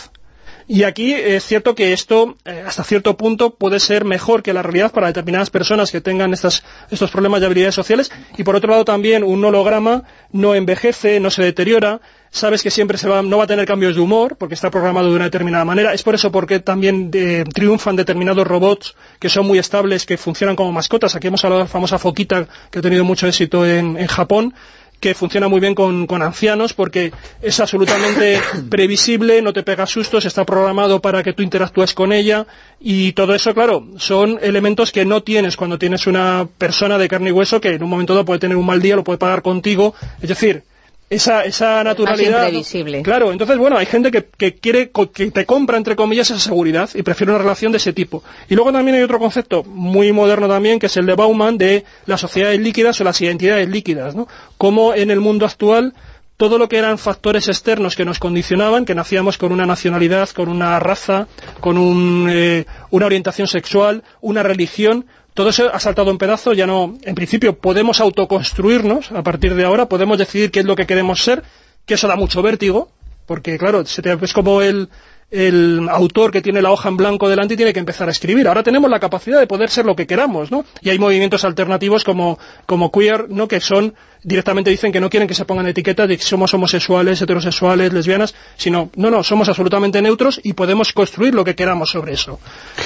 [0.72, 4.62] Y aquí es cierto que esto, eh, hasta cierto punto, puede ser mejor que la
[4.62, 8.12] realidad para determinadas personas que tengan estas, estos problemas de habilidades sociales.
[8.38, 13.00] Y por otro lado también, un holograma no envejece, no se deteriora, sabes que siempre
[13.00, 15.66] se va, no va a tener cambios de humor, porque está programado de una determinada
[15.66, 15.92] manera.
[15.92, 20.56] Es por eso porque también eh, triunfan determinados robots que son muy estables, que funcionan
[20.56, 21.16] como mascotas.
[21.16, 24.54] Aquí hemos hablado de la famosa Foquita, que ha tenido mucho éxito en, en Japón
[25.00, 28.40] que funciona muy bien con, con ancianos porque es absolutamente
[28.70, 32.46] previsible, no te pega sustos, está programado para que tú interactúes con ella
[32.80, 37.30] y todo eso, claro, son elementos que no tienes cuando tienes una persona de carne
[37.30, 39.42] y hueso que en un momento dado puede tener un mal día, lo puede pagar
[39.42, 40.64] contigo, es decir,
[41.10, 42.44] esa, esa naturalidad...
[42.44, 43.02] imprevisible.
[43.02, 46.90] Claro, entonces, bueno, hay gente que, que quiere, que te compra, entre comillas, esa seguridad
[46.94, 48.24] y prefiere una relación de ese tipo.
[48.48, 51.84] Y luego también hay otro concepto muy moderno también, que es el de Bauman, de
[52.06, 54.28] las sociedades líquidas o las identidades líquidas, ¿no?
[54.58, 55.94] Como en el mundo actual
[56.40, 60.48] todo lo que eran factores externos que nos condicionaban, que nacíamos con una nacionalidad, con
[60.48, 61.28] una raza,
[61.60, 66.68] con un, eh, una orientación sexual, una religión, todo eso ha saltado en pedazos, ya
[66.68, 70.86] no, en principio podemos autoconstruirnos a partir de ahora, podemos decidir qué es lo que
[70.88, 71.44] queremos ser,
[71.86, 72.90] que eso da mucho vértigo,
[73.26, 74.90] porque claro, se te- es como el,
[75.32, 78.48] el autor que tiene la hoja en blanco delante y tiene que empezar a escribir.
[78.48, 80.66] Ahora tenemos la capacidad de poder ser lo que queramos, ¿no?
[80.82, 83.48] Y hay movimientos alternativos como, como queer, ¿no?
[83.48, 87.22] Que son, directamente dicen que no quieren que se pongan etiquetas de que somos homosexuales,
[87.22, 92.14] heterosexuales, lesbianas, sino, no, no, somos absolutamente neutros y podemos construir lo que queramos sobre
[92.14, 92.40] eso.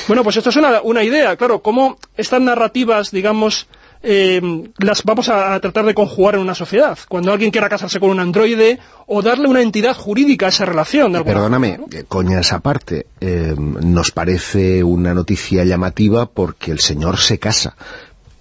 [0.08, 3.68] Bueno, pues esto es una, una idea, claro, cómo estas narrativas, digamos,
[4.04, 4.42] eh,
[4.78, 6.98] las vamos a, a tratar de conjugar en una sociedad.
[7.08, 11.14] Cuando alguien quiera casarse con un androide o darle una entidad jurídica a esa relación.
[11.14, 12.06] De Perdóname, forma, ¿no?
[12.08, 17.76] coñas aparte, eh, nos parece una noticia llamativa porque el señor se casa,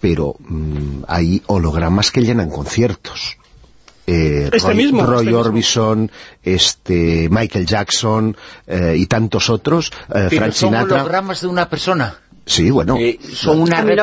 [0.01, 3.37] pero mm, hay hologramas que llenan conciertos.
[4.05, 5.41] Eh, Este Roy, mismo, Roy este mismo.
[5.41, 6.11] Orbison,
[6.43, 8.37] este, Michael Jackson
[8.67, 10.97] eh, y tantos otros, eh, son Sinatra.
[10.97, 12.17] hologramas de una persona.
[12.45, 12.97] Sí, bueno.
[12.99, 13.97] Eh, son una muy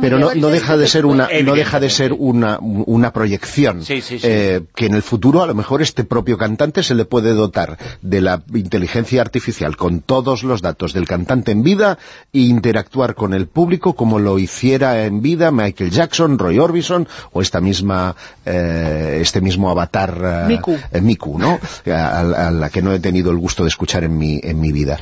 [0.00, 4.18] pero no, deja de ser una no deja de ser una, una proyección Sí, sí,
[4.18, 4.26] sí.
[4.26, 7.76] eh, que en el futuro a lo mejor este propio cantante se le puede dotar
[8.00, 11.98] de la inteligencia artificial con todos los datos del cantante en vida
[12.32, 17.42] e interactuar con el público como lo hiciera en vida Michael Jackson, Roy Orbison o
[17.42, 18.16] esta misma
[18.46, 20.78] eh, este mismo avatar eh, Miku.
[20.92, 21.58] eh, Miku, ¿no?
[21.92, 24.72] A, a la que no he tenido el gusto de escuchar en mi, en mi
[24.72, 24.98] vida.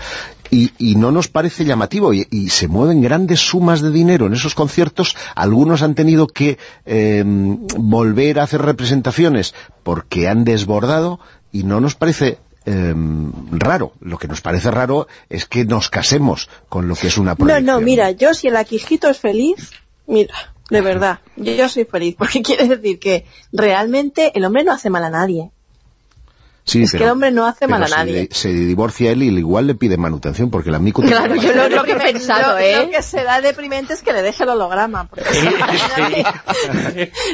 [0.55, 4.35] Y, y no nos parece llamativo, y, y se mueven grandes sumas de dinero en
[4.35, 11.19] esos conciertos, algunos han tenido que eh, volver a hacer representaciones porque han desbordado,
[11.51, 12.95] y no nos parece eh,
[13.51, 13.93] raro.
[14.01, 17.37] Lo que nos parece raro es que nos casemos con lo que es una No,
[17.37, 17.67] proyección.
[17.67, 19.73] no, mira, yo si el Aquijito es feliz,
[20.07, 20.35] mira,
[20.71, 24.89] de verdad, yo, yo soy feliz, porque quiere decir que realmente el hombre no hace
[24.89, 25.51] mal a nadie.
[26.67, 28.29] Sí, es que el hombre no hace mal pero a nadie.
[28.33, 31.03] Se, se divorcia él y igual le pide manutención porque la mico...
[31.03, 32.85] Claro, yo lo, lo que he pensado, lo, ¿eh?
[32.87, 35.07] lo que será deprimente es que le deje el holograma.
[35.09, 35.25] Porque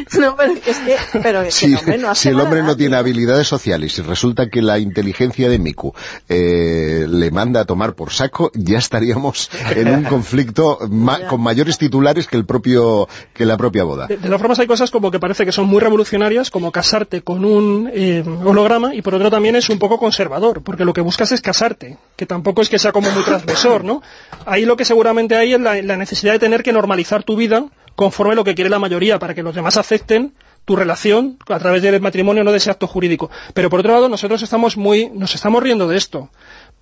[0.08, 2.34] Sí, no, pero es que, pero es que Si, el hombre no hace si el
[2.34, 2.78] mal a hombre no nadie.
[2.78, 5.94] tiene habilidades sociales y resulta que la inteligencia de Miku
[6.28, 11.78] eh, le manda a tomar por saco, ya estaríamos en un conflicto ma- con mayores
[11.78, 14.06] titulares que el propio que la propia boda.
[14.06, 17.22] De, de todas formas hay cosas como que parece que son muy revolucionarias, como casarte
[17.22, 21.00] con un eh, holograma, y por otro también es un poco conservador, porque lo que
[21.00, 24.02] buscas es casarte, que tampoco es que sea como muy transgresor, ¿no?
[24.46, 27.66] Ahí lo que seguramente hay es la, la necesidad de tener que normalizar tu vida
[27.94, 30.32] conforme a lo que quiere la mayoría, para que los demás acepten
[30.64, 33.30] tu relación a través del matrimonio, no de ese acto jurídico.
[33.54, 36.30] Pero por otro lado, nosotros estamos muy, nos estamos riendo de esto,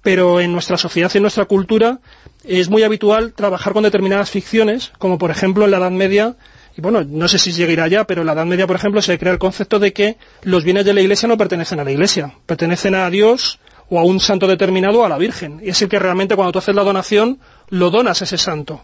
[0.03, 2.01] pero en nuestra sociedad y en nuestra cultura
[2.45, 6.36] es muy habitual trabajar con determinadas ficciones, como por ejemplo en la Edad Media,
[6.78, 9.18] y bueno, no sé si llegará ya, pero en la Edad Media, por ejemplo, se
[9.18, 12.36] crea el concepto de que los bienes de la Iglesia no pertenecen a la Iglesia,
[12.46, 13.58] pertenecen a Dios
[13.90, 15.60] o a un santo determinado o a la Virgen.
[15.60, 18.80] Y es el que realmente cuando tú haces la donación, lo donas a ese santo,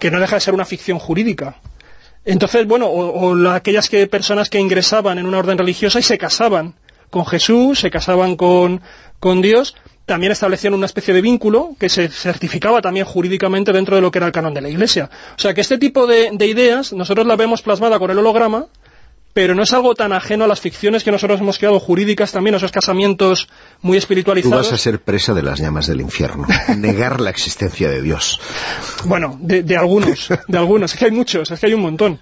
[0.00, 1.60] que no deja de ser una ficción jurídica.
[2.24, 6.18] Entonces, bueno, o, o aquellas que, personas que ingresaban en una orden religiosa y se
[6.18, 6.74] casaban
[7.10, 8.82] con Jesús, se casaban con,
[9.20, 9.76] con Dios,
[10.06, 14.18] también establecían una especie de vínculo que se certificaba también jurídicamente dentro de lo que
[14.18, 15.10] era el canon de la Iglesia.
[15.36, 18.66] O sea que este tipo de, de ideas nosotros las vemos plasmada con el holograma,
[19.34, 22.54] pero no es algo tan ajeno a las ficciones que nosotros hemos creado jurídicas también,
[22.54, 23.48] esos casamientos
[23.82, 24.56] muy Tú espiritualizados.
[24.70, 26.46] vas a ser presa de las llamas del infierno.
[26.78, 28.40] Negar la existencia de Dios.
[29.04, 32.20] Bueno, de, de algunos, de algunos, es que hay muchos, es que hay un montón.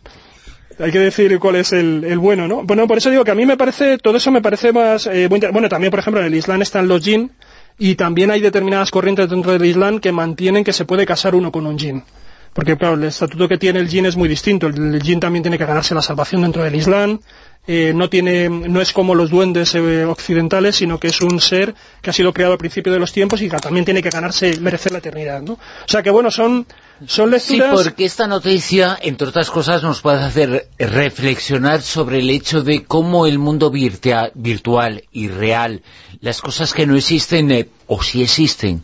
[0.80, 2.64] Hay que decir cuál es el, el bueno, ¿no?
[2.64, 5.07] Bueno, por eso digo que a mí me parece, todo eso me parece más...
[5.07, 7.30] eh, bueno, también, por ejemplo, en el Islam están los jinn,
[7.78, 11.50] y también hay determinadas corrientes dentro del Islam que mantienen que se puede casar uno
[11.50, 12.04] con un jinn.
[12.52, 14.68] Porque, claro, el estatuto que tiene el jinn es muy distinto.
[14.68, 17.18] El, jinn también tiene que ganarse la salvación dentro del Islam.
[17.66, 21.74] eh, no tiene no es como los duendes eh, occidentales, sino que es un ser
[22.00, 24.60] que ha sido creado al principio de los tiempos y que también tiene que ganarse,
[24.60, 25.54] merecer la eternidad, ¿no?
[25.54, 26.64] O sea que, bueno, son,
[27.07, 32.62] son Sí, porque esta noticia, entre otras cosas, nos puede hacer reflexionar sobre el hecho
[32.62, 35.82] de cómo el mundo virtua- virtual y real,
[36.20, 38.82] las cosas que no existen, eh, o si existen,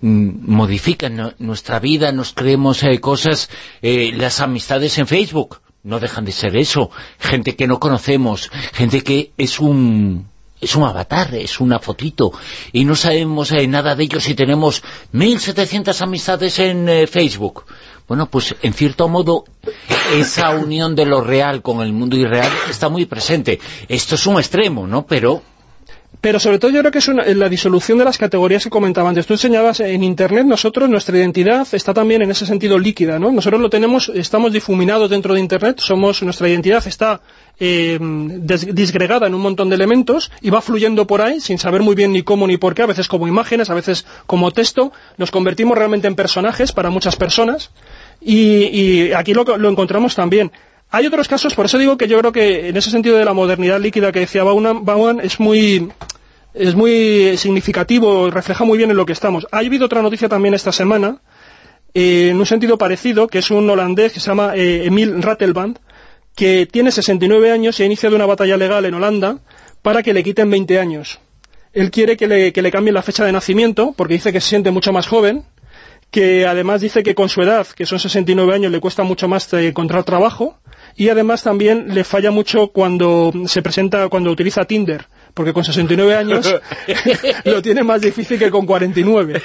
[0.00, 3.48] mm, modifican no- nuestra vida, nos creemos eh, cosas,
[3.82, 9.02] eh, las amistades en Facebook, no dejan de ser eso, gente que no conocemos, gente
[9.02, 10.28] que es un
[10.64, 12.32] es un avatar, es una fotito,
[12.72, 17.64] y no sabemos eh, nada de ellos y tenemos 1.700 amistades en eh, Facebook.
[18.06, 19.44] Bueno, pues en cierto modo
[20.14, 23.58] esa unión de lo real con el mundo irreal está muy presente.
[23.88, 25.06] Esto es un extremo, ¿no?
[25.06, 25.42] Pero
[26.24, 29.10] Pero sobre todo yo creo que es una- la disolución de las categorías que comentaba
[29.10, 29.26] antes.
[29.26, 33.30] Tú enseñabas en Internet, nosotros, nuestra identidad está también en ese sentido líquida, ¿no?
[33.30, 37.20] Nosotros lo tenemos, estamos difuminados dentro de Internet, somos, nuestra identidad está
[37.60, 37.98] eh,
[38.72, 42.10] disgregada en un montón de elementos y va fluyendo por ahí sin saber muy bien
[42.12, 45.76] ni cómo ni por qué, a veces como imágenes, a veces como texto, nos convertimos
[45.76, 47.70] realmente en personajes para muchas personas
[48.20, 48.36] y,
[48.80, 50.50] y aquí lo encontramos también.
[50.94, 53.32] Hay otros casos, por eso digo que yo creo que en ese sentido de la
[53.32, 55.88] modernidad líquida que decía Bauman, es muy
[56.54, 59.44] es muy significativo, refleja muy bien en lo que estamos.
[59.50, 61.20] Ha habido otra noticia también esta semana,
[61.94, 65.80] eh, en un sentido parecido, que es un holandés que se llama eh, Emil Rattelband,
[66.36, 69.38] que tiene 69 años y ha iniciado una batalla legal en Holanda
[69.82, 71.18] para que le quiten 20 años.
[71.72, 74.50] Él quiere que le, que le cambien la fecha de nacimiento, porque dice que se
[74.50, 75.44] siente mucho más joven,
[76.14, 79.52] que además dice que con su edad, que son 69 años, le cuesta mucho más
[79.52, 80.56] eh, encontrar trabajo,
[80.96, 86.14] y además también le falla mucho cuando se presenta, cuando utiliza Tinder, porque con 69
[86.14, 86.54] años
[87.44, 89.42] lo tiene más difícil que con 49.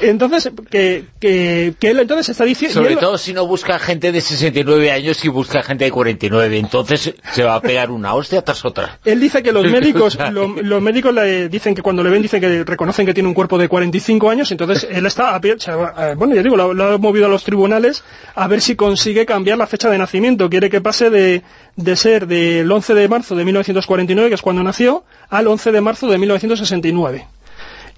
[0.00, 2.74] Entonces, que, que, que él entonces está diciendo...
[2.80, 7.14] sobre todo si no busca gente de 69 años y busca gente de 49, entonces
[7.32, 8.98] se va a pegar una hostia tras otra.
[9.04, 12.40] Él dice que los médicos lo- los médicos le dicen que cuando le ven dicen
[12.40, 16.14] que reconocen que tiene un cuerpo de 45 años, entonces él está, a pie- eh,
[16.16, 18.02] bueno, ya digo, lo, lo ha movido a los tribunales
[18.34, 20.50] a ver si consigue cambiar la fecha de nacimiento.
[20.50, 21.42] Quiere que pase de,
[21.76, 25.80] de ser del 11 de marzo de 1949, que es cuando nació, al 11 de
[25.80, 27.26] marzo de 1969.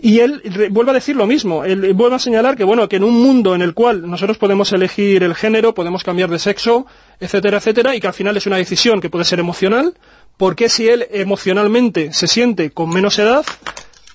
[0.04, 3.04] Y él vuelve a decir lo mismo, él vuelve a señalar que bueno, que en
[3.04, 6.86] un mundo en el cual nosotros podemos elegir el género, podemos cambiar de sexo,
[7.20, 9.94] etcétera, etcétera, y que al final es una decisión que puede ser emocional,
[10.36, 13.44] ¿por qué si él emocionalmente se siente con menos edad,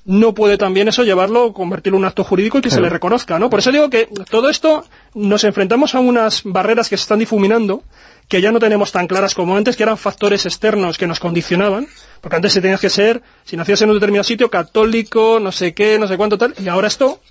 [0.04, 3.40] no puede también eso llevarlo, convertirlo en un acto jurídico y que se le reconozca,
[3.40, 3.50] ¿no?
[3.50, 7.84] Por eso digo que todo esto nos enfrentamos a unas barreras que se están difuminando,
[8.28, 11.88] que ya no tenemos tan claras como antes, que eran factores externos que nos condicionaban,
[12.22, 15.74] porque antes se tenías que ser, si nacías en un determinado sitio, católico, no sé
[15.74, 17.22] qué, no sé cuánto tal, y ahora esto,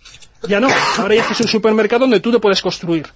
[0.49, 0.69] ya no,
[0.99, 3.07] ahora ya es un supermercado donde tú te puedes construir.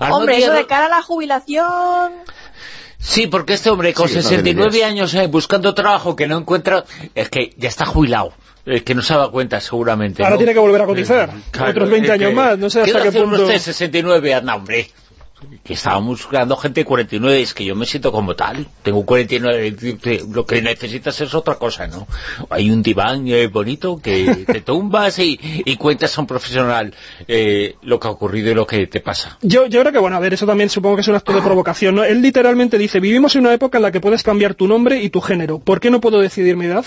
[0.00, 2.12] Hombre, eso de cara a la jubilación...
[2.98, 6.36] Sí, porque este hombre con Sí, no 69 tiene años eh, buscando trabajo que no
[6.36, 6.84] encuentra,
[7.14, 8.34] es que ya está jubilado.
[8.66, 10.22] Es que no se da cuenta seguramente.
[10.22, 10.38] Ahora ¿no?
[10.38, 12.90] tiene que volver a cotizar, Claro, otros 20 es años que- más, no sé hasta
[12.92, 13.42] ¿quiere qué hacer punto...
[13.44, 14.34] usted 69?
[14.34, 14.90] Anda, hombre.
[15.64, 18.66] Que estábamos buscando gente de 49, es que yo me siento como tal.
[18.82, 19.76] Tengo 49,
[20.32, 22.06] lo que necesitas es otra cosa, ¿no?
[22.50, 26.94] Hay un diván eh, bonito que te tumbas y, y cuentas a un profesional
[27.28, 29.38] eh, lo que ha ocurrido y lo que te pasa.
[29.42, 31.42] Yo, yo creo que, bueno, a ver, eso también supongo que es un acto de
[31.42, 32.04] provocación, ¿no?
[32.04, 35.10] Él literalmente dice, vivimos en una época en la que puedes cambiar tu nombre y
[35.10, 35.58] tu género.
[35.58, 36.84] ¿Por qué no puedo decidir mi edad?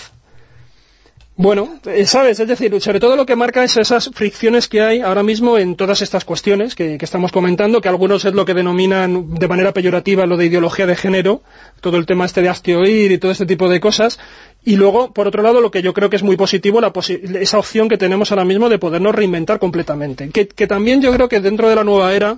[1.36, 5.01] Bueno, eh, sabes, es decir, sobre todo lo que marca es esas fricciones que hay
[5.01, 9.34] ahora mismo en todas estas cuestiones que, estamos comentando, que algunos es lo que denominan
[9.34, 11.41] de manera peyorativa lo de ideología de género,
[11.81, 14.19] todo el tema este de astioir y todo este tipo de cosas,
[14.63, 16.93] y luego, por otro lado, lo que yo creo que es muy positivo, la
[17.41, 21.29] esa opción que tenemos ahora mismo de podernos reinventar completamente, que, que también yo creo
[21.29, 22.38] que dentro de la nueva era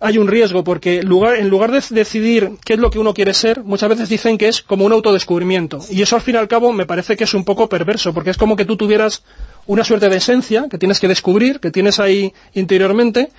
[0.00, 3.34] hay un riesgo, porque lugar, en lugar de decidir qué es lo que uno quiere
[3.34, 5.80] ser, muchas veces dicen que es como un autodescubrimiento.
[5.90, 8.30] Y eso al fin y al cabo me parece que es un poco perverso, porque
[8.30, 9.24] es como que tú tuvieras
[9.68, 13.30] una suerte de esencia que tienes que descubrir, que tienes ahí interiormente,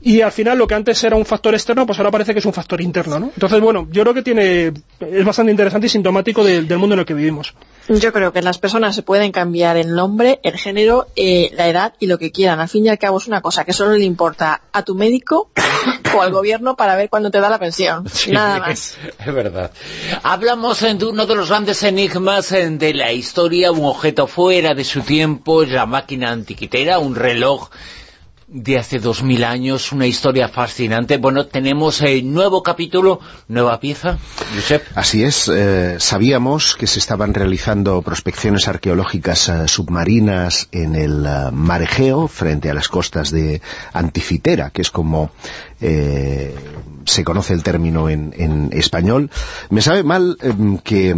[0.00, 2.46] y al final lo que antes era un factor externo, pues ahora parece que es
[2.46, 3.30] un factor interno, ¿no?
[3.34, 7.06] Entonces, bueno, yo creo que tiene es bastante interesante y sintomático del mundo en el
[7.06, 7.54] que vivimos.
[7.88, 11.94] Yo creo que las personas se pueden cambiar el nombre, el género, eh, la edad
[11.98, 12.60] y lo que quieran.
[12.60, 15.50] Al fin y al cabo es una cosa que solo le importa a tu médico
[16.14, 18.04] o al gobierno para ver cuándo te da la pensión.
[18.30, 18.98] Nada más.
[19.18, 19.72] Es verdad.
[20.22, 25.00] Hablamos de uno de los grandes enigmas de la historia, un objeto fuera de su
[25.00, 27.70] tiempo, la máquina antiquitera, un reloj
[28.48, 31.18] de hace dos mil años, una historia fascinante.
[31.18, 34.18] Bueno, tenemos el eh, nuevo capítulo, nueva pieza,
[34.56, 34.82] Josep.
[34.96, 41.24] Así es, eh, sabíamos que se estaban realizando prospecciones arqueológicas eh, submarinas en el
[41.80, 43.60] Egeo, frente a las costas de
[43.92, 45.30] Antifitera, que es como
[45.78, 49.30] se conoce el término en, en español.
[49.70, 50.36] Me sabe mal
[50.82, 51.14] que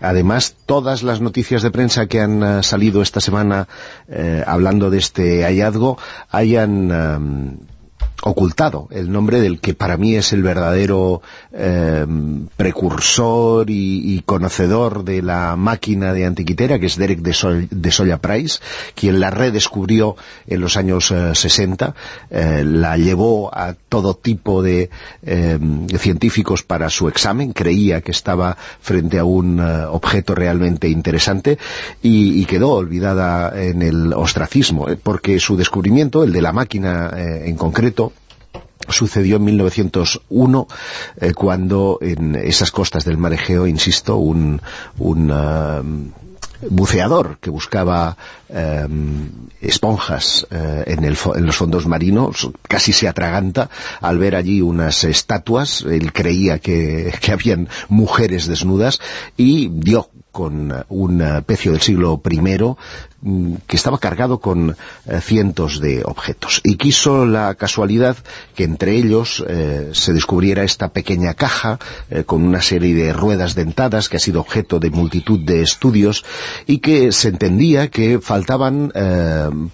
[0.00, 3.68] Además, todas las noticias de prensa que han eh, salido esta semana
[4.08, 5.98] eh, hablando de este hallazgo
[6.30, 7.68] hayan
[8.22, 15.22] ocultado el nombre del que para mí es el verdadero em, precursor y, conocedor de
[15.22, 18.60] la máquina de antiquitera, que es Derek de, de Soya Price,
[18.94, 20.16] quien la redescubrió
[20.46, 21.94] en los años 60,
[22.30, 24.90] eh, la llevó a todo tipo de
[25.22, 31.58] em, científicos para su examen, creía que estaba frente a un eh, objeto realmente interesante
[32.02, 37.54] y, quedó olvidada en el ostracismo, eh, porque su descubrimiento, el de la máquina en
[37.54, 38.09] concreto,
[38.88, 40.68] sucedió en 1901
[41.20, 44.60] eh, cuando en esas costas del mar Egeo, insisto, un,
[45.30, 45.82] ah,
[46.68, 48.16] buceador que buscaba
[48.48, 53.70] em, esponjas eh, en, en, los fondos marinos, casi se atraganta
[54.00, 59.00] al ver allí unas estatuas, él creía que, que habían mujeres desnudas
[59.36, 62.40] y dio con un pecio del siglo I
[63.22, 64.76] mm, que estaba cargado con
[65.06, 66.60] eh, cientos de objetos.
[66.64, 68.16] Y quiso la casualidad
[68.54, 71.78] que entre ellos eh, se descubriera esta pequeña caja
[72.10, 76.24] eh, con una serie de ruedas dentadas que ha sido objeto de multitud de estudios
[76.66, 78.92] y que se entendía que faltaban,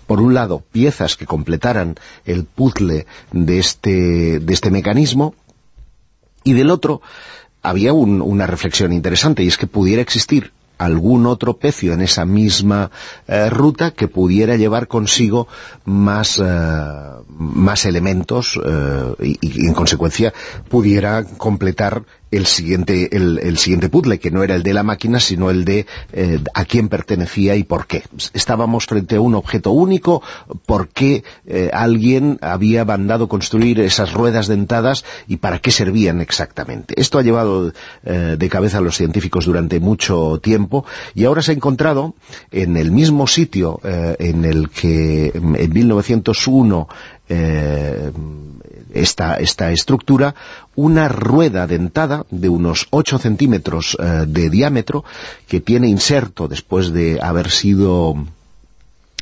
[0.06, 5.34] por un lado, piezas que completaran el puzzle de este, de este mecanismo
[6.44, 7.02] y del otro
[7.66, 12.90] había una reflexión interesante y es que pudiera existir algún otro pecio en esa misma
[13.26, 15.48] eh, ruta que pudiera llevar consigo
[15.84, 16.44] más, eh,
[17.28, 20.32] más elementos eh, y, en consecuencia
[20.68, 22.04] pudiera completar
[22.36, 25.86] el siguiente, el, siguiente puzzle, que no era el de la máquina, sino el de
[26.12, 28.02] eh, a quién pertenecía y por qué.
[28.34, 30.22] Estábamos frente a un objeto único,
[30.66, 37.00] por qué eh, alguien había mandado construir esas ruedas dentadas y para qué servían exactamente.
[37.00, 37.72] Esto ha llevado
[38.04, 40.84] eh, de cabeza a los científicos durante mucho tiempo
[41.14, 42.14] y ahora se ha encontrado
[42.50, 46.88] en el mismo sitio en el que en 1901
[48.96, 50.34] esta, esta estructura
[50.74, 55.04] una rueda dentada de unos 8 centímetros eh, de diámetro
[55.48, 58.26] que tiene inserto después de haber sido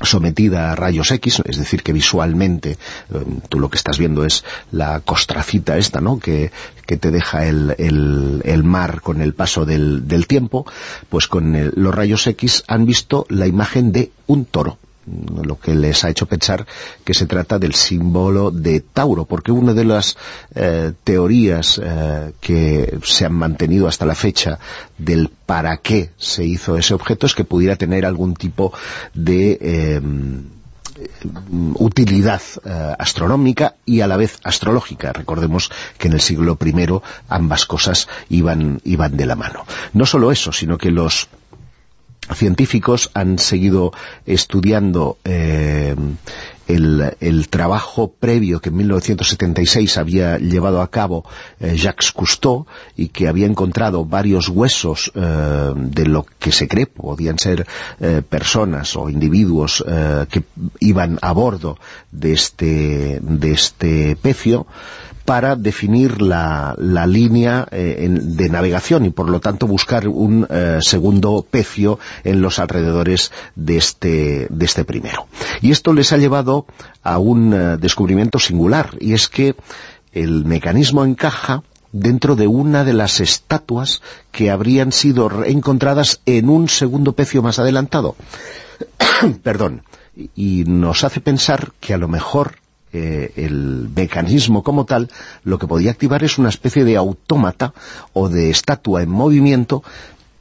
[0.02, 2.76] sometida a rayos X, es decir, que visualmente eh,
[3.48, 6.50] tú lo que estás viendo es la costracita esta, ¿no?, que,
[6.84, 7.74] te deja el,
[8.44, 10.66] el, mar con el paso del, del tiempo,
[11.08, 16.04] pues con los rayos X han visto la imagen de un toro lo que les
[16.04, 16.66] ha hecho pensar
[17.04, 20.16] que se trata del símbolo de Tauro, porque una de las
[20.54, 24.58] eh, teorías eh, que se han mantenido hasta la fecha
[24.98, 28.72] del para qué se hizo ese objeto es que pudiera tener algún tipo
[29.12, 30.44] de em,
[31.74, 35.12] utilidad eh, astronómica y a la vez astrológica.
[35.12, 39.66] Recordemos que en el siglo I ambas cosas iban, iban de la mano.
[39.92, 41.28] No solo eso, sino que los
[42.32, 43.92] científicos han seguido
[44.26, 45.94] estudiando eh,
[46.66, 51.24] el, trabajo previo que en 1976 había llevado a cabo
[51.60, 52.66] eh, Jacques Cousteau
[52.96, 57.66] y que había encontrado varios huesos eh, de lo que se cree podían ser
[58.28, 59.84] personas o individuos
[60.30, 60.44] que
[60.80, 61.78] iban a bordo
[62.10, 64.66] de este, de este pecio
[65.24, 66.74] para definir la,
[67.06, 72.42] línea eh, en- de navegación y por lo tanto buscar un eh, segundo pecio en
[72.42, 75.26] los alrededores de este, de este primero.
[75.62, 76.66] Y esto les ha llevado
[77.02, 79.54] a un eh, descubrimiento singular y es que
[80.12, 81.62] el mecanismo encaja
[81.92, 84.02] dentro de una de las estatuas
[84.32, 88.16] que habrían sido encontradas en un segundo pecio más adelantado.
[89.42, 89.82] Perdón.
[90.36, 92.56] Y nos hace pensar que a lo mejor
[92.94, 95.10] eh, el mecanismo como tal
[95.42, 97.74] lo que podía activar es una especie de autómata
[98.12, 99.82] o de estatua en movimiento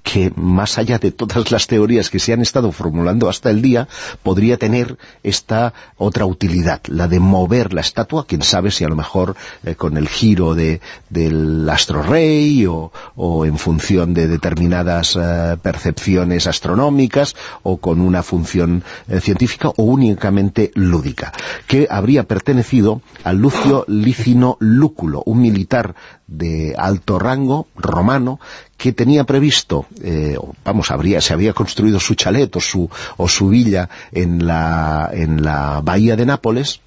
[0.03, 3.87] que más allá de todas las teorías que se han estado formulando hasta el día,
[4.21, 8.97] podría tener esta otra utilidad, la de mover la estatua, quién sabe si a lo
[8.97, 15.17] mejor eh, con el giro de, del astro rey o, o en función de determinadas
[15.19, 21.31] eh, percepciones astronómicas o con una función eh, científica o únicamente lúdica,
[21.65, 25.95] que habría pertenecido a Lucio Licino Lúculo, un militar
[26.27, 28.39] de alto rango romano
[28.84, 33.47] que tenía previsto, eh, vamos, habría, se había construido su chalet o su, o su
[33.47, 36.81] villa en la, en la bahía de Nápoles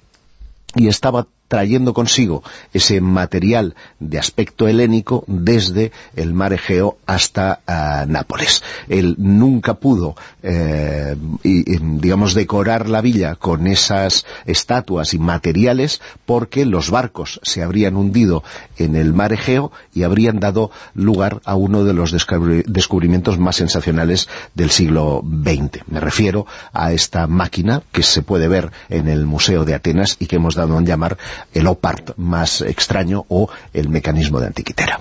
[0.75, 2.43] y estaba trayendo consigo
[2.73, 8.63] ese material de aspecto helénico desde el mar Egeo hasta ah, Nápoles.
[8.89, 16.65] Él nunca pudo, eh, y- digamos, decorar la villa con esas estatuas y materiales porque
[16.65, 18.43] los barcos se habrían hundido
[18.77, 23.55] en el mar Egeo y habrían dado lugar a uno de los descubri- descubrimientos más
[23.55, 25.83] sensacionales del siglo XX.
[25.87, 30.25] Me refiero a esta máquina que se puede ver en el Museo de Atenas y
[30.27, 31.17] que hemos dado a llamar
[31.53, 34.99] el OPART más extraño o el mecanismo de antiquitera.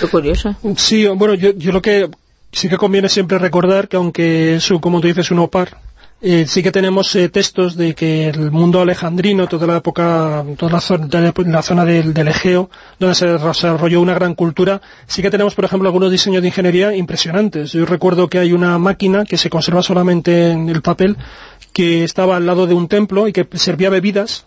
[0.00, 0.54] Qué curioso.
[0.76, 2.08] Sí, bueno, yo, yo lo que
[2.52, 5.78] sí que conviene siempre recordar que aunque es, un- como tú dices, un OPAR,
[6.22, 10.72] eh, sí que tenemos eh, textos de que el mundo alejandrino, toda la época, toda
[10.72, 15.30] la zona, la zona del, del Egeo, donde se desarrolló una gran cultura, sí que
[15.30, 17.72] tenemos, por ejemplo, algunos diseños de ingeniería impresionantes.
[17.72, 21.18] Yo recuerdo que hay una máquina que se conserva solamente en el papel,
[21.74, 24.46] que estaba al lado de un templo y que servía bebidas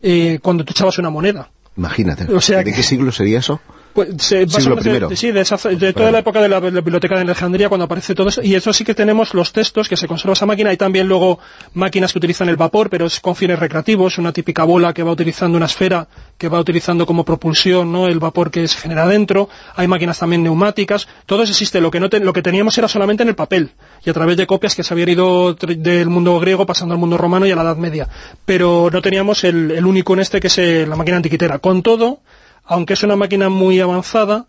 [0.00, 1.50] eh, cuando tú echabas una moneda.
[1.76, 2.32] Imagínate.
[2.32, 3.60] O sea ¿De que- qué siglo sería eso?
[4.06, 5.08] Pues, se- Siglo de- primero.
[5.08, 8.14] de- sí, de, esa- de toda la época de la, biblioteca de Alejandría cuando aparece
[8.14, 8.42] todo eso.
[8.42, 10.70] Y eso sí que tenemos los textos que se conserva esa máquina.
[10.70, 11.38] Hay también luego
[11.74, 14.18] máquinas que utilizan el vapor, pero es con fines recreativos.
[14.18, 16.06] Una típica bola que va utilizando una esfera
[16.38, 18.06] que va utilizando como propulsión ¿no?
[18.06, 19.48] el vapor que se genera dentro.
[19.74, 21.08] Hay máquinas también neumáticas.
[21.26, 21.80] Todo eso existe.
[21.80, 23.70] Lo que, no te- lo que teníamos era solamente en el papel
[24.04, 27.18] y a través de copias que se habían ido del mundo griego pasando al mundo
[27.18, 28.08] romano y a la Edad Media.
[28.44, 31.58] Pero no teníamos el, el único en este que es la máquina antiquitera.
[31.58, 32.20] Con todo,
[32.68, 34.46] aunque es una máquina muy avanzada,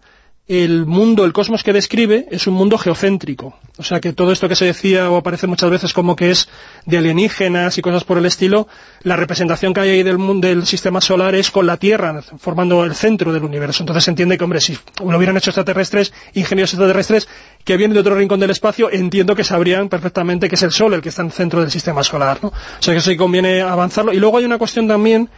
[0.50, 3.56] el mundo, el cosmos que describe es un mundo geocéntrico.
[3.78, 6.50] O sea que todo esto que se decía o aparece muchas veces como que es
[6.88, 8.68] de alienígenas y cosas por el estilo,
[9.04, 12.84] la representación que hay ahí del mundo del sistema solar es con la Tierra, formando
[12.84, 13.84] el centro del universo.
[13.84, 17.28] Entonces se entiende que, hombre, si lo hubieran hecho extraterrestres, ingenieros extraterrestres
[17.64, 20.96] que vienen de otro rincón del espacio, entiendo que sabrían perfectamente que es el Sol
[20.96, 22.40] el que está en el centro del sistema solar.
[22.42, 22.50] ¿no?
[22.50, 24.14] O sea que eso sí conviene avanzarlo.
[24.14, 25.30] Y luego hay una cuestión también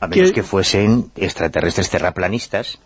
[0.00, 2.78] A menos que- que fuesen extraterrestres terraplanistas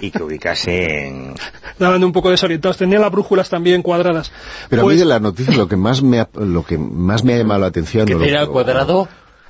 [0.00, 1.34] y que ubicasen...
[1.72, 4.32] estaban un poco desorientados, tenían las brújulas también cuadradas.
[4.70, 7.22] Pero Pues- a mí de la noticia lo que más me ha, lo que más
[7.22, 8.46] me ha llamado la atención ¿Que o lo- era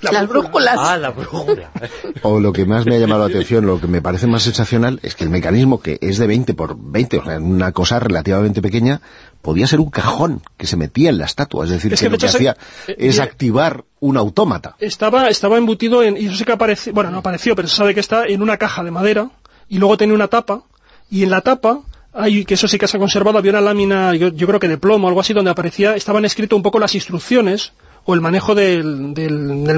[0.00, 0.76] Las brújulas.
[0.78, 1.70] Ah, la brújula.
[2.22, 5.00] o lo que más me ha llamado la atención, lo que me parece más sensacional,
[5.02, 8.62] es que el mecanismo que es de 20 por 20, o sea, una cosa relativamente
[8.62, 9.00] pequeña,
[9.42, 11.64] podía ser un cajón que se metía en la estatua.
[11.64, 14.76] Es decir, Es que, lo que se- hacía eh, es mira- activar un autómata.
[14.78, 17.94] estaba, estaba embutido en, y eso sí que apareció, bueno, no apareció, pero se sabe
[17.94, 19.30] que está en una caja de madera,
[19.68, 20.62] y luego tenía una tapa,
[21.10, 21.80] y en la tapa,
[22.12, 24.68] hay, que eso sí que se ha conservado, había una lámina, yo, yo creo que
[24.68, 27.72] de plomo o algo así, donde aparecía, estaban escritas un poco las instrucciones,
[28.10, 29.12] o el manejo del,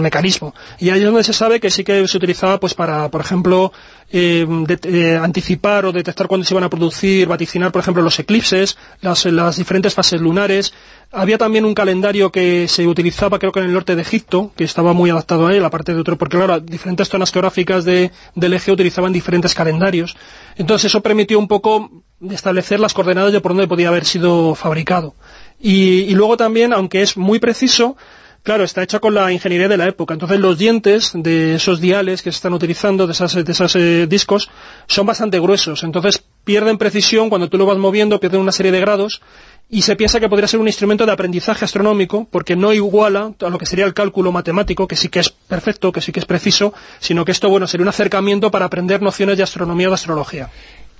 [0.00, 0.54] mecanismo.
[0.78, 3.72] Y ahí es donde se sabe que sí que se utilizaba pues para, por ejemplo,
[4.12, 4.46] eh,
[4.84, 9.56] eh, anticipar o detectar cuándo se iban a producir, vaticinar, por ejemplo, los eclipses, las,
[9.56, 10.72] diferentes fases lunares.
[11.10, 14.62] Había también un calendario que se utilizaba, creo que en el norte de Egipto, que
[14.62, 18.52] estaba muy adaptado a él, aparte de otro, porque claro, diferentes zonas geográficas de, del
[18.52, 20.16] eje utilizaban diferentes calendarios.
[20.54, 25.16] Entonces eso permitió un poco establecer las coordenadas de por dónde podía haber sido fabricado.
[25.58, 27.96] Y luego también, aunque es muy preciso,
[28.42, 30.14] Claro, está hecha con la ingeniería de la época.
[30.14, 34.06] Entonces los dientes de esos diales que se están utilizando, de esos de esas, eh,
[34.06, 34.50] discos,
[34.86, 35.82] son bastante gruesos.
[35.84, 39.20] Entonces pierden precisión cuando tú lo vas moviendo, pierden una serie de grados
[39.68, 43.50] y se piensa que podría ser un instrumento de aprendizaje astronómico porque no iguala a
[43.50, 46.26] lo que sería el cálculo matemático, que sí que es perfecto, que sí que es
[46.26, 49.94] preciso, sino que esto, bueno, sería un acercamiento para aprender nociones de astronomía o de
[49.94, 50.50] astrología.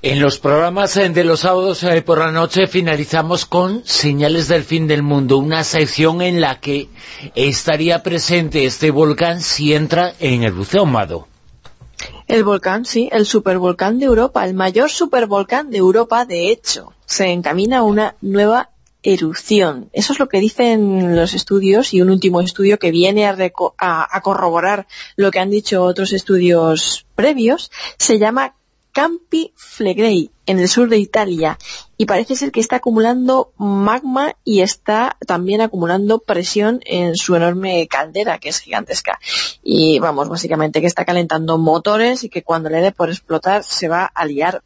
[0.02, 4.64] En los programas eh, de los sábados eh, por la noche finalizamos con Señales del
[4.64, 6.89] Fin del Mundo, una sección en la que
[7.35, 11.28] estaría presente este volcán si entra en el buceo Mado.
[12.27, 17.27] El volcán, sí, el supervolcán de Europa, el mayor supervolcán de Europa, de hecho, se
[17.27, 18.70] encamina a una nueva
[19.02, 19.90] erupción.
[19.93, 23.36] Eso es lo que dicen los estudios y un último estudio que viene a,
[23.78, 24.86] a, corroborar
[25.16, 28.55] lo que han dicho otros estudios previos, se llama
[28.93, 31.59] Campi Flegrei, en el sur de Italia,
[31.97, 37.87] y parece ser que está acumulando magma y está también acumulando presión en su enorme
[37.89, 39.19] caldera, que es gigantesca.
[39.62, 43.89] Y vamos, básicamente que está calentando motores y que cuando le dé por explotar se
[43.89, 44.62] va a liar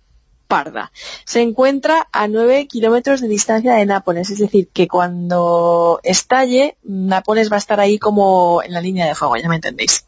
[0.49, 0.93] parda.
[1.25, 7.51] Se encuentra a 9 kilómetros de distancia de Nápoles, es decir, que cuando estalle, Nápoles
[7.51, 10.05] va a estar ahí como en la línea de fuego, ya me entendéis.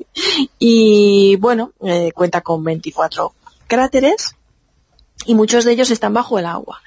[0.58, 3.32] Y bueno, eh, cuenta con 24
[3.66, 4.36] cráteres
[5.24, 6.80] y muchos de ellos están bajo el agua.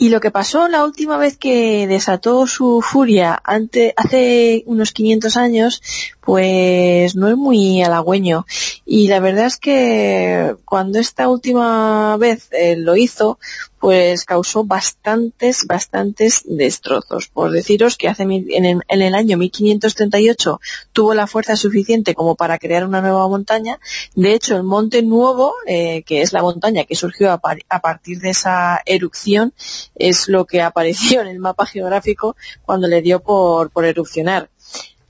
[0.00, 5.82] Y lo que pasó la última vez que desató su furia hace unos 500 años,
[6.20, 8.46] pues no es muy halagüeño.
[8.86, 13.40] Y la verdad es que cuando esta última vez eh, lo hizo,
[13.80, 17.28] pues causó bastantes, bastantes destrozos.
[17.28, 20.60] Por deciros que hace en el, año 1538
[20.92, 23.78] tuvo la fuerza suficiente como para crear una nueva montaña.
[24.14, 28.30] De hecho, el Monte Nuevo, eh, que es la montaña que surgió a, partir de
[28.30, 29.52] esa erupción,
[29.94, 34.50] es lo que apareció en el mapa geográfico cuando le dio por, por erupcionar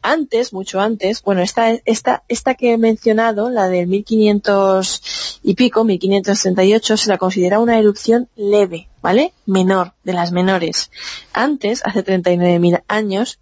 [0.02, 5.84] antes, mucho antes, bueno, esta, esta, esta que he mencionado, la del 1500 y pico,
[5.84, 9.32] 1538, se la considera una erupción leve, ¿vale?
[9.46, 10.90] Menor, de las menores.
[11.32, 13.38] Antes, hace 39.000 años,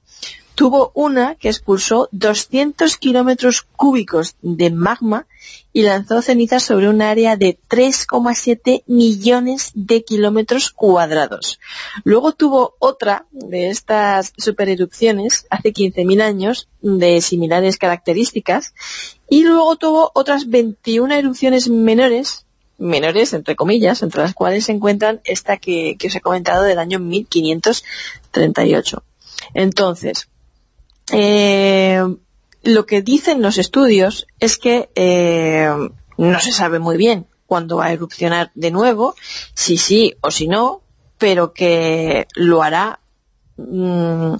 [0.56, 5.26] tuvo una que expulsó 200 kilómetros cúbicos de magma
[5.72, 11.60] y lanzó cenizas sobre un área de 3,7 millones de kilómetros cuadrados.
[12.04, 18.72] Luego tuvo otra de estas supererupciones hace 15.000 años de similares características
[19.28, 22.46] y luego tuvo otras 21 erupciones menores
[22.78, 26.78] menores, entre comillas, entre las cuales se encuentran esta que, que os he comentado del
[26.78, 29.02] año 1538.
[29.54, 30.28] Entonces,
[31.12, 32.02] eh,
[32.62, 35.70] lo que dicen los estudios es que eh,
[36.18, 39.14] no se sabe muy bien cuándo va a erupcionar de nuevo,
[39.54, 40.82] si sí o si no,
[41.16, 42.98] pero que lo hará
[43.56, 44.34] mm,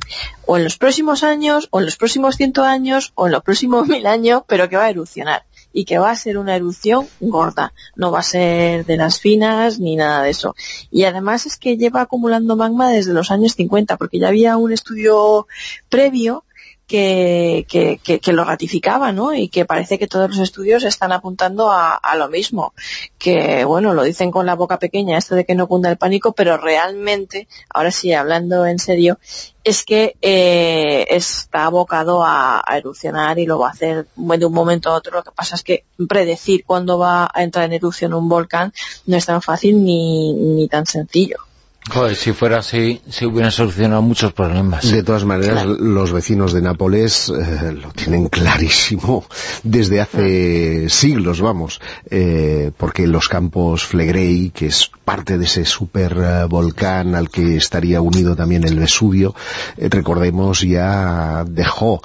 [0.47, 3.87] o en los próximos años, o en los próximos ciento años, o en los próximos
[3.89, 7.75] mil años, pero que va a erupcionar y que va a ser una erupción gorda,
[7.97, 10.55] no va a ser de las finas ni nada de eso.
[10.91, 14.73] Y además es que lleva acumulando magma desde los años 50, porque ya había un
[14.73, 15.47] estudio
[15.91, 16.46] previo
[16.87, 19.35] que, que, que, lo ratificaba, ¿no?
[19.35, 22.75] Y que parece que todos los estudios están apuntando a, a, lo mismo.
[23.19, 26.33] Que, bueno, lo dicen con la boca pequeña, esto de que no cunda el pánico,
[26.33, 29.19] pero realmente, ahora sí, hablando en serio,
[29.65, 34.53] es que eh, está abocado a, a, erupcionar y lo va a hacer de un
[34.53, 35.17] momento a otro.
[35.17, 38.73] Lo que pasa es que predecir cuándo va a entrar en erupción un volcán
[39.07, 41.46] no es tan fácil ni, ni tan sencillo.
[41.89, 44.91] Joder, si fuera así, se hubieran solucionado muchos problemas.
[44.91, 49.25] De todas maneras, los vecinos de Nápoles eh, lo tienen clarísimo
[49.63, 51.81] desde hace siglos, vamos,
[52.11, 58.01] eh, porque los campos Flegrei, que es parte de ese super volcán al que estaría
[58.01, 59.37] unido también el Vesubio,
[59.77, 62.03] eh, recordemos, ya dejó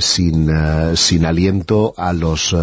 [0.00, 0.50] sin,
[0.96, 2.54] sin aliento a los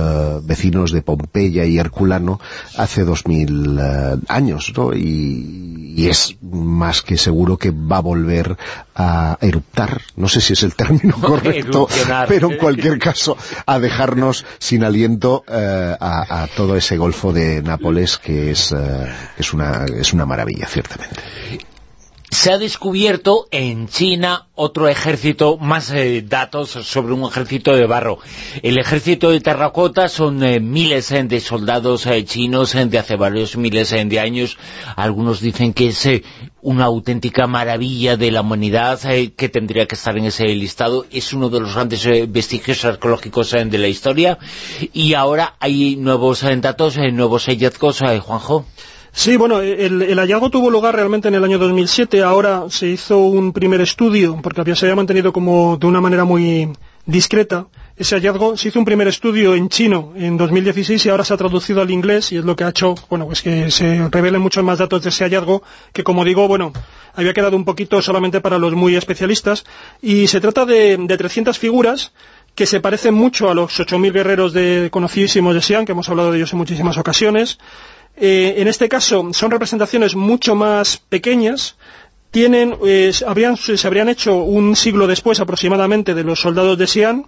[0.44, 2.40] vecinos de Pompeya y Herculano
[2.76, 3.80] hace dos mil
[4.28, 4.94] años, ¿no?
[4.94, 8.58] Y, y es más que seguro que va a volver
[8.96, 11.88] a eruptar, no sé si es el término correcto,
[12.28, 18.18] pero en cualquier caso a dejarnos sin aliento eh, a, todo ese golfo de Nápoles
[18.18, 21.22] que es, eh, es, una, es una maravilla, ciertamente
[22.38, 28.20] se ha descubierto en China otro ejército, más eh, datos sobre un ejército de barro.
[28.62, 33.90] El ejército de terracota son eh, miles eh, de soldados chinos de hace varios miles
[33.90, 34.60] de años.
[34.96, 36.08] Algunos dicen que es
[36.62, 39.00] una auténtica maravilla de la humanidad
[39.36, 41.08] que tendría que estar en ese listado.
[41.10, 44.38] Es uno de los grandes vestigios arqueológicos de la historia.
[44.94, 48.66] Y ahora hay nuevos datos, nuevos hallazgos, Juanjo.
[49.18, 52.22] Sí, bueno, el, hallazgo tuvo lugar realmente en el año 2007.
[52.22, 56.24] Ahora se hizo un primer estudio, porque había, se había mantenido como de una manera
[56.24, 56.72] muy
[57.08, 57.66] discreta.
[57.96, 61.38] Ese hallazgo se hizo un primer estudio en chino en 2016 y ahora se ha
[61.38, 64.64] traducido al inglés y es lo que ha hecho, bueno, pues que se revelen muchos
[64.64, 65.64] más datos de ese hallazgo
[65.94, 66.72] que, como digo, bueno,
[67.16, 69.66] había quedado un poquito solamente para los muy especialistas.
[70.00, 72.12] Y se trata de, de 300 figuras
[72.58, 76.32] que se parecen mucho a los 8.000 guerreros de, conocidísimos de Xi'an, que hemos hablado
[76.32, 77.60] de ellos en muchísimas ocasiones,
[78.18, 81.78] eh, en este caso son representaciones mucho más pequeñas,
[82.32, 83.26] tienen, eh, se
[83.88, 87.26] habrían hecho un siglo después aproximadamente de los soldados de Xi'an,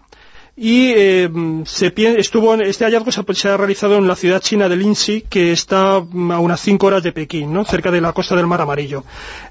[0.61, 1.29] y eh,
[2.17, 6.31] estuvo este hallazgo se, ha realizado en la ciudad china de Linxi, que está mm,
[6.31, 7.63] a unas 5 horas de Pekín, ¿no?
[7.63, 9.05] cerca de la costa del Mar Amarillo.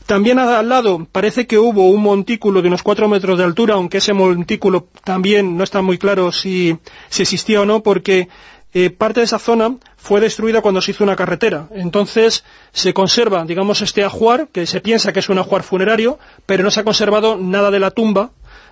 [0.05, 3.98] También al lado parece que hubo un montículo de unos 4 metros de altura, aunque
[3.98, 6.77] ese montículo también no está muy claro si,
[7.09, 8.28] si existía o no, porque
[8.74, 11.69] eh, parte de esa zona fue destruida cuando se hizo una carretera.
[11.73, 16.62] Entonces se conserva, digamos, este ajuar, que se piensa que es un ajuar funerario, pero
[16.62, 18.31] no se ha conservado nada de la tumba,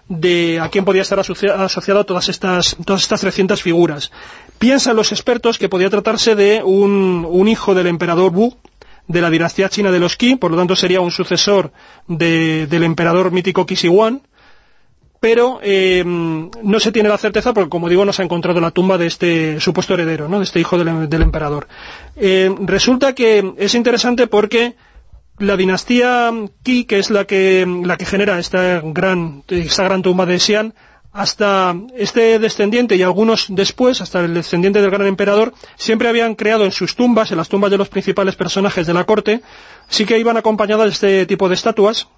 [0.09, 4.13] de a quién podía estar asociado todas estas, todas estas 300 figuras.
[4.59, 8.57] Piensan los expertos que podía tratarse de un, hijo del emperador Wu,
[9.09, 11.73] de la dinastía china de los Qi, por lo tanto sería un sucesor
[12.07, 14.23] del emperador mítico Kisiwan,
[15.21, 18.71] pero eh, no se tiene la certeza porque, como digo, no se ha encontrado la
[18.71, 20.39] tumba de este supuesto heredero, ¿no?
[20.39, 21.69] de este hijo del, emperador.
[22.17, 24.77] Eh, resulta que es interesante porque
[25.39, 26.31] la dinastía
[26.63, 30.75] Qi, que es la que, la que genera esta gran, esta gran tumba de Xi'an,
[31.13, 36.67] hasta este descendiente y algunos después, hasta el descendiente del gran emperador, siempre habían creado
[36.67, 39.41] en sus tumbas, en las tumbas de los principales personajes de la corte,
[39.89, 42.09] sí que iban acompañadas de este tipo de estatuas,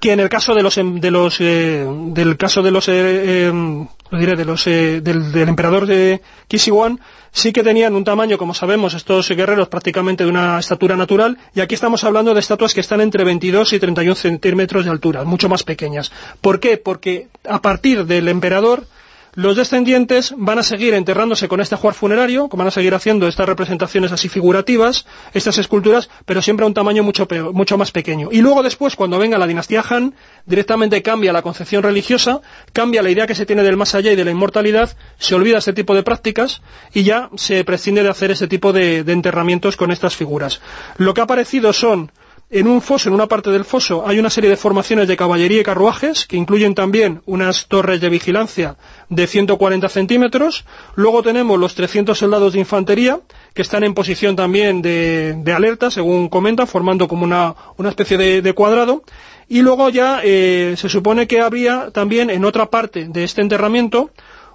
[0.00, 3.46] que en el caso de los em, de los eh, del caso de los eh,
[3.46, 7.00] em, diré de los eh, del, emperador de Kisiwan
[7.32, 11.60] sí que tenían un tamaño como sabemos estos guerreros prácticamente de una estatura natural y
[11.60, 15.48] aquí estamos hablando de estatuas que están entre 22 y 31 centímetros de altura mucho
[15.48, 16.76] más pequeñas ¿por qué?
[16.76, 18.86] porque a partir del emperador
[19.34, 23.48] los descendientes van a seguir enterrándose con este jugar funerario, van a seguir haciendo estas
[23.48, 28.28] representaciones así figurativas, estas esculturas, pero siempre a un tamaño mucho, mucho más pequeño.
[28.30, 30.14] Y luego después, cuando venga la dinastía Han,
[30.46, 32.40] directamente cambia la concepción religiosa,
[32.72, 35.58] cambia la idea que se tiene del más allá y de la inmortalidad, se olvida
[35.58, 36.62] este tipo de prácticas
[36.92, 40.60] y ya se prescinde de hacer este tipo de, de enterramientos con estas figuras.
[40.96, 42.10] Lo que ha aparecido son
[42.50, 45.60] en un foso, en una parte del foso, hay una serie de formaciones de caballería
[45.60, 48.76] y carruajes, que incluyen también unas torres de vigilancia
[49.08, 50.64] de 140 centímetros.
[50.94, 53.20] Luego tenemos los 300 soldados de infantería,
[53.54, 59.02] que están en posición también de, alerta, según comentan, formando como una, especie de, cuadrado.
[59.48, 64.10] Y luego ya eh, se supone que habría también en otra parte de este enterramiento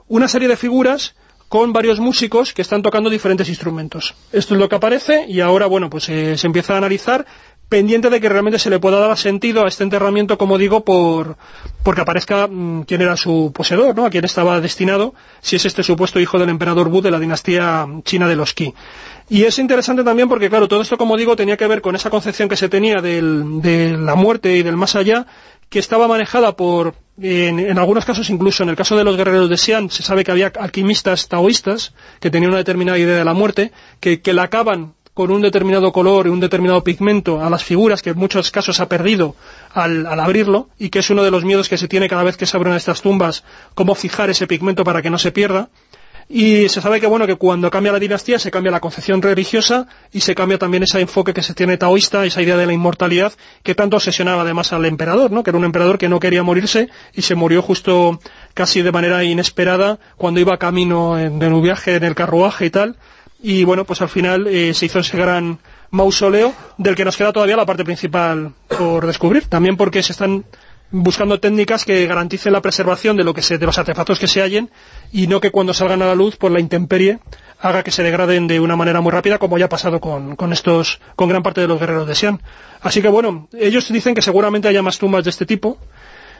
[0.07, 1.15] una serie de figuras
[1.49, 4.15] con varios músicos que están tocando diferentes instrumentos.
[4.31, 7.25] Esto es lo que aparece y ahora, bueno, pues eh, se empieza a analizar
[7.69, 11.37] pendiente de que realmente se le pueda dar sentido a este enterramiento, como digo, por
[11.83, 14.05] porque aparezca mm, quién era su poseedor, ¿no?
[14.05, 17.87] a quién estaba destinado, si es este supuesto hijo del emperador Wu de la dinastía
[18.03, 18.73] china de los Qi.
[19.29, 22.09] Y es interesante también porque, claro, todo esto, como digo, tenía que ver con esa
[22.09, 25.27] concepción que se tenía de la muerte y del más allá,
[25.69, 29.57] que estaba manejada por, en, algunos casos incluso, en el caso de los guerreros de
[29.57, 33.71] Xi'an, se sabe que había alquimistas taoístas que tenían una determinada idea de la muerte,
[33.99, 38.01] que, que la acaban con un determinado color y un determinado pigmento a las figuras
[38.01, 39.35] que en muchos casos ha perdido
[39.73, 42.45] al, abrirlo y que es uno de los miedos que se tiene cada vez que
[42.45, 43.43] se abren estas tumbas,
[43.75, 45.67] cómo fijar ese pigmento para que no se pierda.
[46.29, 49.87] Y se sabe que bueno que cuando cambia la dinastía se cambia la concepción religiosa
[50.13, 53.33] y se cambia también ese enfoque que se tiene taoísta, esa idea de la inmortalidad
[53.61, 55.43] que tanto obsesionaba además al emperador, ¿no?
[55.43, 58.21] que era un emperador que no quería morirse y se murió justo
[58.53, 62.95] casi de manera inesperada cuando iba camino en, un viaje en el carruaje y tal
[63.41, 65.59] y bueno, pues al final eh, se hizo ese gran
[65.91, 70.45] mausoleo del que nos queda todavía la parte principal por descubrir, también porque se están
[70.91, 74.41] buscando técnicas que garanticen la preservación de lo que se, de los artefactos que se
[74.41, 74.71] hallen
[75.11, 77.19] y no que cuando salgan a la luz por la intemperie
[77.59, 80.99] haga que se degraden de una manera muy rápida como ya ha pasado con, estos
[81.15, 82.41] con gran parte de los guerreros de Xi'an.
[82.81, 85.77] Así que bueno, ellos dicen que seguramente haya más tumbas de este tipo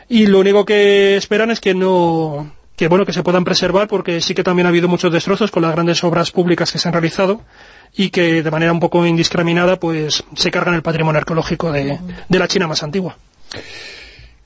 [0.08, 4.22] y lo único que esperan es que no que bueno que se puedan preservar porque
[4.22, 6.94] sí que también ha habido muchos destrozos con las grandes obras públicas que se han
[6.94, 7.42] realizado
[7.94, 12.00] y que de manera un poco indiscriminada pues se cargan el patrimonio arqueológico de,
[12.30, 13.18] la China más antigua.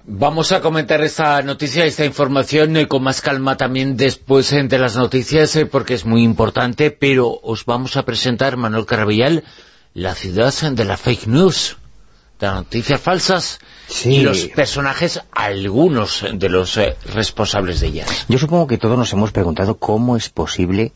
[0.05, 4.79] Vamos a comentar esta noticia, esta información eh, con más calma también después eh, de
[4.79, 9.43] las noticias eh, porque es muy importante, pero os vamos a presentar, Manuel Carabellal,
[9.93, 11.82] la ciudad de la fake news de
[12.51, 13.59] noticias falsas
[14.05, 18.25] y los personajes, algunos de los eh, responsables de ellas.
[18.27, 20.93] Yo supongo que todos nos hemos preguntado cómo es posible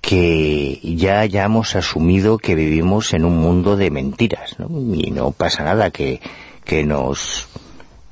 [0.00, 4.68] que ya hayamos asumido que vivimos en un mundo de mentiras, ¿no?
[4.94, 6.20] Y no pasa nada que,
[6.64, 7.48] que nos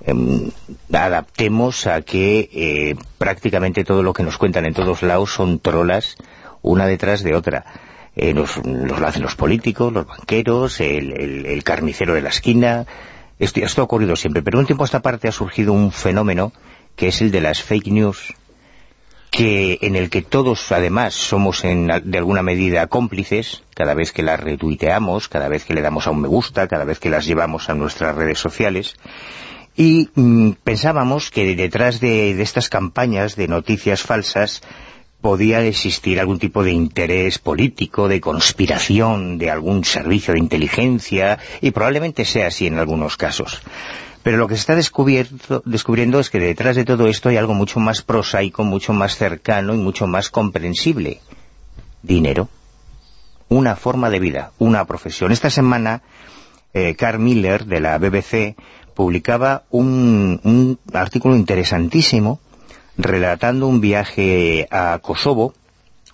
[0.00, 0.50] em,
[0.90, 6.16] adaptemos a que eh, prácticamente todo lo que nos cuentan en todos lados son trolas
[6.62, 7.64] una detrás de otra
[8.14, 12.86] eh, nos, lo hacen los políticos, los banqueros, el, carnicero de la esquina.
[13.38, 16.52] Esto, esto ha ocurrido siempre, pero un tiempo a esta parte ha surgido un fenómeno
[16.96, 18.34] que es el de las fake news,
[19.30, 24.22] que en el que todos además somos en, de alguna medida cómplices, cada vez que
[24.22, 27.24] las retuiteamos, cada vez que le damos a un me gusta, cada vez que las
[27.24, 28.96] llevamos a nuestras redes sociales,
[29.74, 34.60] Y mm, pensábamos que detrás de, de estas campañas de noticias falsas
[35.22, 41.70] podía existir algún tipo de interés político, de conspiración, de algún servicio de inteligencia, y
[41.70, 43.62] probablemente sea así en algunos casos.
[44.24, 44.74] Pero lo que se está
[45.64, 49.74] descubriendo es que detrás de todo esto hay algo mucho más prosaico, mucho más cercano
[49.74, 51.20] y mucho más comprensible.
[52.02, 52.48] Dinero.
[53.48, 55.30] Una forma de vida, una profesión.
[55.30, 56.02] Esta semana,
[56.74, 58.56] eh, Carl Miller, de la BBC,
[58.94, 62.40] publicaba un artículo interesantísimo
[62.96, 65.54] relatando un viaje a Kosovo,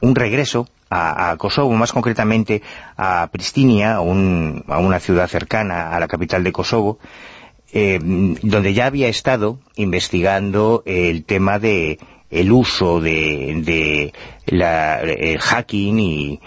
[0.00, 2.62] un regreso a, Kosovo, más concretamente
[2.96, 6.98] a Pristinia, a una ciudad cercana a la capital de Kosovo,
[7.72, 11.98] eh, donde ya había estado investigando el tema de
[12.30, 14.12] el uso de,
[14.46, 16.40] la, el hacking y,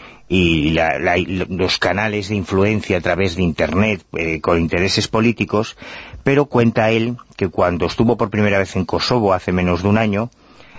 [1.49, 5.75] los canales de influencia a través de Internet eh, con intereses políticos,
[6.23, 9.97] pero cuenta él que cuando estuvo por primera vez en Kosovo hace menos de un
[9.97, 10.29] año,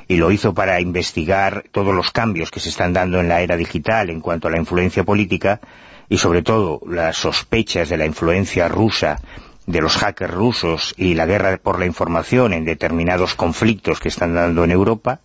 [0.08, 3.56] y lo hizo para investigar todos los cambios que se están dando en la era
[3.56, 5.60] digital en cuanto a la influencia política,
[6.08, 9.20] y sobre todo las sospechas de la influencia rusa
[9.66, 14.34] de los hackers rusos y la guerra por la información en determinados conflictos que están
[14.34, 15.20] dando en Europa,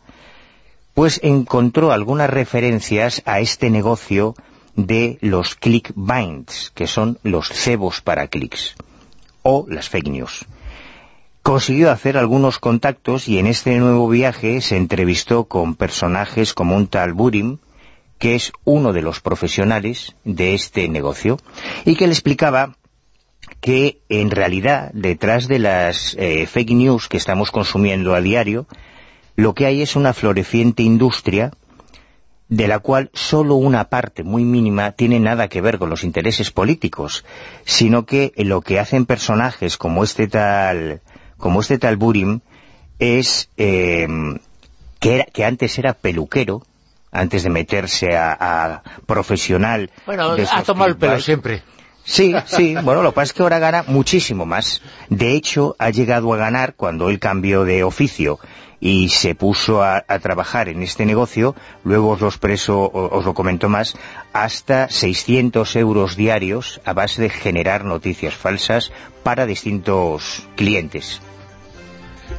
[0.94, 4.36] pues encontró algunas referencias a este negocio
[4.76, 8.76] de los click binds, que son los cebos para clics,
[9.50, 10.46] o las fake news.
[11.42, 16.88] Consiguió hacer algunos contactos y en este nuevo viaje se entrevistó con personajes como un
[16.88, 17.60] tal Burim,
[18.20, 21.38] que es uno de los profesionales de este negocio,
[21.86, 22.76] y que le explicaba
[23.62, 28.68] que en realidad detrás de las eh, fake news que estamos consumiendo a diario,
[29.38, 31.54] lo que hay es una floreciente industria
[32.50, 36.52] de la cual solo una parte muy mínima tiene nada que ver con los intereses
[36.52, 37.26] políticos,
[37.66, 41.02] sino que lo que hacen personajes como este tal,
[41.38, 42.40] como este tal Burim
[43.00, 44.08] es eh,
[45.00, 46.64] que, antes era peluquero,
[47.12, 49.92] antes de meterse a, profesional...
[50.06, 51.64] Bueno, ha tomado el pelo siempre.
[52.04, 54.82] Sí, sí, bueno, lo que pasa es que ahora gana muchísimo más.
[55.10, 58.40] De hecho, ha llegado a ganar cuando él cambió de oficio
[58.80, 63.70] y se puso a, trabajar en este negocio, luego os lo expreso, os lo comento
[63.70, 63.96] más,
[64.34, 68.92] hasta 600 euros diarios a base de generar noticias falsas
[69.24, 71.22] para distintos clientes.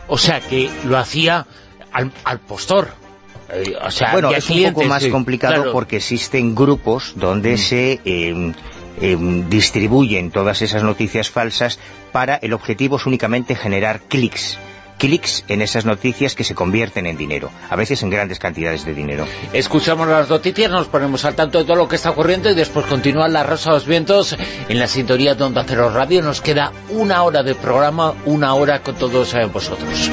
[0.06, 1.46] O sea que lo hacía
[1.92, 2.88] al, postor.
[3.50, 3.76] Eh,
[4.12, 7.58] bueno, es un poco más complicado porque existen grupos donde mm.
[7.58, 8.52] se eh,
[9.00, 11.78] Em, distribuyen todas esas noticias falsas
[12.10, 14.58] para el objetivo es únicamente generar clics
[14.98, 18.94] clics en esas noticias que se convierten en dinero, a veces en grandes cantidades de
[18.94, 19.26] dinero.
[19.52, 22.86] Escuchamos las noticias, nos ponemos al tanto de todo lo que está ocurriendo y después
[22.86, 24.36] continúa La Rosa de los Vientos
[24.68, 26.22] en la sintonía de Onda Cero Radio.
[26.22, 30.10] Nos queda una hora de programa, una hora con todos eh, vosotros.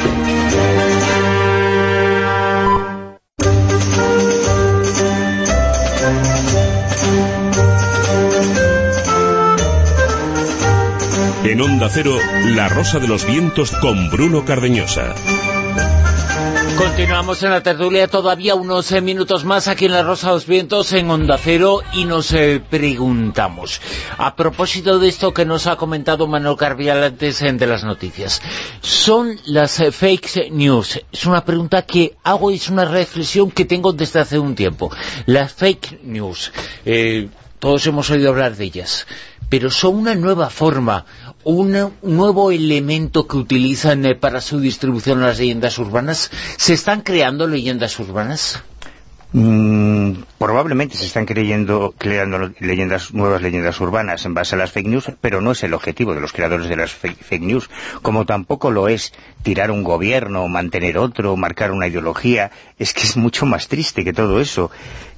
[11.55, 12.17] En Onda Cero,
[12.47, 15.15] La Rosa de los Vientos con Bruno Cardeñosa.
[16.77, 20.47] Continuamos en la tertulia todavía unos eh, minutos más aquí en La Rosa de los
[20.47, 23.79] Vientos en Onda Cero y nos eh, preguntamos,
[24.17, 28.41] a propósito de esto que nos ha comentado Manuel Carvial antes eh, de las noticias,
[28.81, 30.99] ¿son las fake news?
[31.09, 34.91] Es una pregunta que hago y es una reflexión que tengo desde hace un tiempo.
[35.25, 36.51] Las fake news,
[37.59, 39.07] todos hemos oído hablar de ellas,
[39.49, 41.05] pero son una nueva forma
[41.45, 46.31] un nuevo elemento que utilizan eh, para su distribución las leyendas urbanas?
[46.57, 48.63] ¿Se están creando leyendas urbanas?
[49.37, 54.87] Mm, probablemente se están creyendo, creando leyendas, nuevas leyendas urbanas en base a las fake
[54.87, 57.69] news, pero no es el objetivo de los creadores de las fake, news,
[58.01, 59.11] como tampoco lo es
[59.43, 64.13] tirar un gobierno, mantener otro, marcar una ideología, es que es mucho más triste que
[64.13, 64.71] todo eso.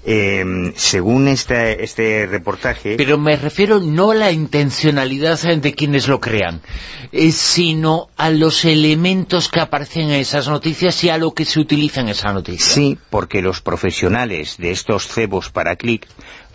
[0.10, 2.96] Em, según este, este reportaje...
[2.96, 6.62] Pero me refiero no a la intencionalidad de quienes lo crean,
[7.12, 11.60] eh, sino a los elementos que aparecen en esas noticias y a lo que se
[11.60, 12.74] utiliza en esa noticia.
[12.74, 16.08] Sí, porque los profesionales de estos cebos para clic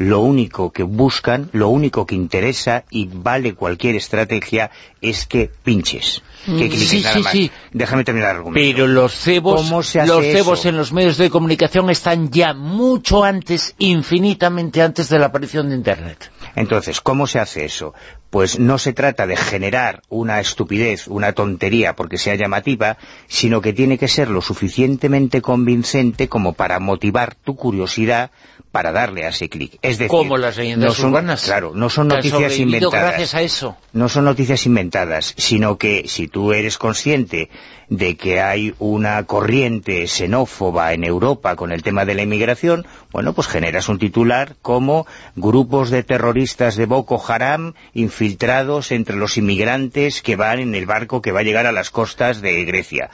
[0.02, 4.70] lo único que buscan, lo único que interesa y vale cualquier estrategia
[5.00, 6.22] es que pinches.
[6.44, 6.72] Que mm.
[6.72, 7.50] sí, sí, Sí.
[7.72, 8.74] Déjame terminar el argumento.
[8.74, 14.82] Pero los cebos, los cebos en los medios de comunicación están ya mucho antes, infinitamente
[14.82, 16.30] antes de la aparición de Internet.
[16.56, 17.94] Entonces, ¿cómo se hace eso?
[18.32, 22.96] pues no se trata de generar una estupidez, una tontería porque sea llamativa,
[23.26, 28.30] sino que tiene que ser lo suficientemente convincente como para motivar tu curiosidad
[28.72, 29.78] para darle a ese clic.
[29.82, 31.44] Es decir, como las leyendas no son, urbanas.
[31.44, 33.10] Claro, no son noticias inventadas.
[33.10, 33.76] gracias a eso.
[33.92, 37.50] No son noticias inventadas, sino que si tú eres consciente
[37.90, 43.34] de que hay una corriente xenófoba en Europa con el tema de la inmigración, bueno,
[43.34, 50.22] pues generas un titular como grupos de terroristas de Boko Haram infiltrados entre los inmigrantes
[50.22, 53.10] que van en el barco que va a llegar a las costas de Grecia.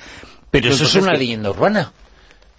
[0.52, 1.93] Pero eso es una leyenda urbana.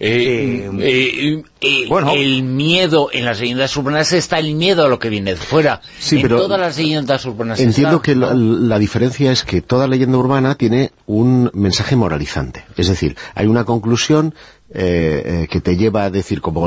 [0.01, 2.13] Eh, Eh, eh, bueno.
[2.13, 5.81] el miedo, en las leyendas urbanas está el miedo a lo que viene de fuera.
[5.99, 9.87] Sí, en pero todas las leyendas urbanas Entiendo está, que la diferencia es que toda
[9.87, 12.63] leyenda urbana tiene un mensaje moralizante.
[12.77, 14.33] Es decir, hay una conclusión
[14.73, 16.65] eh, eh, que te lleva a decir, como,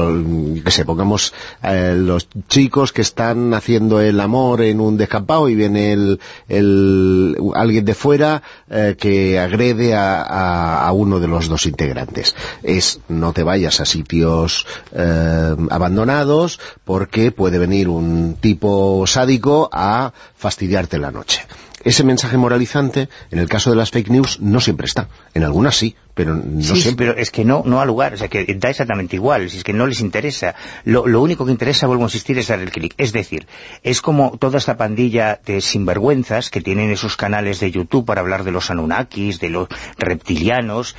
[0.65, 5.55] que se pongamos eh, los chicos que están haciendo el amor en un descampado y
[5.55, 11.49] viene el, el- alguien de fuera eh, que agrede a, a- a uno de los
[11.49, 12.35] dos integrantes.
[12.62, 20.12] Es, no te vayas a sitios eh, abandonados porque puede venir un tipo sádico a
[20.37, 21.43] fastidiarte la noche.
[21.84, 25.09] Ese mensaje moralizante, en el caso de las fake news, no siempre está.
[25.34, 27.06] En algunas sí, pero no sí, siempre.
[27.06, 29.64] pero es que no, no ha lugar, o sea, que da exactamente igual, si es
[29.64, 30.54] que no les interesa.
[30.84, 32.94] Lo, lo único que interesa, vuelvo a insistir, es dar el clic.
[32.98, 33.46] Es decir,
[33.82, 38.44] es como toda esta pandilla de sinvergüenzas que tienen esos canales de YouTube para hablar
[38.44, 39.68] de los Anunnakis, de los
[39.98, 40.96] reptilianos,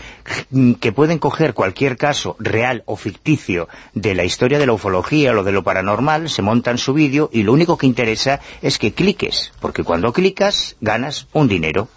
[0.79, 5.43] que pueden coger cualquier caso real o ficticio de la historia de la ufología o
[5.43, 9.51] de lo paranormal, se montan su vídeo y lo único que interesa es que cliques,
[9.59, 11.87] porque cuando clicas ganas un dinero.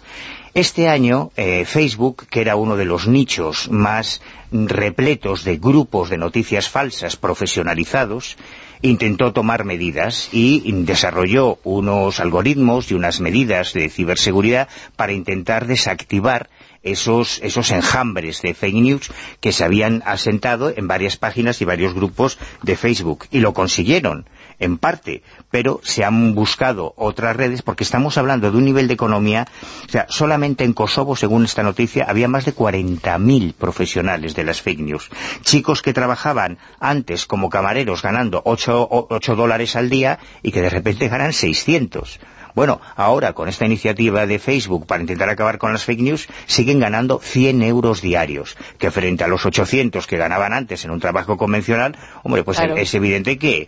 [0.53, 4.21] Este año, eh, Facebook, que era uno de los nichos más
[4.51, 8.37] repletos de grupos de noticias falsas profesionalizados,
[8.81, 16.49] intentó tomar medidas y desarrolló unos algoritmos y unas medidas de ciberseguridad para intentar desactivar
[16.83, 21.93] esos, esos enjambres de fake news que se habían asentado en varias páginas y varios
[21.93, 23.25] grupos de Facebook.
[23.31, 24.25] Y lo consiguieron,
[24.59, 25.21] en parte,
[25.51, 29.47] pero se han buscado otras redes porque estamos hablando de un nivel de economía,
[29.85, 34.61] o sea, solamente en Kosovo, según esta noticia, había más de 40.000 profesionales de las
[34.61, 35.09] fake news.
[35.41, 40.61] Chicos que trabajaban antes como camareros ganando 8, o- 8 dólares al día y que
[40.61, 42.19] de repente ganan 600.
[42.55, 46.79] Bueno, ahora con esta iniciativa de Facebook para intentar acabar con las fake news, siguen
[46.79, 51.37] ganando 100 euros diarios, que frente a los 800 que ganaban antes en un trabajo
[51.37, 52.75] convencional, hombre, pues Claro.
[52.77, 53.67] es evidente que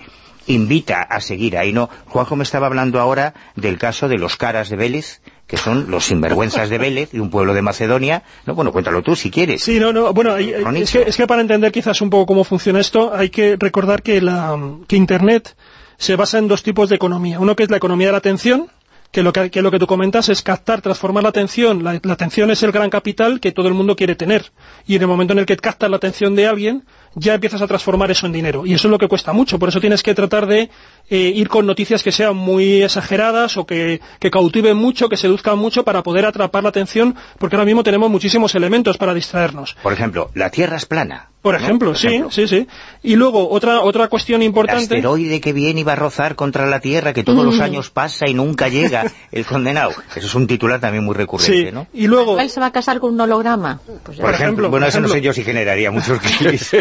[0.50, 1.90] invita a seguir ahí, ¿no?
[2.08, 6.06] Juanjo me estaba hablando ahora del caso de los caras de Vélez, que son los
[6.06, 8.24] sinvergüenzas de Vélez, de un pueblo de Macedonia.
[8.46, 9.64] No, bueno, cuéntalo tú si quieres.
[9.64, 12.44] Sí, no, no, bueno, hay- es que, es que para entender quizás un poco cómo
[12.44, 14.58] funciona esto, hay que recordar que, la,
[14.88, 15.56] que Internet
[15.98, 17.40] se basa en dos tipos de economía.
[17.40, 18.68] Uno que es la economía de la atención,
[19.12, 21.84] que lo que, que lo que tú comentas es captar, transformar la atención.
[21.84, 24.52] La, la atención es el gran capital que todo el mundo quiere tener.
[24.86, 26.86] Y en el momento en el que captas la atención de alguien,
[27.16, 28.66] ya empiezas a transformar eso en dinero.
[28.66, 29.60] Y eso es lo que cuesta mucho.
[29.60, 30.70] Por eso tienes que tratar de
[31.10, 35.58] eh, ir con noticias que sean muy exageradas o que, que cautiven mucho, que seduzcan
[35.58, 39.76] mucho para poder atrapar la atención, porque ahora mismo tenemos muchísimos elementos para distraernos.
[39.82, 41.30] Por ejemplo, la Tierra es plana.
[41.42, 41.64] Por ¿no?
[41.66, 42.32] ejemplo, Por sí, ejemplo.
[42.32, 42.68] sí, sí.
[43.02, 44.96] Y luego, otra, otra cuestión El importante...
[44.96, 47.48] asteroide que viene y va a rozar contra la Tierra, que todos Mm.
[47.50, 49.92] los años pasa y nunca llega, el condenado.
[50.16, 51.88] Eso es un titular también muy recurrente, Sí, ¿no?
[51.94, 52.38] y luego...
[52.40, 53.80] ¿Él se va a casar con un holograma?
[53.86, 56.76] Pues Por Por ejemplo, ejemplo, bueno, por eso no sé yo si generaría muchos clics.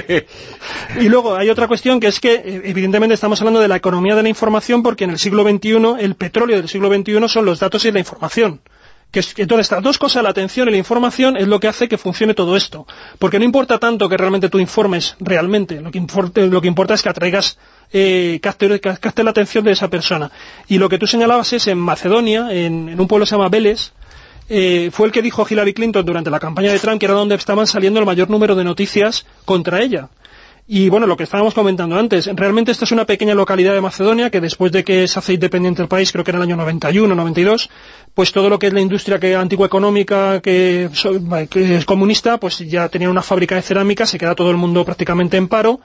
[1.01, 4.17] Y luego hay otra cuestión que es que eh, evidentemente estamos hablando de la economía
[4.17, 7.61] de la información porque en el siglo XXI el petróleo del siglo XXI son los
[7.61, 8.61] datos y la información.
[9.13, 12.35] Entonces estas dos cosas, la atención y la información, es lo que hace que funcione
[12.35, 12.87] todo esto.
[13.19, 17.59] Porque no importa tanto que realmente tú informes realmente, lo que, importa, es que atraigas,
[17.93, 20.31] eh, capte, capte la atención de esa persona.
[20.69, 23.49] Y lo que tú señalabas es en Macedonia, en, en un pueblo que se llama
[23.49, 23.93] Vélez,
[24.51, 27.35] eh, fue el que dijo Hillary Clinton durante la campaña de Trump que era donde
[27.35, 30.09] estaban saliendo el mayor número de noticias contra ella.
[30.70, 34.28] Y bueno, lo que estábamos comentando antes, realmente esta es una pequeña localidad de Macedonia
[34.28, 37.15] que después de que se hace independiente el país, creo que era el año 91,
[37.15, 37.70] 92,
[38.12, 40.90] pues todo lo que es la industria que antigua económica que,
[41.49, 44.85] que es comunista, pues ya tenían una fábrica de cerámica, se queda todo el mundo
[44.85, 45.81] prácticamente en paro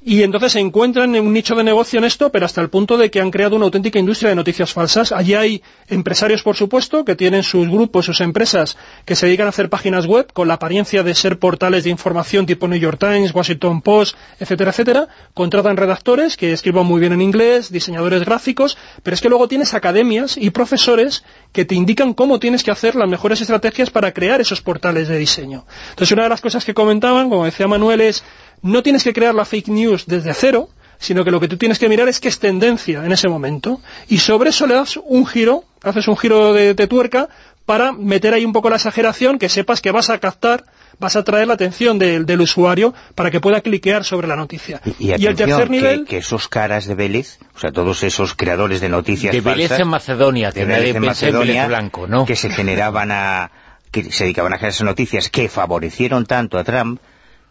[0.00, 2.96] y entonces se encuentran en un nicho de negocio en esto, pero hasta el punto
[2.96, 5.10] de que han creado una auténtica industria de noticias falsas.
[5.10, 9.50] Allí hay empresarios, por supuesto, que tienen sus grupos, sus empresas, que se dedican a
[9.50, 13.34] hacer páginas web con la apariencia de ser portales de información tipo New York Times,
[13.34, 15.08] Washington Post, etcétera, etcétera.
[15.34, 19.74] Contratan redactores que escriban muy bien en inglés, diseñadores gráficos, pero es que luego tienes
[19.74, 24.40] academias y profesores que te indican cómo tienes que hacer las mejores estrategias para crear
[24.40, 25.66] esos portales de diseño.
[25.90, 28.22] Entonces, una de las cosas que comentaban, como decía Manuel, es
[28.62, 30.68] no tienes que crear la fake news desde cero,
[30.98, 33.80] sino que lo que tú tienes que mirar es qué es tendencia en ese momento.
[34.08, 37.28] Y sobre eso le das un giro, haces un giro de, de tuerca
[37.64, 40.64] para meter ahí un poco la exageración, que sepas que vas a captar
[40.98, 44.80] vas a atraer la atención del, del usuario para que pueda cliquear sobre la noticia.
[44.98, 46.00] Y, el tercer nivel...
[46.00, 49.68] Que, que, esos caras de Vélez, o sea, todos esos creadores de noticias De Vélez
[49.68, 52.24] falsas, en Macedonia, que de Vélez en Macedonia, Vélez Blanco, ¿no?
[52.24, 53.50] que se generaban a...
[53.90, 57.00] que se dedicaban a generar esas noticias que favorecieron tanto a Trump,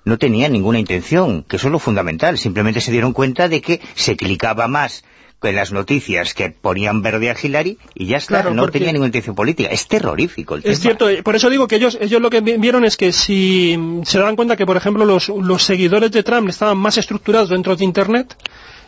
[0.07, 2.38] no tenían ninguna intención, que eso es lo fundamental.
[2.38, 5.03] Simplemente se dieron cuenta de que se clicaba más
[5.43, 9.07] en las noticias que ponían verde a Hillary y ya está, Claro, no tenía ninguna
[9.09, 9.69] intención política.
[9.69, 10.81] Es terrorífico el Es tema.
[10.81, 13.77] cierto, eh, por eso digo que ellos, ellos lo que vi- vieron es que si
[14.03, 17.75] se dan cuenta que, por ejemplo, los, los seguidores de Trump estaban más estructurados dentro
[17.75, 18.35] de Internet,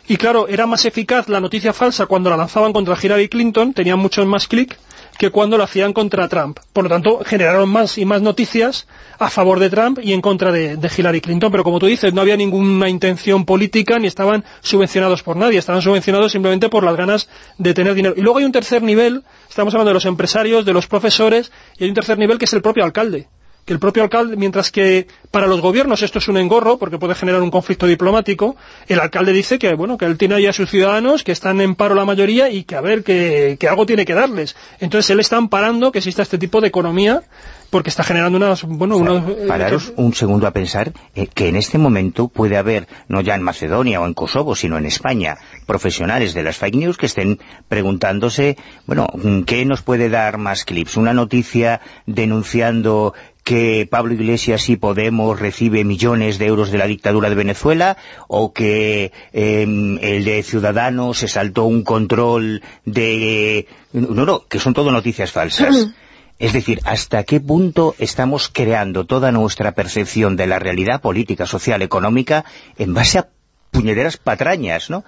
[0.08, 4.00] y claro, era más eficaz la noticia falsa cuando la lanzaban contra Hillary Clinton, tenían
[4.00, 4.76] muchos más clics,
[5.20, 6.60] que cuando lo hacían contra Trump.
[6.72, 8.86] Por lo tanto, generaron más y más noticias
[9.18, 11.50] a favor de Trump y en contra de, Hillary Clinton.
[11.52, 15.58] Pero como tú dices, no había ninguna intención política ni estaban subvencionados por nadie.
[15.58, 17.28] Estaban subvencionados simplemente por las ganas
[17.58, 18.14] de tener dinero.
[18.16, 21.84] Y luego hay un tercer nivel, estamos hablando de los empresarios, de los profesores, y
[21.84, 23.28] hay un tercer nivel que es el propio alcalde
[23.64, 27.14] que el propio alcalde, mientras que para los gobiernos esto es un engorro, porque puede
[27.14, 28.56] generar un conflicto diplomático,
[28.88, 31.74] el alcalde dice que bueno que él tiene ahí a sus ciudadanos, que están en
[31.74, 34.56] paro la mayoría y que a ver, que, que algo tiene que darles.
[34.80, 37.22] Entonces él está amparando que exista este tipo de economía,
[37.70, 38.64] porque está generando unas...
[38.64, 42.88] Bueno, unos, eh, Pararos un segundo a pensar eh, que en este momento puede haber,
[43.08, 46.96] no ya en Macedonia o en Kosovo, sino en España, profesionales de las fake news
[46.96, 47.38] que estén
[47.68, 48.56] preguntándose,
[48.86, 49.06] bueno,
[49.46, 50.96] ¿qué nos puede dar más clips?
[50.96, 53.14] ¿Una noticia denunciando
[53.50, 57.96] que Pablo Iglesias y Podemos recibe millones de euros de la dictadura de Venezuela
[58.28, 63.66] o que eh, el de Ciudadanos se saltó un control de...
[63.92, 65.88] No, no, que son todo noticias falsas.
[66.38, 71.82] Es decir, ¿hasta qué punto estamos creando toda nuestra percepción de la realidad política, social,
[71.82, 72.46] económica
[72.78, 73.28] en base a
[73.72, 75.04] puñederas patrañas, ¿no?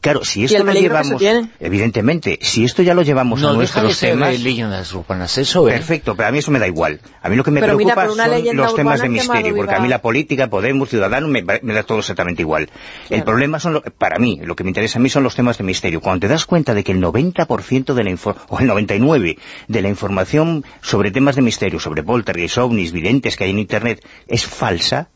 [0.00, 1.20] Claro, si esto lo llevamos,
[1.60, 4.40] evidentemente, si esto ya lo llevamos a No nuestros temas...
[4.40, 5.72] leyendas urbanas eso, ¿eh?
[5.72, 7.00] Perfecto, pero a mí eso me da igual.
[7.22, 9.88] A mí lo que me Pero preocupa son los temas de misterio, porque a mí
[9.88, 12.70] la política, Podemos, Ciudadanos, me, me da todo exactamente igual.
[13.10, 15.58] El problema son, lo- para mí, lo que me interesa a mí son los temas
[15.58, 16.00] de misterio.
[16.00, 18.10] Cuando te das cuenta de que el 90% de la
[18.48, 23.44] o el 99% de la información sobre temas de misterio, sobre poltergeist, ovnis, videntes que
[23.44, 25.08] hay en Internet, es falsa,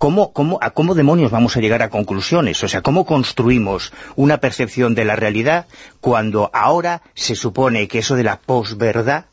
[0.00, 2.64] ¿Cómo, cómo, ¿A cómo demonios vamos a llegar a conclusiones?
[2.64, 5.66] O sea, ¿cómo construimos una percepción de la realidad
[6.00, 9.26] cuando ahora se supone que eso de la posverdad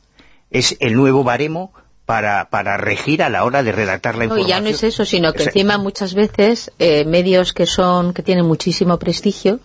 [0.51, 1.71] es el nuevo baremo
[2.05, 4.49] para, para regir a la hora de redactar la No, información?
[4.49, 8.13] ya no es eso, sino que O sea, encima muchas veces eh, medios que son
[8.13, 9.61] que tienen muchísimo prestigio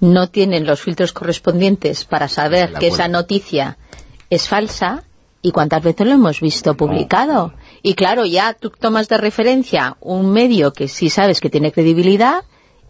[0.00, 3.78] no tienen los filtros correspondientes para saber que esa noticia
[4.28, 5.04] es falsa
[5.40, 7.54] y cuántas veces lo hemos visto publicado.
[7.82, 12.44] Y claro, ya tú tomas de referencia un medio que sí sabes que tiene credibilidad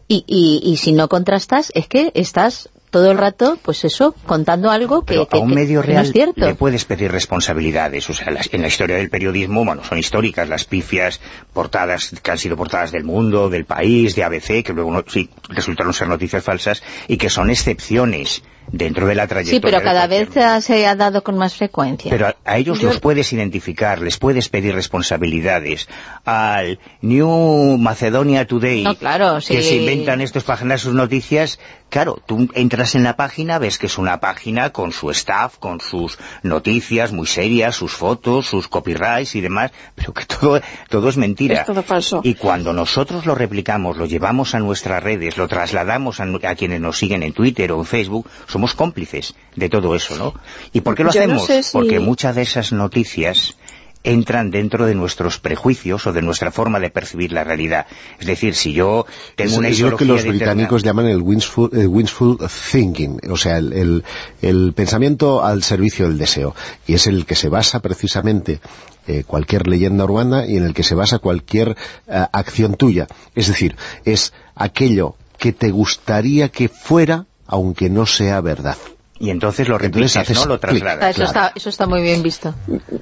[0.07, 4.71] y, y, y si no contrastas es que estás todo el rato, pues eso, contando
[4.71, 6.47] algo que, Pero que- a un que- medio no real es cierto.
[6.47, 8.09] le puedes pedir responsabilidades.
[8.11, 11.19] O sea, las- en la historia del periodismo, bueno, son históricas las pifias
[11.53, 15.29] portadas que han sido portadas del mundo, del país, de ABC, que luego no- sí,
[15.49, 19.59] resultaron ser noticias falsas, y que son excepciones dentro de la trayectoria.
[19.59, 20.29] Sí, pero cada vez
[20.65, 22.11] se ha dado con más frecuencia.
[22.11, 25.89] Pero a, a ellos los puedes identificar, les puedes pedir responsabilidades.
[26.25, 29.55] Al New Macedonia Today, No, claro, sí.
[29.55, 31.59] que se inventan estos páginas sus noticias,
[31.93, 35.81] claro, tú entras en la página, ves que es una página con su staff, con
[35.81, 41.17] sus noticias muy serias, sus fotos, sus copyrights y demás, pero que todo, todo es
[41.17, 41.61] mentira.
[41.61, 42.21] Es todo falso.
[42.25, 46.81] Y cuando nosotros lo replicamos, lo llevamos a nuestras redes, lo trasladamos a, a quienes
[46.81, 50.35] nos siguen en Twitter o en Facebook, somos cómplices de todo eso, ¿no?
[50.73, 51.47] ¿Y por qué lo Yo no hacemos?
[51.47, 53.55] sé si- Porque muchas de esas noticias
[54.05, 57.87] entran dentro de nuestros prejuicios o de nuestra forma de percibir la realidad.
[58.19, 59.07] Es decir, si yo
[59.37, 62.39] tengo Es, una es lo que los británicos llaman el wishful, el wishful
[62.71, 64.05] thinking, o sea, el, el-
[64.43, 66.55] el pensamiento al servicio del deseo,
[66.87, 68.61] y es el que se basa precisamente
[69.07, 71.77] eh, cualquier leyenda urbana y en el que se basa cualquier
[72.09, 73.07] eh, acción tuya.
[73.35, 78.77] Es decir, es aquello que te gustaría que fuera, aunque no sea verdad.
[79.23, 80.47] Y entonces lo Entonces repites, haces ¿no?
[80.47, 80.55] Lo.
[80.55, 81.15] Ah, trasladas.
[81.15, 82.53] eso, está, eso está muy bien visto.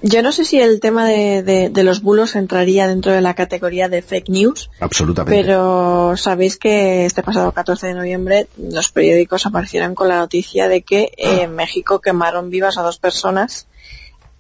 [0.03, 3.33] Yo no sé si el tema de, de- de los bulos entraría dentro de la
[3.33, 5.41] categoría de fake news, Absolutamente.
[5.43, 10.83] pero sabéis que este pasado 14 de noviembre los periódicos aparecieron con la noticia de
[10.83, 13.67] que eh, en México quemaron vivas a dos personas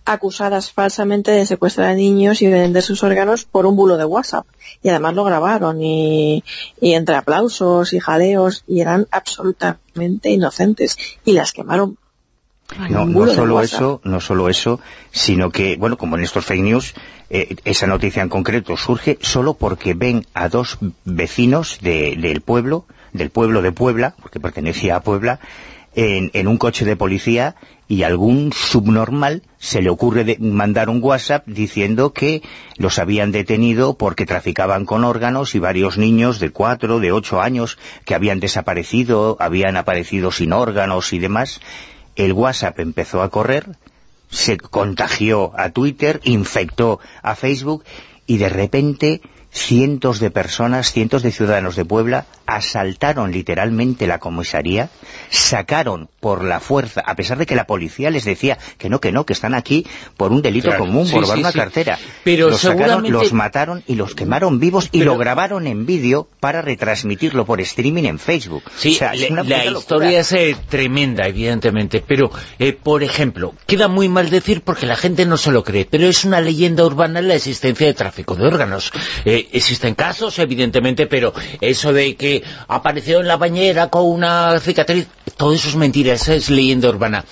[0.04, 4.04] acusadas falsamente de secuestrar a niños y de vender sus órganos por un bulo de
[4.04, 4.46] WhatsApp.
[4.82, 6.42] Y además lo grabaron y,
[6.80, 11.96] y entre aplausos y jaleos y eran absolutamente inocentes y las quemaron.
[12.88, 14.78] No, no solo eso, no solo eso,
[15.10, 16.94] sino que, bueno, como en estos fake news,
[17.28, 22.86] eh, esa noticia en concreto surge solo porque ven a dos vecinos de- del pueblo
[23.12, 25.40] del pueblo de Puebla, porque pertenecía a Puebla,
[25.94, 27.56] en, en un coche de policía
[27.88, 32.42] y algún subnormal se le ocurre de mandar un WhatsApp diciendo que
[32.76, 37.78] los habían detenido porque traficaban con órganos y varios niños de cuatro, de ocho años
[38.04, 41.60] que habían desaparecido, habían aparecido sin órganos y demás.
[42.14, 43.76] El WhatsApp empezó a correr,
[44.30, 47.84] se contagió a Twitter, infectó a Facebook
[48.26, 49.20] y de repente
[49.52, 54.88] cientos de personas, cientos de ciudadanos de Puebla asaltaron literalmente la comisaría,
[55.30, 59.12] sacaron por la fuerza, a pesar de que la policía les decía que no, que
[59.12, 59.86] no, que están aquí
[60.16, 61.58] por un delito Claro, común, sí, por robar sí, una sí.
[61.58, 61.98] cartera.
[62.24, 66.28] Pero los sacaron, los mataron y los quemaron vivos y Pero- lo grabaron en vídeo
[66.40, 68.64] para retransmitirlo por streaming en Facebook.
[68.76, 73.54] Sí, O sea, es la- una historia es eh, tremenda, evidentemente, pero, eh, por ejemplo,
[73.66, 76.84] queda muy mal decir porque la gente no se lo cree, pero es una leyenda
[76.84, 78.92] urbana la existencia de tráfico de órganos.
[79.24, 85.06] Eh, existen casos, evidentemente, pero eso de que apareció en la bañera con una cicatriz,
[85.36, 87.24] todo eso es mentira, eso es leyenda urbana.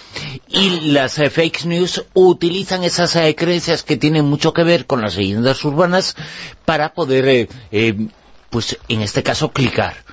[0.48, 5.00] Y las eh, fake news utilizan esas eh, creencias que tienen mucho que ver con
[5.00, 6.16] las leyendas urbanas
[6.64, 8.08] para poder, eh,
[8.50, 10.07] pues en este caso, clicar.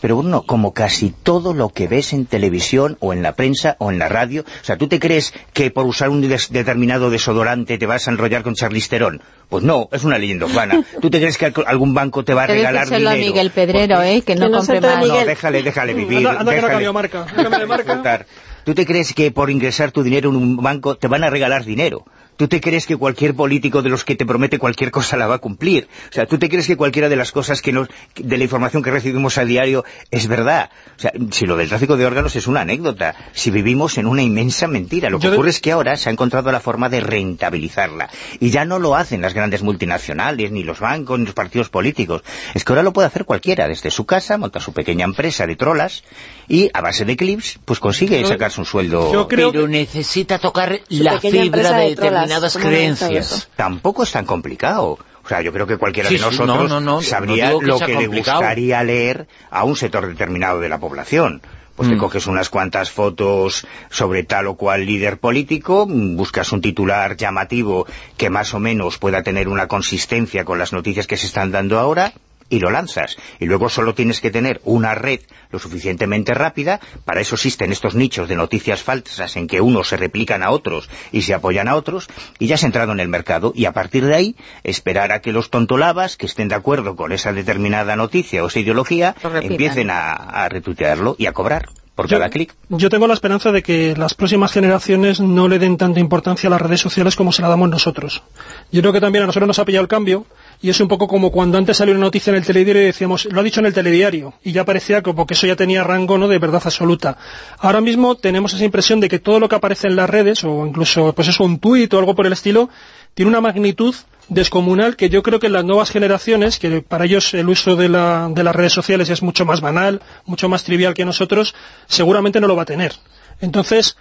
[0.00, 3.90] Pero Bruno, como casi todo lo que ves en televisión o en la prensa o
[3.90, 7.78] en la radio, o sea, ¿tú te crees que por usar un des- determinado desodorante
[7.78, 9.20] te vas a enrollar con Charlize Theron?
[9.48, 10.84] Pues no, es una leyenda urbana.
[11.00, 13.32] ¿Tú te crees que al- algún banco te va a regalar decírselo a dinero?
[13.32, 14.22] Miguel Pedrero, Porque- ¿eh?
[14.22, 15.08] Que no Que no se compre más.
[15.08, 16.18] No, déjale, déjale vivir.
[16.18, 16.72] Anda- anda que no déjale.
[16.72, 17.26] cambio marca.
[17.58, 18.26] De marca.
[18.64, 21.64] ¿Tú te crees que por ingresar tu dinero en un banco te van a regalar
[21.64, 22.04] dinero?
[22.38, 25.34] ¿Tú te crees que cualquier político de los que te promete cualquier cosa la va
[25.34, 25.88] a cumplir?
[26.08, 28.80] O sea, ¿tú te crees que cualquiera de las cosas que nos, de la información
[28.80, 30.70] que recibimos a diario es verdad?
[30.96, 34.22] O sea, si lo del tráfico de órganos es una anécdota, si vivimos en una
[34.22, 37.00] inmensa mentira, lo que Yo ocurre es que ahora se ha encontrado la forma de
[37.00, 38.08] rentabilizarla.
[38.38, 42.22] Y ya no lo hacen las grandes multinacionales, ni los bancos, ni los partidos políticos.
[42.54, 45.56] Es que ahora lo puede hacer cualquiera, desde su casa, monta su pequeña empresa de
[45.56, 46.04] trolas,
[46.48, 49.12] y a base de clips, pues consigue Yo- sacarse un sueldo...
[49.12, 53.48] yo creo pero que- necesita tocar la fibra de determinadas ¿cómo no han creencias.
[53.56, 54.98] tampoco es tan complicado.
[55.24, 57.58] O sea, yo creo que cualquiera Sí, de sí, nosotros no, no, no, sabría no
[57.58, 58.38] digo que lo que le complicado.
[58.38, 61.42] gustaría leer a un sector determinado de la población.
[61.76, 61.98] Pues te Mm.
[61.98, 68.30] coges unas cuantas fotos sobre tal o cual líder político, buscas un titular llamativo que
[68.30, 72.14] más o menos pueda tener una consistencia con las noticias que se están dando ahora
[72.50, 73.16] y lo lanzas.
[73.38, 75.20] Y luego solo tienes que tener una red
[75.50, 79.96] lo suficientemente rápida, para eso existen estos nichos de noticias falsas en que unos se
[79.96, 82.08] replican a otros y se apoyan a otros,
[82.38, 85.32] y ya has entrado en el mercado, y a partir de ahí, esperar a que
[85.32, 90.12] los tontolabas, que estén de acuerdo con esa determinada noticia o esa ideología, empiecen a,
[90.12, 92.54] a retuitearlo y a cobrar por Yo- cada clic.
[92.68, 96.50] Yo tengo la esperanza de que las próximas generaciones no le den tanta importancia a
[96.50, 98.22] las redes sociales como se la damos nosotros.
[98.70, 100.24] Yo creo que también a nosotros nos ha pillado el cambio
[100.60, 103.26] y es un poco como cuando antes salió una noticia en el telediario y decíamos,
[103.26, 106.18] lo ha dicho en el telediario y ya parecía como que eso ya tenía rango
[106.18, 107.16] no de verdad absoluta.
[107.58, 110.66] Ahora mismo tenemos esa impresión de que todo lo que aparece en las redes o
[110.66, 112.68] incluso pues eso un tuit o algo por el estilo
[113.14, 113.94] tiene una magnitud
[114.28, 118.28] descomunal que yo creo que las nuevas generaciones, que para ellos el uso de, la-
[118.30, 121.54] de las redes sociales es mucho más banal, mucho más trivial que nosotros,
[121.86, 122.92] seguramente no lo va a tener.
[123.40, 123.96] Entonces,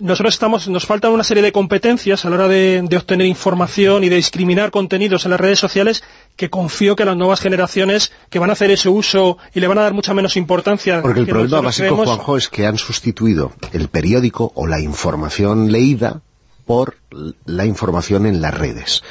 [0.00, 4.04] nosotros estamos, nos faltan una serie de competencias a la hora de, de obtener información
[4.04, 6.02] y de discriminar contenidos en las redes sociales
[6.36, 9.78] que confío que las nuevas generaciones que van a hacer ese uso y le van
[9.78, 11.02] a dar mucha menos importancia.
[11.02, 12.06] Porque el problema básico, creemos.
[12.06, 16.22] Juanjo, es que han sustituido el periódico o la información leída
[16.66, 16.96] por
[17.44, 19.02] la información en las redes.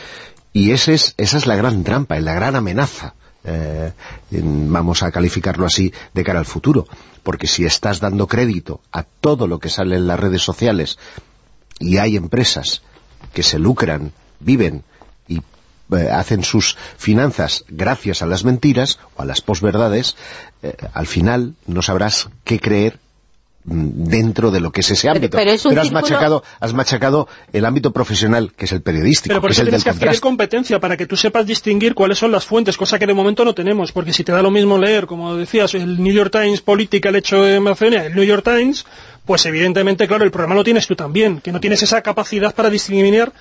[0.54, 3.14] Y ese es, esa es la gran trampa, y la gran amenaza,
[3.44, 3.92] eh,
[4.32, 6.88] vamos a calificarlo así, de cara al futuro.
[7.24, 10.98] Porque si estás dando crédito a todo lo que sale en las redes sociales
[11.80, 12.82] y hay empresas
[13.34, 14.84] que se lucran, viven
[15.28, 15.42] y
[15.92, 20.16] eh, hacen sus finanzas gracias a las mentiras o a las posverdades,
[20.62, 23.00] eh, al final no sabrás qué creer
[23.72, 25.38] dentro de lo que es ese Pero- ámbito.
[25.38, 29.30] pero es un has círculo- machacado, has machacado el ámbito profesional, que es el periodístico,
[29.30, 32.18] Pero por que es eso tienes que adquirir competencia para que tú sepas distinguir cuáles
[32.18, 34.78] son las fuentes, cosa que de momento no tenemos, porque si te da lo mismo
[34.78, 38.44] leer, como decías, el New York Times política, el hecho de Macedonia, el New York
[38.44, 38.86] Times,
[39.26, 42.70] pues evidentemente, claro, el problema lo tienes tú también, que no tienes esa capacidad para
[42.70, 43.32] discriminar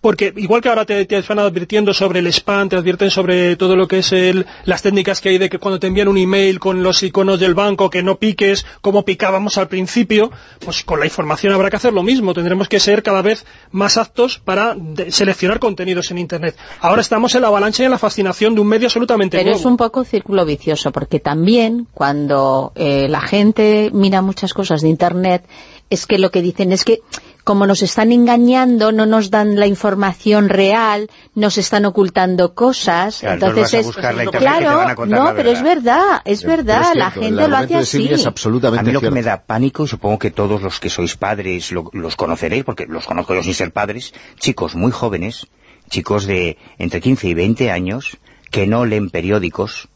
[0.00, 3.74] porque igual que ahora te, te van advirtiendo sobre el spam, te advierten sobre todo
[3.74, 6.60] lo que es el, las técnicas que hay de que cuando te envían un email
[6.60, 10.30] con los iconos del banco, que no piques, como picábamos al principio,
[10.64, 12.34] pues con la información habrá que hacer lo mismo.
[12.34, 16.56] Tendremos que ser cada vez más aptos para de- seleccionar contenidos en Internet.
[16.80, 19.58] Ahora estamos en la avalancha y en la fascinación de un medio absolutamente Pero nuevo.
[19.60, 24.88] es un poco círculo vicioso, porque también cuando eh, la gente mira muchas cosas de
[24.88, 25.44] Internet,
[25.90, 27.00] es que lo que dicen es que
[27.46, 33.18] como nos están engañando, no nos dan la información real, nos están ocultando cosas.
[33.20, 35.50] Claro, entonces es, buscar la internet que te claro, van a contar no, la pero
[35.50, 36.22] es verdad.
[36.24, 38.08] es verdad, es la gente lo hace así.
[38.12, 40.90] Es absolutamente A mí lo que me da pánico, y supongo que todos los que
[40.90, 45.46] sois padres lo- los conoceréis, porque los conozco yo sin ser padres, chicos muy jóvenes,
[45.88, 48.16] chicos de entre 15 y 20 años,
[48.50, 49.86] que no leen periódicos,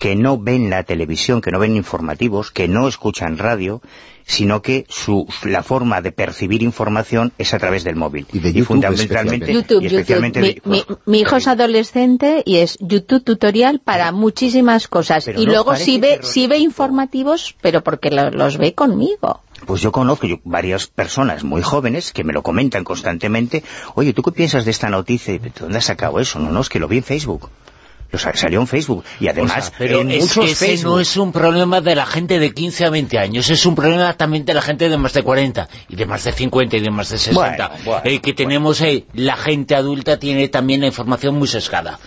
[0.00, 3.82] que no ven la televisión, que no ven informativos, que no escuchan radio,
[4.24, 8.26] sino que su, la forma de percibir información es a través del móvil.
[8.32, 10.66] Y de YouTube fundamentalmente, YouTube, y especialmente YouTube.
[10.66, 15.24] Mi, de- mi- mi hijo es adolescente y es YouTube tutorial para muchísimas cosas.
[15.26, 18.72] Pero y ¿no os luego sí ve, sí ve informativos, pero porque lo- los ve
[18.74, 19.40] conmigo.
[19.66, 23.62] Pues yo conozco yo, varias personas muy jóvenes que me lo comentan constantemente.
[23.96, 25.38] Oye, ¿tú qué piensas de esta noticia?
[25.38, 26.38] ¿De dónde has sacado eso?
[26.38, 27.50] No, no, es que lo vi en Facebook.
[28.12, 29.04] Lo sa- salió en Facebook.
[29.20, 30.94] Y además, O sea, pero en es muchos que ese Facebook...
[30.94, 34.12] no es un problema de la gente de 15 a 20 años, es un problema
[34.14, 36.90] también de la gente de más de 40, y de más de 50, y de
[36.90, 37.68] más de 60.
[37.68, 41.98] Bueno, bueno, Eh, que tenemos, eh, la gente adulta tiene también la información muy sesgada.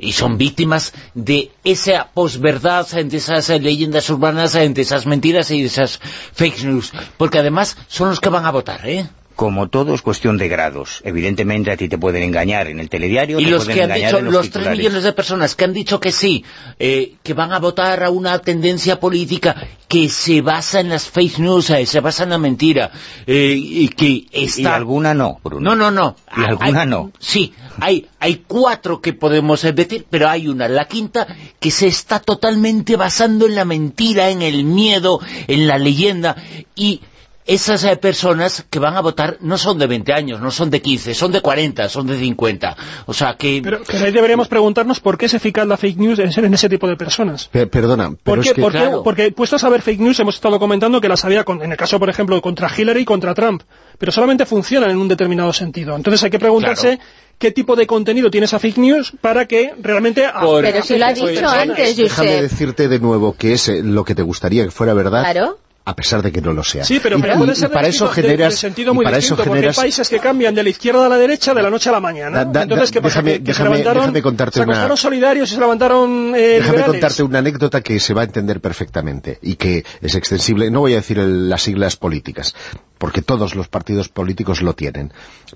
[0.00, 5.60] Y son víctimas de esa posverdad, de esas eh, leyendas urbanas, de esas mentiras y
[5.60, 5.98] de esas
[6.34, 6.92] fake news.
[7.16, 9.08] Porque además son los que van a votar, ¿eh?
[9.38, 11.00] Como todo es cuestión de grados.
[11.04, 14.00] Evidentemente a ti te pueden engañar en el telediario, Y te los pueden que han
[14.00, 14.78] dicho, los, los, 3 titulares.
[14.78, 16.44] millones de personas que han dicho que sí,
[16.80, 19.54] eh, que van a votar a una tendencia política
[19.86, 22.90] que se basa en las fake news, eh, se basa en la mentira,
[23.28, 24.60] eh, y que está...
[24.60, 25.70] Y alguna no, Bruno.
[25.70, 26.16] No, no, no.
[26.36, 27.12] Y alguna Hay- no.
[27.20, 31.28] Sí, hay, hay cuatro que podemos decir, pero hay una, la quinta,
[31.60, 36.34] que se está totalmente basando en la mentira, en el miedo, en la leyenda,
[36.74, 37.02] y
[37.48, 40.82] esas eh, personas que van a votar no son de 20 años, no son de
[40.82, 42.76] 15, son de 40, son de 50.
[43.06, 43.60] O sea que...
[43.64, 46.68] Pero, pero ahí deberíamos preguntarnos por qué es eficaz la fake news en, en ese
[46.68, 47.48] tipo de personas.
[47.48, 48.54] Pe- perdona, pero ¿Por es qué?
[48.54, 48.60] que...
[48.60, 48.78] ¿Por qué?
[48.78, 49.02] claro.
[49.02, 51.76] Porque puestos a ver fake news hemos estado comentando que las había, con- en el
[51.78, 53.62] caso, por ejemplo, contra Hillary y contra Trump,
[53.96, 55.96] pero solamente funcionan en un determinado sentido.
[55.96, 56.98] Entonces hay que preguntarse
[57.38, 60.26] qué tipo de contenido tiene esa fake news para que realmente...
[60.38, 63.54] Por- Pero si lo ha afecte a esas dicho antes, Déjame decirte de nuevo que
[63.54, 65.58] es eh, lo que te gustaría que fuera verdad, Claro.
[65.88, 66.84] A pesar de que no lo sea.
[66.84, 68.52] Sí, pero, y, pero y- puede y ser de para eso de- generas...
[68.52, 71.06] de sentido muy para distinto, eso porque generas hay países que cambian de la izquierda
[71.06, 72.44] a la derecha de la noche a la mañana.
[72.44, 73.20] Da- da- Entonces, ¿qué pasa?
[73.22, 76.38] déjame- que, que se déjame- levantaron, déjame contarte se una- solidarios y se levantaron eh,
[76.40, 76.86] Déjame liberales.
[76.86, 80.92] contarte una anécdota que se va a entender perfectamente y que es extensible, no voy
[80.92, 82.54] a decir el- las siglas políticas,
[82.98, 85.12] porque todos los partidos políticos lo tienen.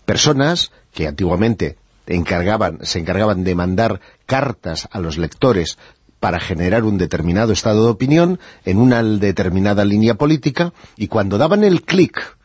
[0.06, 1.76] Personas que antiguamente
[2.06, 5.78] encargaban, se encargaban de mandar cartas a los lectores
[6.22, 11.64] para generar un determinado estado de opinión en una determinada línea política y cuando daban
[11.64, 12.36] el clic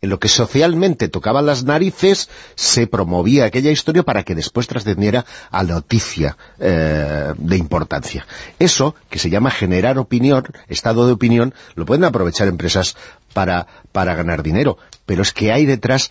[0.00, 5.24] en lo que socialmente tocaba las narices, se promovía aquella historia para que después trascendiera
[5.52, 8.26] a noticia eh, de importancia.
[8.58, 12.96] Eso, que se llama generar opinión, estado de opinión, lo pueden aprovechar empresas
[13.32, 14.76] para, para ganar dinero,
[15.06, 16.10] pero es que hay detrás,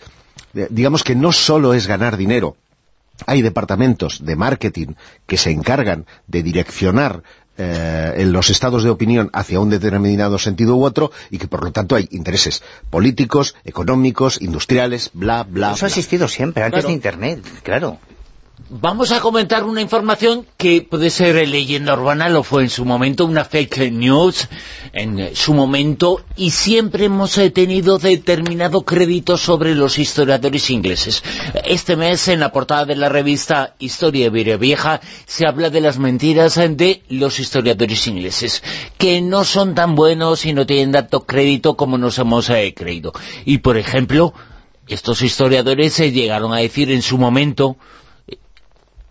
[0.54, 2.56] eh, digamos que no solo es ganar dinero,
[3.26, 4.94] hay departamentos de marketing
[5.26, 7.22] que se encargan de direccionar
[7.58, 11.62] eh, en los estados de opinión hacia un determinado sentido u otro y que por
[11.62, 16.88] lo tanto hay intereses políticos, económicos, industriales, bla, bla, Eso ha existido siempre, antes Claro.
[16.88, 17.98] de Internet, claro.
[18.72, 22.84] Vamos a comentar una información que puede ser eh, leyenda urbana, lo fue en su
[22.84, 24.46] momento, una fake news
[24.92, 31.24] en eh, su momento, y siempre hemos eh, tenido determinado crédito sobre los historiadores ingleses.
[31.64, 36.56] Este mes, en la portada de la revista Historia Vieja, se habla de las mentiras
[36.56, 38.62] eh, de los historiadores ingleses,
[38.98, 43.12] que no son tan buenos y no tienen tanto crédito como nos hemos eh, creído.
[43.44, 44.32] Y, por ejemplo,
[44.86, 47.76] estos historiadores se llegaron a decir en su momento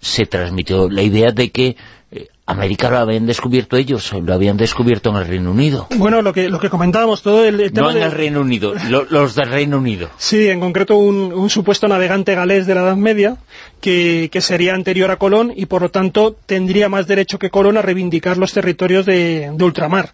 [0.01, 1.75] se transmitió la idea de que
[2.11, 5.87] eh, América lo habían descubierto ellos, lo habían descubierto en el Reino Unido.
[5.97, 8.41] Bueno, lo que, lo que comentábamos, todo el, el tema No en de- el Reino
[8.41, 10.09] Unido, lo- los del Reino Unido.
[10.17, 13.37] Sí, en concreto un, un supuesto navegante galés de la Edad Media
[13.81, 17.77] que, que sería anterior a Colón y por lo tanto tendría más derecho que Colón
[17.77, 20.13] a reivindicar los territorios de, de ultramar.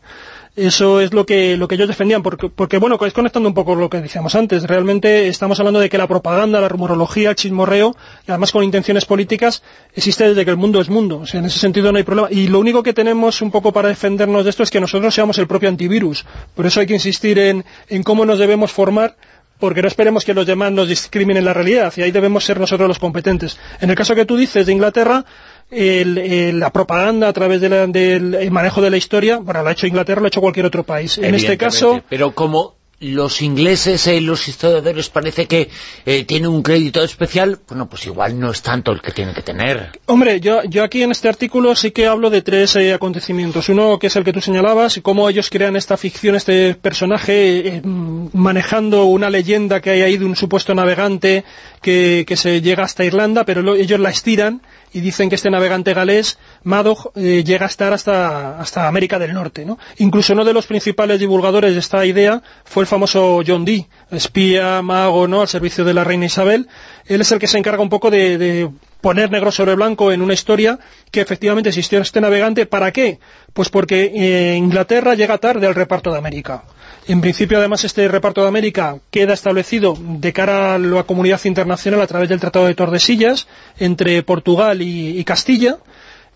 [0.56, 3.90] Eso es lo que, lo que ellos defendían, porque, bueno, es conectando un poco lo
[3.90, 4.64] que decíamos antes.
[4.64, 7.94] Realmente estamos hablando de que la propaganda, la rumorología, el chismorreo,
[8.26, 9.64] y además con intenciones políticas,
[9.94, 11.20] existe desde que el mundo es mundo.
[11.20, 12.30] O sea, en ese sentido no hay problema.
[12.32, 15.38] Y lo único que tenemos un poco para defendernos de esto es que nosotros seamos
[15.40, 16.26] el propio antivirus.
[16.56, 19.18] Por eso hay que insistir en, en cómo nos debemos formar
[19.60, 22.88] porque no esperemos que los demás nos discriminen la realidad, y ahí debemos ser nosotros
[22.88, 23.58] los competentes.
[23.80, 25.24] En el caso que tú dices de Inglaterra,
[25.72, 29.72] el- el- la propaganda a través del el manejo de la historia, bueno, lo ha
[29.72, 31.18] hecho Inglaterra, lo ha hecho cualquier otro país.
[31.18, 35.70] En este caso, Pero como los ingleses, eh, los historiadores parece que
[36.06, 39.42] eh, tienen un crédito especial, bueno, pues igual no es tanto el que tienen que
[39.42, 40.00] tener.
[40.06, 43.68] Hombre, yo, yo aquí en este artículo sí que hablo de tres eh, acontecimientos.
[43.68, 47.82] Uno que es el que tú señalabas, cómo ellos crean esta ficción, este personaje eh,
[47.84, 51.44] manejando una leyenda que hay ahí de un supuesto navegante
[51.82, 54.62] que, que se llega hasta Irlanda, pero lo- ellos la estiran
[54.96, 59.34] y dicen que este navegante galés, Madoc, eh, llega a estar hasta, hasta América del
[59.34, 59.66] Norte.
[59.66, 59.78] ¿no?
[59.98, 64.82] Incluso uno de los principales divulgadores de esta idea fue el famoso John Dee, espía,
[64.82, 65.42] mago, ¿no?
[65.42, 66.70] al servicio de la reina Isabel.
[67.08, 70.22] Él es el que se encarga un poco de, de poner negro sobre blanco en
[70.22, 70.80] una historia
[71.12, 72.66] que efectivamente existió este navegante.
[72.66, 73.20] ¿Para qué?
[73.52, 76.64] Pues porque eh, Inglaterra llega tarde al reparto de América.
[77.08, 82.02] En principio, además, este reparto de América queda establecido de cara a la comunidad internacional
[82.02, 85.78] a través del Tratado de Tordesillas entre Portugal y, Castilla.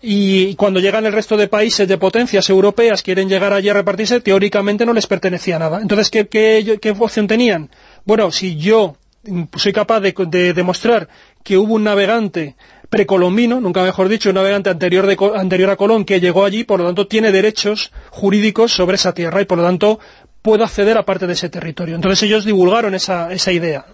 [0.00, 4.20] Y cuando llegan el resto de países de potencias europeas, quieren llegar allí a repartirse,
[4.20, 5.80] teóricamente no les pertenecía nada.
[5.82, 7.68] Entonces, ¿qué, opción tenían?
[8.04, 11.08] Bueno, si yo mm, soy capaz de, de demostrar
[11.42, 12.54] que hubo un navegante
[12.90, 16.80] precolombino, nunca mejor dicho, un navegante anterior, de, anterior a Colón que llegó allí, por
[16.80, 20.00] lo tanto tiene derechos jurídicos sobre esa tierra y por lo tanto
[20.42, 21.94] puedo acceder a parte de ese territorio.
[21.94, 23.84] Entonces ellos divulgaron esa, esa idea.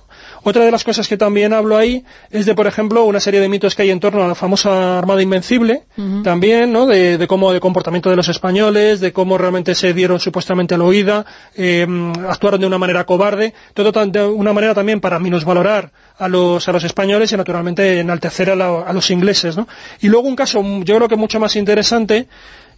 [0.44, 3.48] Otra de las cosas que también hablo ahí es de, por ejemplo, una serie de
[3.48, 5.82] mitos que hay en torno a la famosa Armada Invencible,
[6.22, 6.86] también, ¿no?
[6.86, 10.78] De, de cómo, de comportamiento de los españoles, de cómo realmente se dieron supuestamente a
[10.78, 11.84] la huida, eh,
[12.28, 16.72] actuaron de una manera cobarde, todo de una manera también para minusvalorar a los, a
[16.72, 19.66] los españoles y naturalmente enaltecer a, la- a los ingleses, ¿no?
[20.00, 22.28] Y luego un caso, yo creo que mucho más interesante,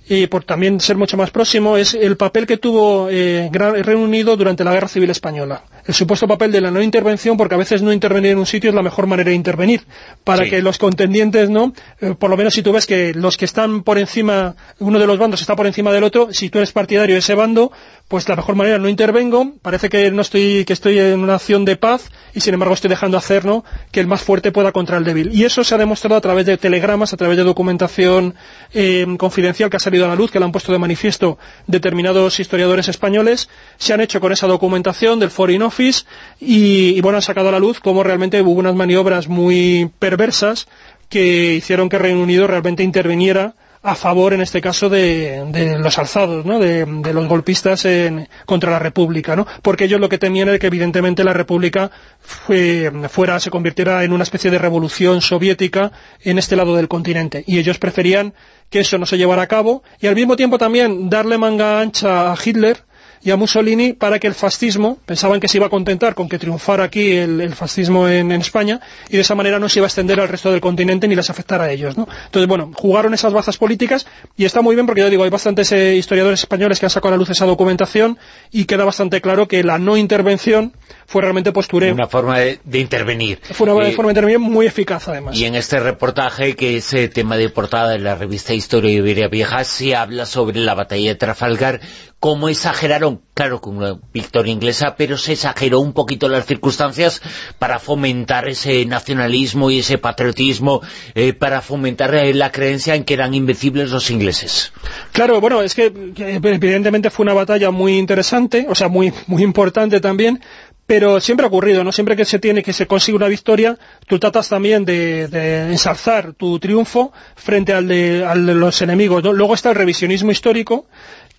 [0.09, 4.37] y por también ser mucho más próximo, es el papel que tuvo eh, Reino Unido
[4.37, 5.63] durante la Guerra Civil Española.
[5.87, 8.71] El supuesto papel de la no intervención, porque a veces no intervenir en un sitio
[8.71, 9.83] es la mejor manera de intervenir,
[10.25, 10.51] para Sí.
[10.51, 11.73] que los contendientes, ¿no?
[12.01, 15.07] Eh, por lo menos si tú ves que los que están por encima, uno de
[15.07, 17.73] los bandos está por encima del otro, si tú eres partidario de ese bando,
[18.09, 21.65] pues la mejor manera no intervengo, parece que no estoy, que estoy en una acción
[21.65, 23.65] de paz, y sin embargo estoy dejando hacer, ¿no?
[23.93, 25.31] Que el más fuerte pueda contra el débil.
[25.33, 28.35] Y eso se ha demostrado a través de telegramas, a través de documentación
[28.73, 32.41] eh, confidencial que ha salido a la luz, que la han puesto de manifiesto determinados
[32.41, 36.05] historiadores españoles, se han hecho con esa documentación del Foreign Office
[36.41, 40.69] y, y, bueno, han sacado a la luz cómo realmente hubo unas maniobras muy perversas
[41.09, 46.45] que hicieron que Reino Unido realmente interviniera a favor, en este caso, de, los alzados,
[46.45, 46.59] ¿no?
[46.59, 49.47] de, los golpistas en- contra la República, ¿no?
[49.63, 51.91] porque ellos lo que temían era que evidentemente la República
[52.21, 55.93] fue- fuera, se convirtiera en una especie de revolución soviética
[56.23, 58.35] en este lado del continente, y ellos preferían
[58.71, 62.33] que eso no se llevara a cabo, y al mismo tiempo también darle manga ancha
[62.33, 62.85] a Hitler,
[63.23, 66.39] y a Mussolini para que el fascismo, pensaban que se iba a contentar con que
[66.39, 69.87] triunfara aquí el, el fascismo en, en España y de esa manera no se iba
[69.87, 71.97] a extender al resto del continente ni les afectara a ellos.
[71.97, 72.07] ¿no?
[72.27, 75.73] Entonces, bueno, jugaron esas bazas políticas y está muy bien porque yo digo, hay bastantes
[75.73, 78.19] eh, historiadores españoles que han sacado a la luz esa documentación
[78.51, 80.73] y queda bastante claro que la no intervención
[81.07, 81.95] fue realmente postureo.
[81.95, 83.41] Una forma de, de intervenir.
[83.53, 85.37] Fue una Eh, forma de intervenir muy eficaz además.
[85.37, 89.29] Y en este reportaje, que es eh, tema de portada de la revista Historia Iberia
[89.29, 91.81] Vieja, se habla sobre la batalla de Trafalgar,
[92.21, 97.23] cómo exageraron, claro, con una victoria inglesa, pero se exageró un poquito las circunstancias
[97.59, 100.81] para fomentar ese nacionalismo y ese patriotismo,
[101.15, 104.73] eh, para fomentar eh, la creencia en que eran invencibles los ingleses.
[105.13, 105.87] Claro, bueno, es que,
[106.17, 110.41] evidentemente fue una batalla muy interesante, o sea, muy, muy importante también,
[110.89, 111.93] pero siempre ha ocurrido, ¿no?
[111.93, 116.33] Siempre que se tiene, que se consigue una victoria, tú tratas también de, de ensalzar
[116.33, 119.35] tu triunfo frente al de, al de los enemigos, ¿no?
[119.35, 120.87] Luego está el revisionismo histórico,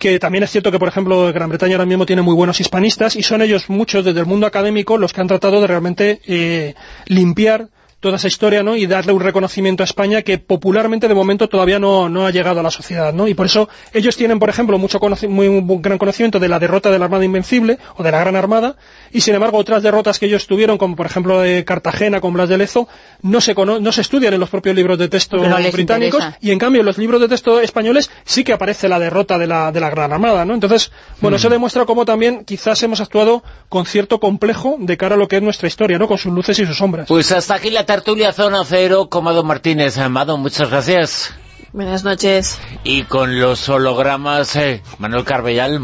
[0.00, 3.14] que también es cierto que, por ejemplo, Gran Bretaña ahora mismo tiene muy buenos hispanistas,
[3.16, 6.74] y son ellos muchos desde el mundo académico los que han tratado de realmente eh,
[7.06, 7.68] limpiar
[8.00, 8.76] toda esa historia, ¿no?
[8.76, 12.60] Y darle un reconocimiento a España que popularmente de momento todavía no, no ha llegado
[12.60, 13.28] a la sociedad, ¿no?
[13.28, 16.58] Y por eso ellos tienen, por ejemplo, mucho conoci- muy un gran conocimiento de la
[16.58, 18.76] derrota de la Armada Invencible o de la Gran Armada
[19.12, 22.48] y sin embargo otras derrotas que ellos tuvieron, como por ejemplo de Cartagena con Blas
[22.48, 22.88] de Lezo,
[23.22, 26.38] no se, cono- no se estudian en los propios libros de texto no británicos interesa.
[26.40, 29.46] y en cambio en los libros de texto españoles sí que aparece la derrota de
[29.46, 30.54] la, de la Gran Armada, ¿no?
[30.54, 30.90] Entonces,
[31.20, 35.28] bueno, eso demuestra cómo también quizás hemos actuado con cierto complejo de cara a lo
[35.28, 36.08] que es nuestra historia, ¿no?
[36.08, 37.06] Con sus luces y sus sombras.
[37.08, 39.98] Pues hasta aquí la tertulia Zona Cero, Comado Martínez.
[39.98, 41.34] Amado, muchas gracias.
[41.72, 42.60] Buenas noches.
[42.84, 45.80] Y con los hologramas, eh, Manuel Carbellal,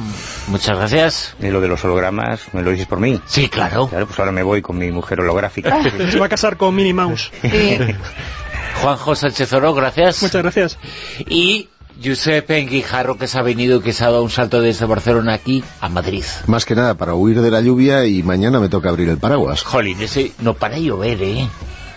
[0.47, 1.35] muchas gracias.
[1.41, 3.21] Y lo de los hologramas, ¿me lo dices por mí?
[3.27, 3.89] Sí, claro.
[3.89, 5.83] Claro, pues ahora me voy con mi mujer holográfica.
[6.09, 7.33] Se va a casar con Minnie Mouse.
[7.43, 7.77] Sí.
[8.83, 10.23] Juanjo Sánchez Oro, gracias.
[10.23, 10.79] Muchas gracias.
[11.29, 11.71] Y
[12.01, 15.65] Giuseppe Guijarro, que se ha venido, que se ha dado un salto desde Barcelona aquí
[15.81, 16.23] a Madrid.
[16.47, 19.65] Más que nada para huir de la lluvia y mañana me toca abrir el paraguas.
[19.65, 21.49] Jolín, ese no para llover, ¿eh?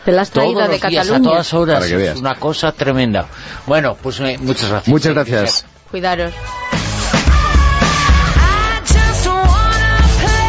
[0.05, 1.29] Te la has Todos traído de los días, a Cataluña.
[1.29, 1.75] todas horas.
[1.79, 2.15] Para que veas.
[2.15, 3.27] Es una cosa tremenda.
[3.67, 4.87] Bueno, pues eh, muchas gracias.
[4.87, 5.65] Muchas gracias.
[5.91, 6.33] Cuidaros.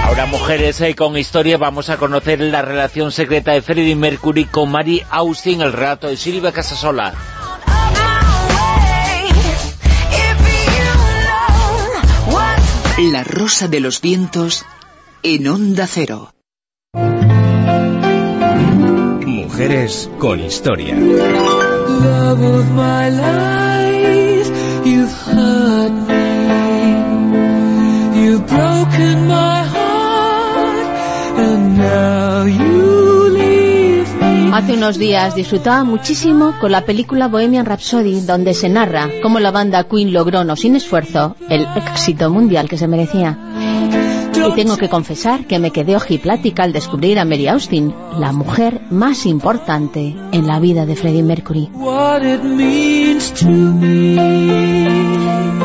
[0.05, 4.71] Ahora, mujeres eh, con historia, vamos a conocer la relación secreta de Freddie Mercury con
[4.71, 7.15] Mary Austin, el rato de Silvia Casasola.
[13.13, 14.65] La rosa de los vientos
[15.23, 16.35] en onda cero.
[32.49, 34.51] You leave me.
[34.57, 39.51] Hace unos días disfrutaba muchísimo con la película Bohemian Rhapsody, donde se narra cómo la
[39.51, 44.00] banda Queen logró, no sin esfuerzo, el éxito mundial que se merecía.
[44.49, 48.81] Y tengo que confesar que me quedé ojiplática al descubrir a Mary Austin, la mujer
[48.91, 51.69] más importante en la vida de Freddie Mercury.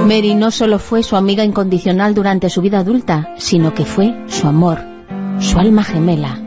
[0.06, 4.48] Mary no solo fue su amiga incondicional durante su vida adulta, sino que fue su
[4.48, 4.80] amor,
[5.40, 6.40] su alma gemela,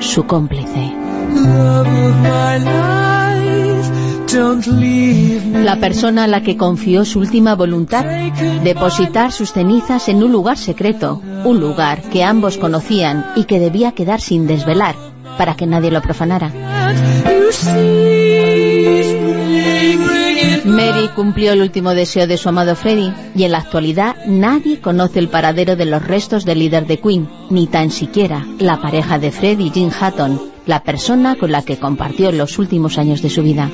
[0.00, 0.92] su cómplice.
[4.28, 8.04] La persona a la que confió su última voluntad,
[8.64, 13.92] depositar sus cenizas en un lugar secreto, un lugar que ambos conocían y que debía
[13.92, 14.96] quedar sin desvelar,
[15.38, 16.52] para que nadie lo profanara.
[20.64, 25.20] Mary cumplió el último deseo de su amado Freddie y en la actualidad nadie conoce
[25.20, 29.30] el paradero de los restos del líder de Queen, ni tan siquiera la pareja de
[29.30, 33.70] Freddie, Jim Hatton, la persona con la que compartió los últimos años de su vida.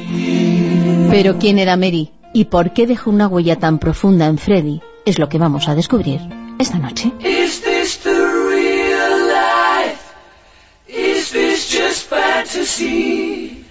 [1.10, 4.80] Pero ¿quién era Mary y por qué dejó una huella tan profunda en Freddie?
[5.04, 6.20] Es lo que vamos a descubrir
[6.58, 7.12] esta noche.
[7.20, 9.98] Is this the real life?
[10.86, 13.64] Is this just fantasy?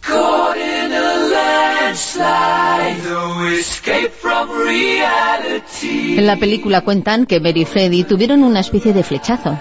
[0.00, 6.18] Caught in a landslide, no escape from reality.
[6.18, 9.58] En la película cuentan que Mary y Freddie tuvieron una especie de flechazo.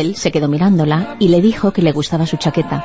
[0.00, 2.84] Él se quedó mirándola y le dijo que le gustaba su chaqueta,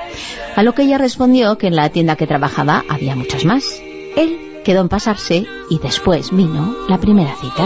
[0.55, 3.81] a lo que ella respondió que en la tienda que trabajaba había muchas más.
[4.15, 7.63] Él quedó en pasarse y después vino la primera cita.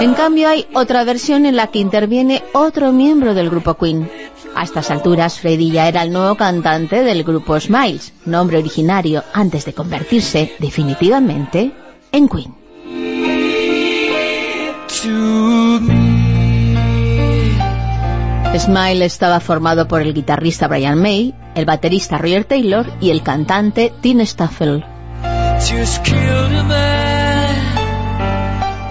[0.00, 4.08] En cambio hay otra versión en la que interviene otro miembro del grupo Queen.
[4.54, 9.64] A estas alturas Freddie ya era el nuevo cantante del grupo Smiles, nombre originario antes
[9.64, 11.72] de convertirse definitivamente
[12.12, 12.65] en Queen.
[18.58, 23.92] Smile estaba formado por el guitarrista Brian May, el baterista Roger Taylor y el cantante
[24.00, 24.84] Tim Staffel.
[25.58, 27.54] Just killed a man,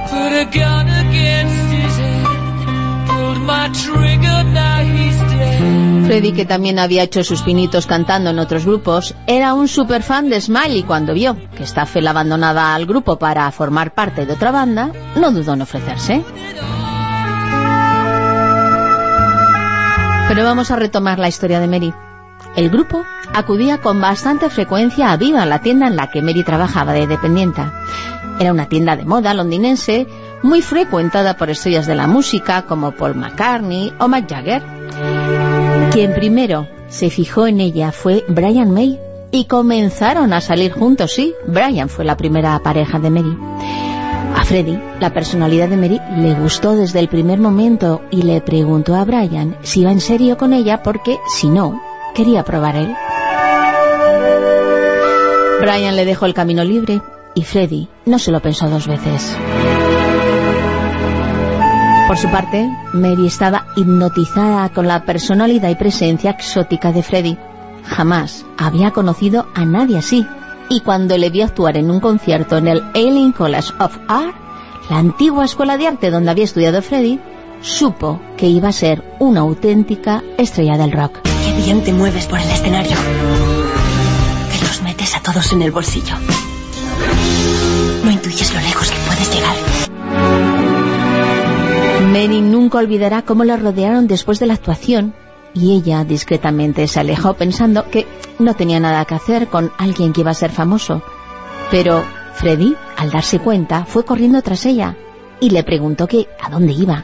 [0.09, 4.94] put a gun against his head, pulled my trigger, now
[6.05, 10.29] Freddie, que también había hecho sus pinitos cantando en otros grupos, era un super fan
[10.29, 14.51] de Smile y cuando vio que Staffel abandonaba al grupo para formar parte de otra
[14.51, 16.23] banda, no dudó en ofrecerse.
[20.27, 21.93] Pero vamos a retomar la historia de Mary.
[22.55, 23.03] El grupo
[23.33, 27.73] acudía con bastante frecuencia a Viva, la tienda en la que Mary trabajaba de dependienta.
[28.39, 30.05] Era una tienda de moda londinense
[30.43, 35.44] muy frecuentada por estrellas de la música como Paul McCartney o Mick Jagger.
[35.95, 38.99] Quien primero se fijó en ella fue Brian May
[39.31, 43.37] y comenzaron a salir juntos, sí, Brian fue la primera pareja de Mary.
[44.35, 48.93] A Freddy, la personalidad de Mary le gustó desde el primer momento y le preguntó
[48.93, 51.81] a Brian si iba en serio con ella porque, si no,
[52.13, 52.93] quería probar él.
[55.61, 57.01] Brian le dejó el camino libre
[57.35, 59.33] y Freddy no se lo pensó dos veces.
[62.07, 67.35] Por su parte, Mary estaba hipnotizada con la personalidad y presencia exótica de Freddy.
[67.83, 70.23] Jamás había conocido a nadie así.
[70.69, 74.35] Y cuando le vio actuar en un concierto en el Alien College of Art,
[74.87, 77.19] la antigua escuela de arte donde había estudiado Freddy,
[77.61, 81.21] supo que iba a ser una auténtica estrella del rock.
[81.23, 82.97] Qué bien te mueves por el escenario.
[84.51, 86.15] Te los metes a todos en el bolsillo.
[88.03, 89.55] No intuyes lo lejos que puedes llegar.
[92.15, 95.13] Mary nunca olvidará cómo la rodearon después de la actuación
[95.53, 98.07] y ella discretamente se alejó pensando que
[98.39, 101.03] no tenía nada que hacer con alguien que iba a ser famoso.
[101.71, 102.05] Pero
[102.35, 104.95] Freddy, al darse cuenta, fue corriendo tras ella
[105.41, 107.03] y le preguntó que a dónde iba.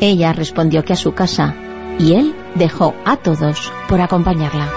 [0.00, 1.54] Ella respondió que a su casa
[1.98, 4.70] y él dejó a todos por acompañarla.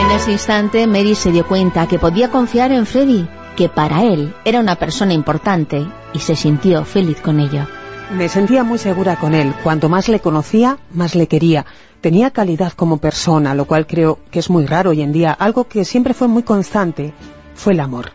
[0.00, 4.34] En ese instante Mary se dio cuenta que podía confiar en Freddy, que para él
[4.44, 7.66] era una persona importante y se sintió feliz con ello.
[8.12, 9.54] Me sentía muy segura con él.
[9.62, 11.64] Cuanto más le conocía, más le quería.
[12.00, 15.32] Tenía calidad como persona, lo cual creo que es muy raro hoy en día.
[15.32, 17.14] Algo que siempre fue muy constante
[17.54, 18.12] fue el amor.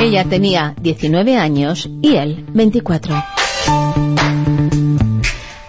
[0.00, 3.14] Ella tenía 19 años y él 24.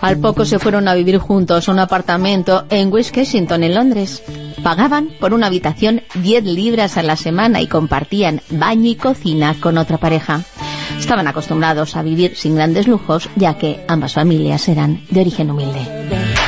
[0.04, 4.22] Al poco se fueron a vivir juntos a un apartamento en West Kensington, en Londres.
[4.62, 9.78] Pagaban por una habitación 10 libras a la semana y compartían baño y cocina con
[9.78, 10.42] otra pareja.
[11.00, 16.43] Estaban acostumbrados a vivir sin grandes lujos, ya que ambas familias eran de origen humilde.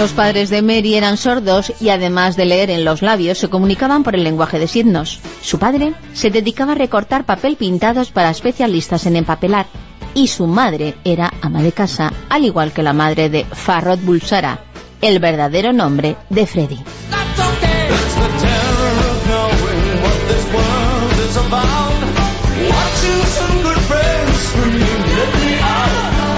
[0.00, 4.02] Los padres de Mary eran sordos y además de leer en los labios se comunicaban
[4.02, 5.20] por el lenguaje de signos.
[5.42, 9.66] Su padre se dedicaba a recortar papel pintados para especialistas en empapelar
[10.14, 14.60] y su madre era ama de casa, al igual que la madre de Farrod Bulsara,
[15.02, 16.78] el verdadero nombre de Freddy.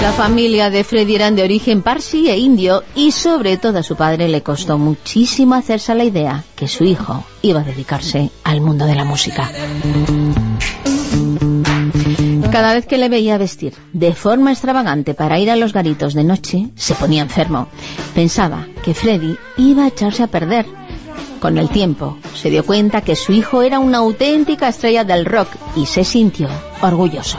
[0.02, 3.94] La familia de Freddy eran de origen parsi e indio y sobre todo a su
[3.94, 8.84] padre le costó muchísimo hacerse la idea que su hijo iba a dedicarse al mundo
[8.86, 9.48] de la música.
[12.50, 16.24] Cada vez que le veía vestir de forma extravagante para ir a los garitos de
[16.24, 17.68] noche, se ponía enfermo.
[18.12, 20.66] Pensaba que Freddy iba a echarse a perder.
[21.38, 25.50] Con el tiempo, se dio cuenta que su hijo era una auténtica estrella del rock
[25.76, 26.48] y se sintió
[26.80, 27.38] orgulloso.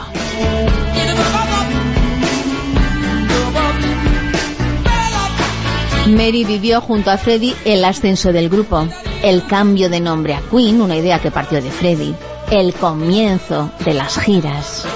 [6.06, 8.86] Mary vivió junto a Freddy el ascenso del grupo,
[9.22, 12.14] el cambio de nombre a Queen, una idea que partió de Freddy,
[12.50, 14.86] el comienzo de las giras.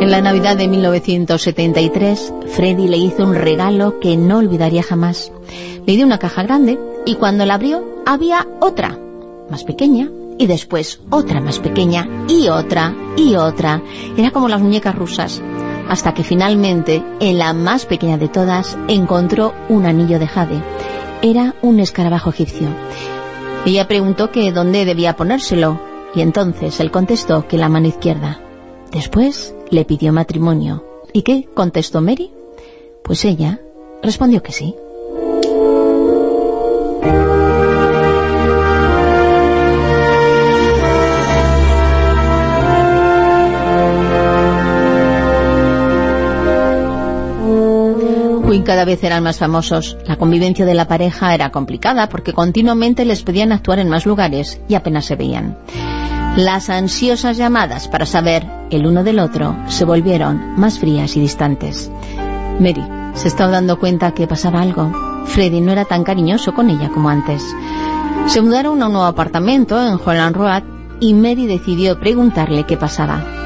[0.00, 5.30] En la Navidad de 1973, Freddy le hizo un regalo que no olvidaría jamás.
[5.86, 8.98] Le dio una caja grande y cuando la abrió había otra,
[9.50, 10.10] más pequeña,
[10.42, 13.80] y después otra más pequeña y otra y otra.
[14.16, 15.40] Era como las muñecas rusas.
[15.88, 20.60] Hasta que finalmente, en la más pequeña de todas, encontró un anillo de jade.
[21.22, 22.66] Era un escarabajo egipcio.
[23.64, 25.80] Ella preguntó que dónde debía ponérselo,
[26.12, 28.40] y entonces él contestó que la mano izquierda.
[28.90, 30.84] Después le pidió matrimonio.
[31.12, 32.32] ¿Y qué contestó Mary?
[33.04, 33.60] Pues ella
[34.02, 34.74] respondió que sí.
[48.52, 49.96] Queen cada vez eran más famosos.
[50.04, 54.60] La convivencia de la pareja era complicada porque continuamente les pedían actuar en más lugares
[54.68, 55.56] y apenas se veían.
[56.36, 61.90] Las ansiosas llamadas para saber el uno del otro se volvieron más frías y distantes.
[62.60, 62.84] Mary
[63.14, 64.92] se estaba dando cuenta que pasaba algo.
[65.24, 67.42] Freddy no era tan cariñoso con ella como antes.
[68.26, 70.62] Se mudaron a un nuevo apartamento en Holland Road
[71.00, 73.41] y Mary decidió preguntarle qué pasaba.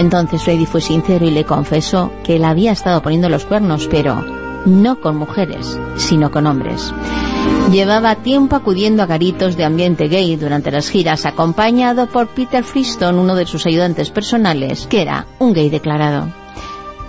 [0.00, 4.24] Entonces Freddy fue sincero y le confesó que él había estado poniendo los cuernos, pero
[4.64, 6.94] no con mujeres, sino con hombres.
[7.70, 13.18] Llevaba tiempo acudiendo a garitos de ambiente gay durante las giras, acompañado por Peter Freestone,
[13.18, 16.32] uno de sus ayudantes personales, que era un gay declarado.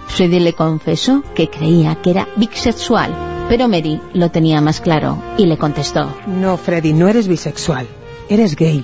[0.07, 3.15] Freddy le confesó que creía que era bisexual,
[3.47, 6.13] pero Mary lo tenía más claro y le contestó.
[6.27, 7.87] No, Freddy, no eres bisexual,
[8.27, 8.83] eres gay.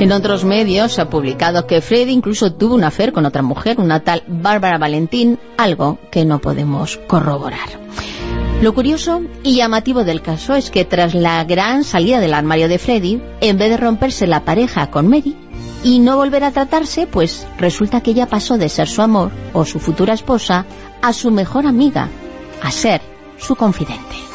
[0.00, 3.80] En otros medios se ha publicado que Freddy incluso tuvo un afer con otra mujer,
[3.80, 7.68] una tal Bárbara Valentín, algo que no podemos corroborar.
[8.62, 12.78] Lo curioso y llamativo del caso es que tras la gran salida del armario de
[12.78, 15.36] Freddy, en vez de romperse la pareja con Mary
[15.82, 19.64] y no volver a tratarse, pues resulta que ella pasó de ser su amor o
[19.64, 20.64] su futura esposa
[21.02, 22.08] a su mejor amiga,
[22.62, 23.00] a ser
[23.36, 24.27] su confidente.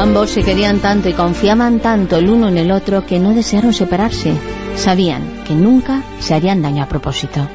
[0.00, 3.74] Ambos se querían tanto y confiaban tanto el uno en el otro que no desearon
[3.74, 4.32] separarse.
[4.74, 7.46] Sabían que nunca se harían daño a propósito.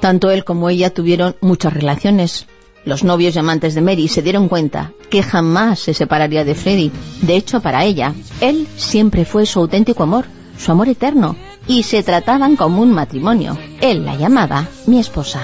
[0.00, 2.48] Tanto él como ella tuvieron muchas relaciones.
[2.84, 6.90] Los novios y amantes de Mary se dieron cuenta que jamás se separaría de Freddy.
[7.20, 10.24] De hecho, para ella, él siempre fue su auténtico amor,
[10.58, 11.36] su amor eterno,
[11.68, 13.56] y se trataban como un matrimonio.
[13.80, 15.40] Él la llamaba mi esposa.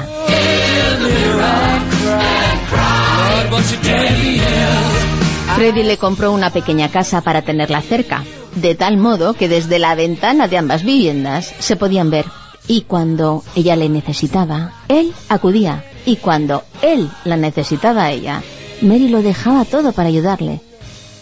[5.54, 8.24] Freddy le compró una pequeña casa para tenerla cerca,
[8.56, 12.26] de tal modo que desde la ventana de ambas viviendas se podían ver.
[12.66, 15.84] Y cuando ella le necesitaba, él acudía.
[16.08, 18.42] Y cuando él la necesitaba a ella,
[18.80, 20.58] Mary lo dejaba todo para ayudarle.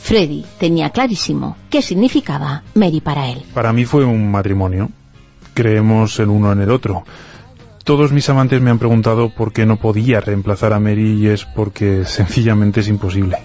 [0.00, 3.42] Freddy tenía clarísimo qué significaba Mary para él.
[3.52, 4.90] Para mí fue un matrimonio.
[5.54, 7.02] Creemos el uno en el otro.
[7.82, 11.44] Todos mis amantes me han preguntado por qué no podía reemplazar a Mary y es
[11.44, 13.38] porque sencillamente es imposible.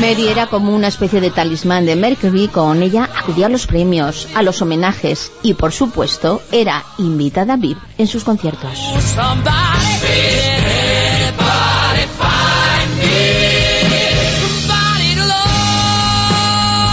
[0.00, 4.28] Mary era como una especie de talismán de Mercury, con ella acudía a los premios,
[4.34, 8.78] a los homenajes y, por supuesto, era invitada VIP en sus conciertos.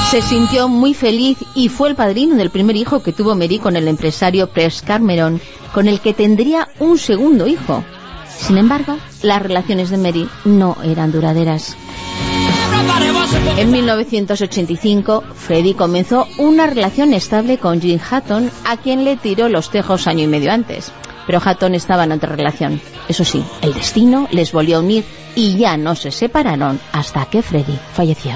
[0.09, 3.75] Se sintió muy feliz y fue el padrino del primer hijo que tuvo Mary con
[3.75, 5.41] el empresario Press Cameron,
[5.73, 7.83] con el que tendría un segundo hijo.
[8.37, 11.75] Sin embargo, las relaciones de Mary no eran duraderas.
[13.57, 19.69] En 1985, Freddie comenzó una relación estable con Jim Hatton, a quien le tiró los
[19.69, 20.91] tejos año y medio antes.
[21.25, 22.81] Pero Hatton estaba en otra relación.
[23.07, 25.05] Eso sí, el destino les volvió a unir
[25.35, 28.33] y ya no se separaron hasta que Freddie falleció.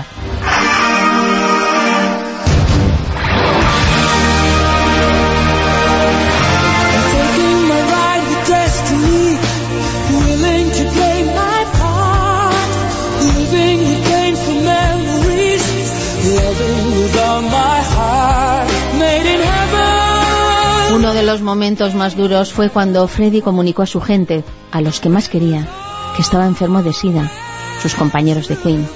[21.27, 25.27] Los momentos más duros fue cuando Freddy comunicó a su gente, a los que más
[25.27, 25.67] quería,
[26.15, 27.29] que estaba enfermo de SIDA,
[27.81, 28.87] sus compañeros de Queen,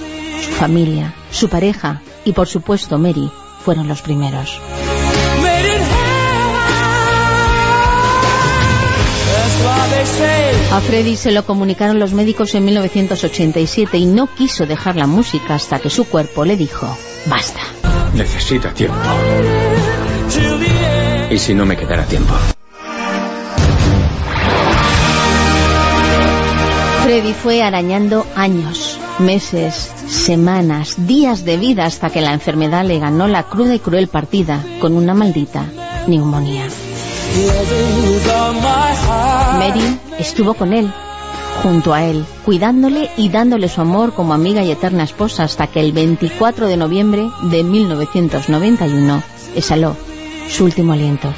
[0.41, 3.29] su familia, su pareja y por supuesto Mary
[3.59, 4.61] fueron los primeros.
[10.71, 15.55] A Freddy se lo comunicaron los médicos en 1987 y no quiso dejar la música
[15.55, 16.87] hasta que su cuerpo le dijo,
[17.25, 17.59] basta.
[18.13, 18.95] Necesita tiempo.
[21.31, 22.33] ¿Y si no me quedara tiempo?
[27.03, 29.73] Freddy fue arañando años, meses,
[30.07, 34.61] semanas, días de vida hasta que la enfermedad le ganó la cruda y cruel partida
[34.81, 35.63] con una maldita
[36.05, 36.67] neumonía.
[39.57, 40.91] Mary estuvo con él,
[41.63, 45.79] junto a él, cuidándole y dándole su amor como amiga y eterna esposa hasta que
[45.79, 49.23] el 24 de noviembre de 1991
[49.55, 49.95] exhaló
[50.51, 51.33] su último aliento.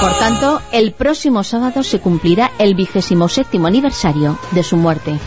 [0.00, 5.18] Por tanto, el próximo sábado se cumplirá el vigésimo séptimo aniversario de su muerte.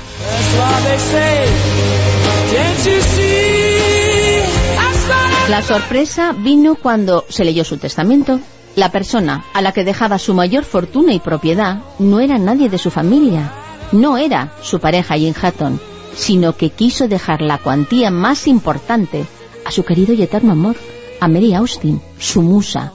[5.50, 8.40] La sorpresa vino cuando se leyó su testamento.
[8.76, 12.78] La persona a la que dejaba su mayor fortuna y propiedad no era nadie de
[12.78, 13.52] su familia,
[13.92, 15.80] no era su pareja Jim Hatton,
[16.16, 19.26] sino que quiso dejar la cuantía más importante
[19.66, 20.76] a su querido y eterno amor,
[21.20, 22.92] a Mary Austin, su musa,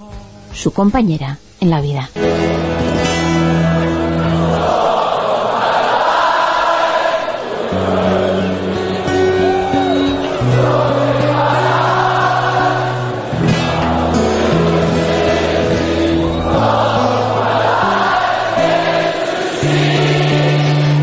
[0.53, 2.09] su compañera en la vida.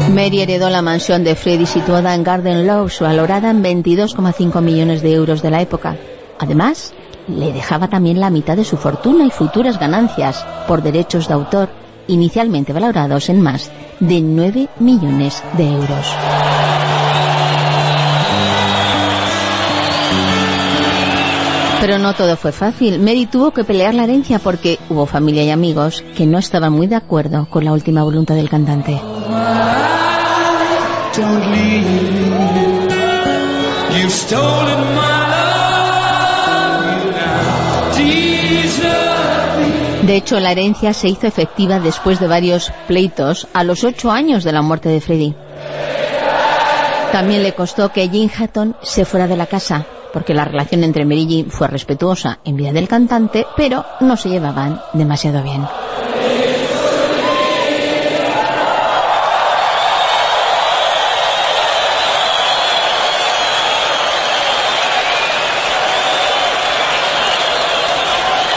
[0.09, 5.13] Mary heredó la mansión de Freddy situada en Garden Lodge, valorada en 22,5 millones de
[5.13, 5.97] euros de la época.
[6.39, 6.93] Además,
[7.29, 11.69] le dejaba también la mitad de su fortuna y futuras ganancias por derechos de autor,
[12.07, 16.07] inicialmente valorados en más de 9 millones de euros.
[21.79, 22.99] Pero no todo fue fácil.
[22.99, 26.87] Mary tuvo que pelear la herencia porque hubo familia y amigos que no estaban muy
[26.87, 28.99] de acuerdo con la última voluntad del cantante.
[40.09, 44.43] De hecho, la herencia se hizo efectiva después de varios pleitos a los ocho años
[44.43, 45.35] de la muerte de Freddy.
[47.11, 51.05] También le costó que Jim Hatton se fuera de la casa, porque la relación entre
[51.05, 55.67] Mary fue respetuosa en vida del cantante, pero no se llevaban demasiado bien.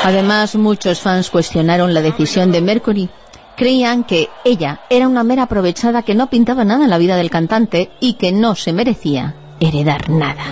[0.04, 3.08] Además, muchos fans cuestionaron la decisión de Mercury.
[3.56, 7.30] Creían que ella era una mera aprovechada que no pintaba nada en la vida del
[7.30, 10.42] cantante y que no se merecía heredar nada.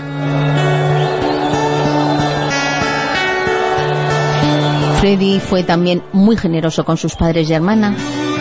[5.01, 7.97] Freddy fue también muy generoso con sus padres y hermana,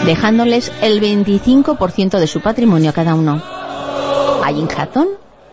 [0.05, 3.41] dejándoles el 25% de su patrimonio a cada uno.
[4.43, 5.07] A Jim Hatton,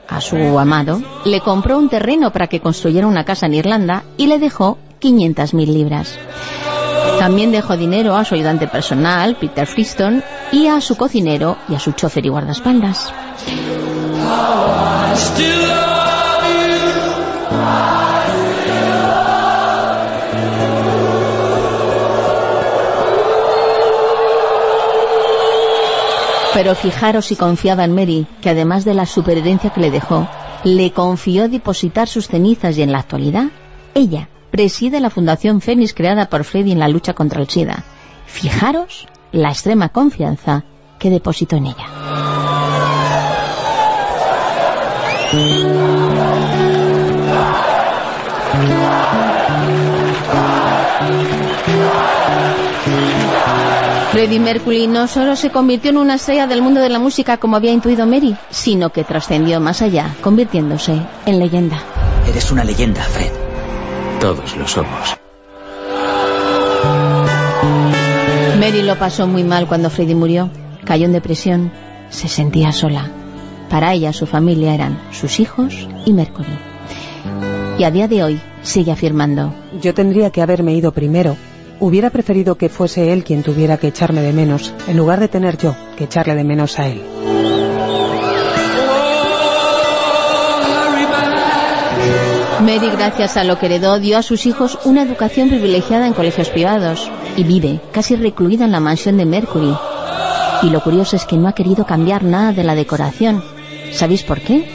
[0.09, 4.27] a su amado, le compró un terreno para que construyera una casa en Irlanda y
[4.27, 6.19] le dejó 500.000 libras.
[7.19, 11.81] También dejó dinero a su ayudante personal, Peter Friston, y a su cocinero y a
[11.81, 13.13] su chofer y guardaespaldas.
[26.55, 30.27] Pero fijaros si confiaba en Mary, que además de la superherencia que le dejó,
[30.65, 33.47] le confió depositar sus cenizas y en la actualidad,
[33.95, 37.85] ella preside la Fundación Fénix creada por Freddy en la lucha contra el SIDA.
[38.27, 40.65] Fijaros la extrema confianza
[40.99, 41.87] que depositó en ella.
[54.13, 57.57] Freddie Mercury no solo se convirtió en una estrella del mundo de la música como
[57.57, 61.83] había intuido Mary, sino que trascendió más allá, convirtiéndose en leyenda.
[62.27, 63.46] Eres una leyenda, Fred.
[64.21, 65.17] Todos lo somos.
[68.59, 70.51] Mary lo pasó muy mal cuando Freddie murió.
[70.85, 71.73] Cayó en depresión.
[72.09, 73.11] Se sentía sola.
[73.69, 76.59] Para ella, su familia eran sus hijos y Mercury.
[77.79, 79.53] Y a día de hoy sigue afirmando.
[79.81, 81.37] Yo tendría que haberme ido primero.
[81.79, 85.59] Hubiera preferido que fuese él quien tuviera que echarme de menos, en lugar de tener
[85.59, 87.03] yo que echarle de menos a él.
[92.61, 96.49] Mary, gracias a lo que heredó, dio a sus hijos una educación privilegiada en colegios
[96.49, 99.75] privados y vive casi recluida en la mansión de Mercury.
[100.63, 103.45] Y lo curioso es que no ha querido cambiar nada de la decoración.
[103.93, 104.69] ¿Sabéis por qué?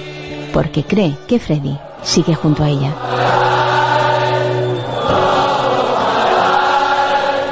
[0.54, 2.94] Porque cree que Freddy sigue junto a ella.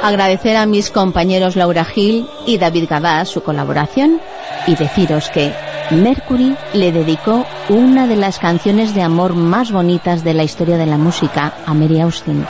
[0.02, 4.20] Agradecer a mis compañeros Laura Gil y David Gabás su colaboración
[4.66, 5.52] y deciros que
[5.90, 10.86] Mercury le dedicó una de las canciones de amor más bonitas de la historia de
[10.86, 12.46] la música a Mary Austin.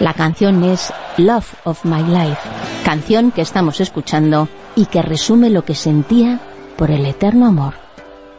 [0.00, 2.40] La canción es Love of My Life,
[2.84, 6.40] canción que estamos escuchando y que resume lo que sentía
[6.76, 7.74] por el eterno amor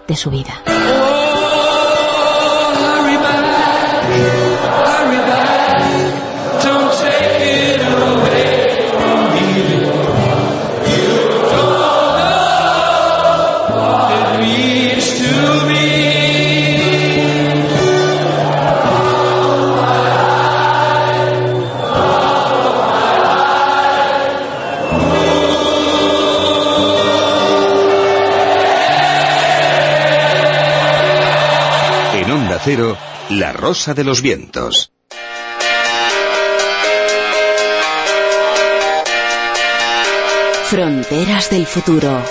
[0.08, 0.83] de su vida.
[32.66, 32.98] Cero,
[33.32, 34.94] La Rosa de los Vientos.
[40.70, 42.24] Fronteras del futuro.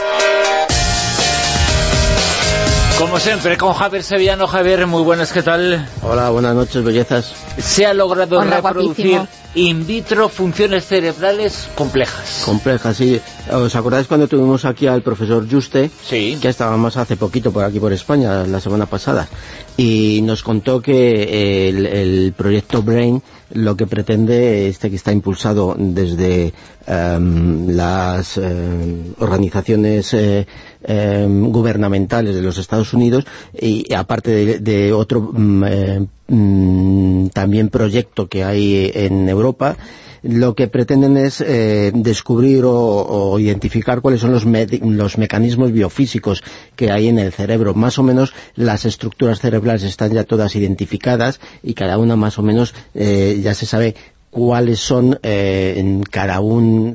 [3.12, 4.46] Como siempre, con Javier Sevillano.
[4.46, 5.86] Javier, muy buenas, ¿qué tal?
[6.00, 7.34] Hola, buenas noches, bellezas.
[7.58, 9.28] Se ha logrado Hola, reproducir guapísimo.
[9.54, 12.40] in vitro funciones cerebrales complejas.
[12.46, 13.20] Compleja, sí.
[13.52, 15.90] ¿Os acordáis cuando tuvimos aquí al profesor Juste?
[16.08, 16.38] Sí.
[16.40, 19.28] Que estábamos hace poquito por aquí por España, la semana pasada.
[19.76, 23.22] Y nos contó que el, el proyecto Brain
[23.54, 26.52] lo que pretende, este que está impulsado desde
[26.86, 30.46] em, las em, organizaciones eh,
[30.84, 33.24] em, gubernamentales de los Estados Unidos
[33.58, 39.76] y aparte de, de otro mm, eh, mm, también proyecto que hay en Europa
[40.22, 46.42] lo que pretenden es eh, descubrir o, o identificar cuáles son los, los mecanismos biofísicos
[46.76, 47.74] que hay en el cerebro.
[47.74, 52.42] Más o menos las estructuras cerebrales están ya todas identificadas y cada una más o
[52.42, 53.94] menos eh, ya se sabe
[54.32, 56.40] cuáles son eh, en cada,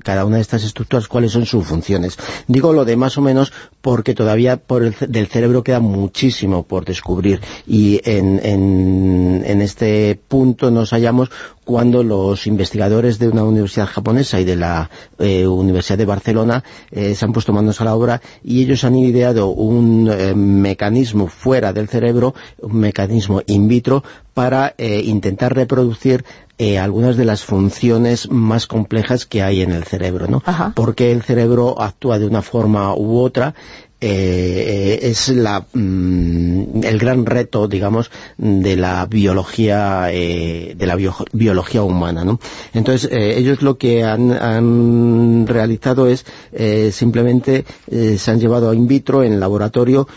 [0.04, 2.18] cada una de estas estructuras, cuáles son sus funciones.
[2.48, 6.84] Digo lo de más o menos porque todavía por el, del cerebro queda muchísimo por
[6.84, 11.30] descubrir y en, en, en este punto nos hallamos
[11.68, 14.90] cuando los investigadores de una universidad japonesa y de la
[15.20, 18.96] eh, Universidad de Barcelona eh, se han puesto manos a la obra y ellos han
[18.96, 24.02] ideado un eh, mecanismo fuera del cerebro, un mecanismo in vitro
[24.34, 26.24] para eh, intentar reproducir
[26.60, 30.42] eh, algunas de las funciones más complejas que hay en el cerebro, ¿no?
[30.74, 33.56] Porque el cerebro actúa de una forma u otra
[34.00, 41.26] eh, es la, mm, el gran reto, digamos, de la biología eh, de la bio-
[41.34, 42.40] biología humana, ¿no?
[42.74, 48.70] Entonces, eh, ellos lo que han, han realizado es eh, simplemente eh, se han llevado
[48.70, 50.08] a in vitro en laboratorio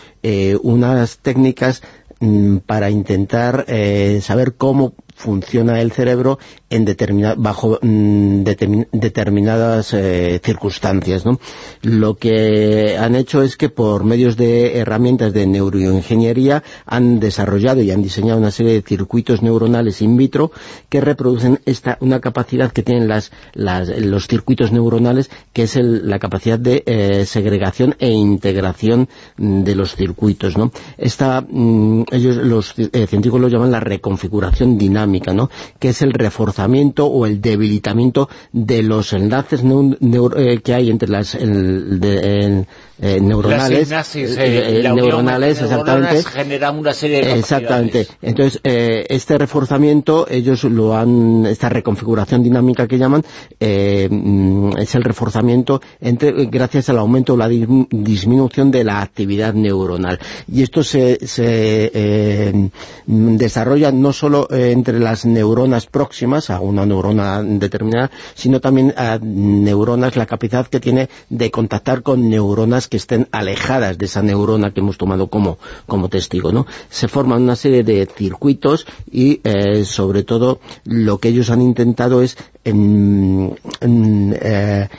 [0.61, 1.81] unas técnicas
[2.19, 6.39] mm, para intentar eh, saber cómo funciona el cerebro
[6.69, 11.25] en determina, bajo mm, determin, determinadas eh, circunstancias.
[11.25, 11.39] ¿no?
[11.81, 17.91] Lo que han hecho es que por medios de herramientas de neuroingeniería han desarrollado y
[17.91, 20.51] han diseñado una serie de circuitos neuronales in vitro
[20.89, 26.57] que reproducen esta una capacidad que tienen las, los circuitos neuronales que es la capacidad
[26.57, 29.07] de eh, segregación e integración
[29.37, 30.57] de los circuitos.
[30.57, 30.71] ¿no?
[30.97, 35.49] Esta, mm, ellos, los eh, científicos lo llaman la reconfiguración dinámica, ¿no?
[35.79, 41.09] que es el reforzamiento o el debilitamiento de los enlaces neur- eh, que hay entre
[41.09, 42.65] las el- de- el,
[43.03, 48.07] eh, neuronales, Las sinapsis, eh, la unión neuronales, entre exactamente, genera una serie de Exactamente.
[48.21, 53.23] Entonces, eh, este reforzamiento, ellos lo han, esta reconfiguración dinámica que llaman,
[53.59, 59.01] eh, mm, es el reforzamiento entre, gracias al aumento o la dis- disminución de la
[59.01, 60.19] actividad neuronal.
[60.51, 62.71] Y esto se, se
[63.07, 69.17] desarrolla no solo eh, entre las neuronas próximas a una neurona determinada, sino también a
[69.21, 74.71] neuronas, la capacidad que tiene de contactar con neuronas que estén alejadas de esa neurona
[74.73, 75.57] que hemos tomado como,
[75.87, 76.65] como testigo, ¿no?
[76.89, 82.21] Se forman una serie de circuitos y, eh, sobre todo, lo que ellos han intentado
[82.21, 82.35] es
[82.65, 84.89] en- en, eh, mm, eh,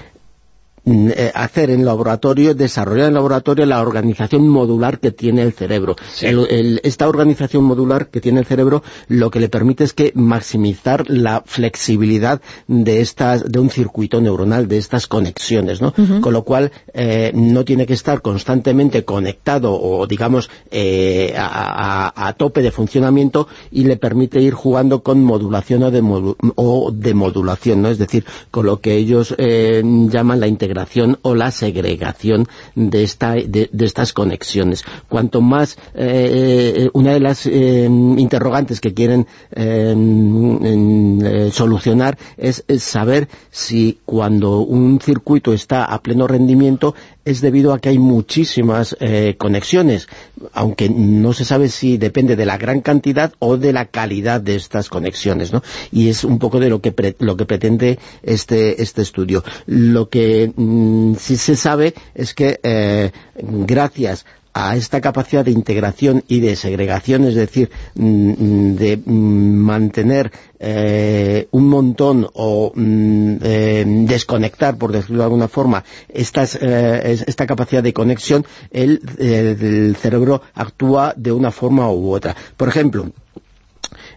[1.35, 5.95] hacer en laboratorio, desarrollar en laboratorio la organización modular que tiene el cerebro.
[6.27, 10.11] El- el- esta organización modular que tiene el cerebro lo que le permite es que
[10.17, 15.93] maximizar la flexibilidad de estas de un circuito neuronal, de estas conexiones, ¿no?
[16.21, 22.29] Con lo cual eh, no tiene que estar constantemente conectado o digamos eh, a, a-
[22.29, 27.83] a tope de funcionamiento y le permite ir jugando con modulación o, demodu- o demodulación,
[27.83, 27.89] ¿no?
[27.89, 30.72] Es decir, con lo que ellos eh, llaman la integración
[31.23, 34.85] o la segregación de, esta, de, estas conexiones.
[35.09, 42.65] Cuanto más, eh, una de las eh, interrogantes que quieren eh, en, eh, solucionar es
[42.79, 46.95] saber si cuando un circuito está a pleno rendimiento
[47.25, 50.09] es debido a que hay muchísimas eh, conexiones,
[50.53, 54.57] aunque no se sabe si depende de la gran cantidad o de la calidad de
[54.57, 55.63] estas conexiones, ¿no?
[55.91, 59.45] Y es un poco de lo que pre- lo que pretende este este estudio.
[59.67, 64.25] Lo que mm, sí se sabe es que eh, gracias
[64.55, 70.31] a esta capacidad de integración y de segregación, es decir, mm, de mm, mantener
[70.61, 77.25] eh, un montón o mm, eh, desconectar, por decirlo de alguna forma, estas, eh, es-
[77.27, 82.37] esta capacidad de conexión, el, eh, el cerebro actúa de una forma u otra.
[82.57, 83.11] Por ejemplo,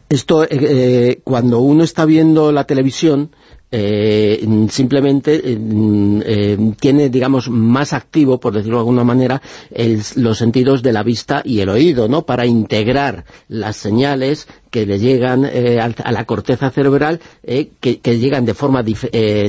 [0.10, 3.32] esto eh, eh, cuando uno está viendo la televisión
[3.72, 5.58] eh, simplemente eh,
[6.24, 9.42] eh, tiene digamos más activo por decirlo de alguna manera
[10.16, 12.28] los sentidos de la vista y el oído ¿no?
[12.28, 17.22] para integrar las señales que le llegan a la corteza cerebral
[17.80, 18.84] que, llegan de forma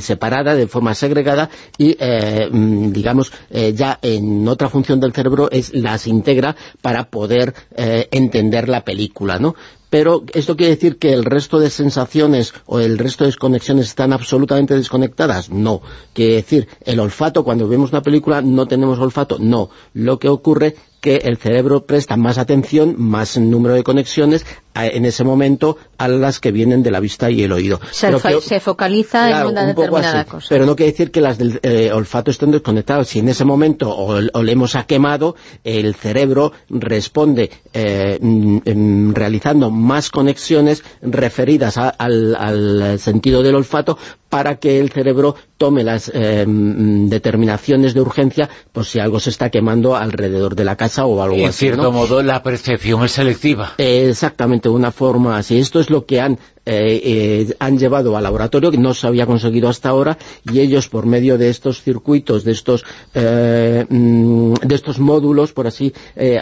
[0.00, 3.32] separada, de forma segregada y mm, digamos
[3.74, 9.56] ya en otra función del cerebro es las integra para poder entender la película, ¿no?
[9.90, 14.12] Pero esto quiere decir que el resto de sensaciones o el resto de conexiones están
[14.12, 15.50] absolutamente desconectadas.
[15.50, 15.80] No.
[16.12, 19.38] Quiere decir, el olfato, cuando vemos una película, no tenemos olfato.
[19.38, 19.70] No.
[19.94, 20.76] Lo que ocurre
[21.06, 26.08] que el cerebro presta más atención, más número de conexiones a- en ese momento a
[26.08, 27.80] las que vienen de la vista y el oído.
[27.92, 30.30] Se, que- focaliza Claro, en una un determinada así.
[30.30, 30.46] cosa.
[30.50, 33.06] Pero no quiere decir que las del eh, olfato estén desconectadas.
[33.06, 39.70] Si en ese momento o, olemos a quemado, el cerebro responde eh, mm, mm, realizando
[39.70, 43.96] más conexiones referidas a- al, al sentido del olfato
[44.28, 49.30] para que el cerebro tome las eh, mm, determinaciones de urgencia por si algo se
[49.30, 51.58] está quemando alrededor de la casa o algo En así.
[51.66, 51.92] cierto ¿no?
[51.92, 53.74] modo, la percepción es selectiva.
[53.78, 55.58] Eh, Exactamente, una forma así.
[55.58, 56.38] Esto es lo que han,
[56.68, 60.18] eh, eh, han llevado al laboratorio, que no se había conseguido hasta ahora,
[60.50, 62.84] y ellos por medio de estos circuitos, de estos,
[63.14, 65.92] eh, mm, de estos módulos, por así,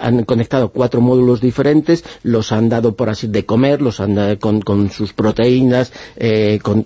[0.01, 4.39] han conectado cuatro módulos diferentes, los han dado por así de comer, los han dado
[4.39, 5.93] con, sus proteínas,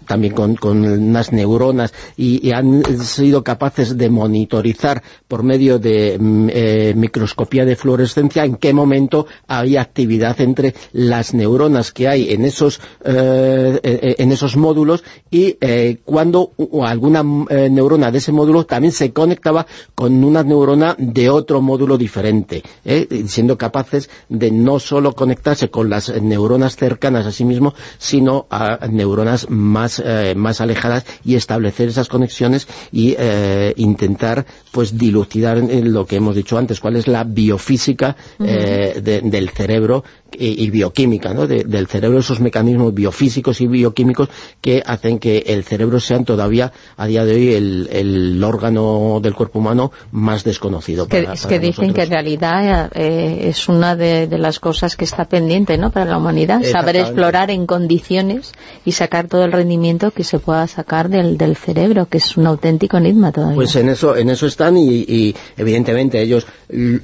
[0.06, 7.65] también con, unas neuronas, y, han sido capaces de monitorizar por medio de mm, microscopía
[7.65, 12.81] de fluorescencia en qué momento había actividad entre las neuronas que hay en esos
[13.82, 16.52] eh, en esos módulos y eh, cuando
[16.82, 21.98] alguna eh, neurona de ese módulo también se conectaba con una neurona de otro módulo
[21.98, 23.06] diferente, ¿eh?
[23.26, 28.86] siendo capaces de no solo conectarse con las neuronas cercanas a sí mismo, sino a
[28.88, 35.92] neuronas más, eh, más alejadas y establecer esas conexiones y eh, intentar pues dilucidar en
[35.92, 40.05] lo que hemos dicho antes, cuál es la biofísica eh, de- del cerebro
[40.38, 41.46] y, y bioquímica ¿no?
[41.46, 44.28] de- del cerebro, esos mecanismos biofísicos físicos y bioquímicos
[44.60, 49.34] que hacen que el cerebro sean todavía a día de hoy el, el órgano del
[49.34, 51.08] cuerpo humano más desconocido.
[51.08, 51.94] Para- es para que dicen nosotros.
[51.96, 55.90] que en realidad eh, es una de, de las cosas que está pendiente ¿no?
[55.90, 58.52] para la humanidad, saber explorar en condiciones
[58.84, 62.46] y sacar todo el rendimiento que se pueda sacar del, del cerebro, que es un
[62.46, 63.56] auténtico enigma todavía.
[63.56, 66.46] Pues en eso, en eso están y, y, evidentemente ellos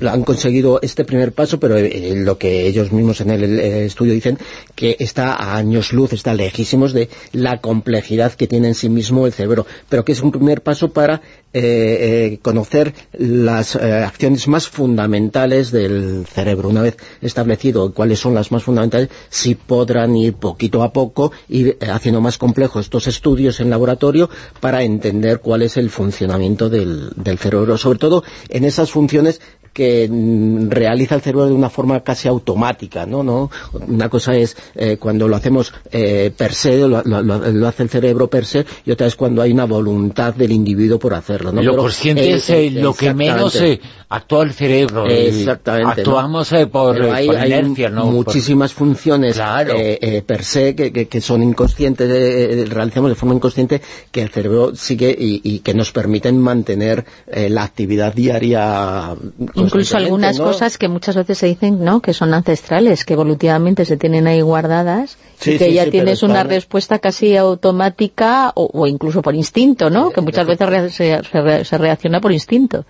[0.08, 4.38] han conseguido este primer paso, pero eh, lo que ellos mismos en el, estudio dicen
[4.74, 9.26] que está a años luz, está lejísimos de la complejidad que tiene en sí mismo
[9.26, 11.22] el cerebro, pero que es un primer paso para
[11.52, 16.68] eh, eh, conocer las eh, acciones más fundamentales del cerebro.
[16.68, 21.78] Una vez establecido cuáles son las más fundamentales, sí podrán ir poquito a poco ir
[21.92, 24.28] haciendo más complejos estos estudios en laboratorio
[24.60, 29.40] para entender cuál es el funcionamiento del cerebro, sobre todo en esas funciones
[29.74, 33.22] que mm, realiza el cerebro de una forma casi automática, ¿no?
[33.22, 33.50] ¿No?
[33.88, 37.82] Una cosa es eh, cuando lo hacemos eh, per se, lo, lo- lo- lo hace
[37.82, 41.52] el cerebro per se, y otra es cuando hay una voluntad del individuo por hacerlo,
[41.52, 41.60] ¿no?
[41.62, 43.60] Lo Pero, consciente es lo que menos
[44.08, 45.06] actúa el cerebro.
[45.06, 46.58] Exactamente, Actuamos ¿no?
[46.58, 48.04] eh, por, hay, por hay inercia, ¿no?
[48.04, 53.16] Por- muchísimas funciones eh, eh, per se que, que- que son inconscientes, eh, realizamos de
[53.16, 53.80] forma inconsciente
[54.12, 59.16] que el cerebro sigue y, y que nos permiten mantener eh, la actividad diaria
[59.64, 60.44] Incluso constantemente, algunas ¿no?
[60.44, 62.00] cosas que muchas veces se dicen ¿no?
[62.00, 65.90] que son ancestrales, que evolutivamente se tienen ahí guardadas Sí, y que sí, ya sí,
[65.90, 70.10] tienes una están- respuesta casi automática o, o incluso por instinto, ¿no?
[70.10, 72.84] que muchas veces re- se, se re- se reacciona por instinto.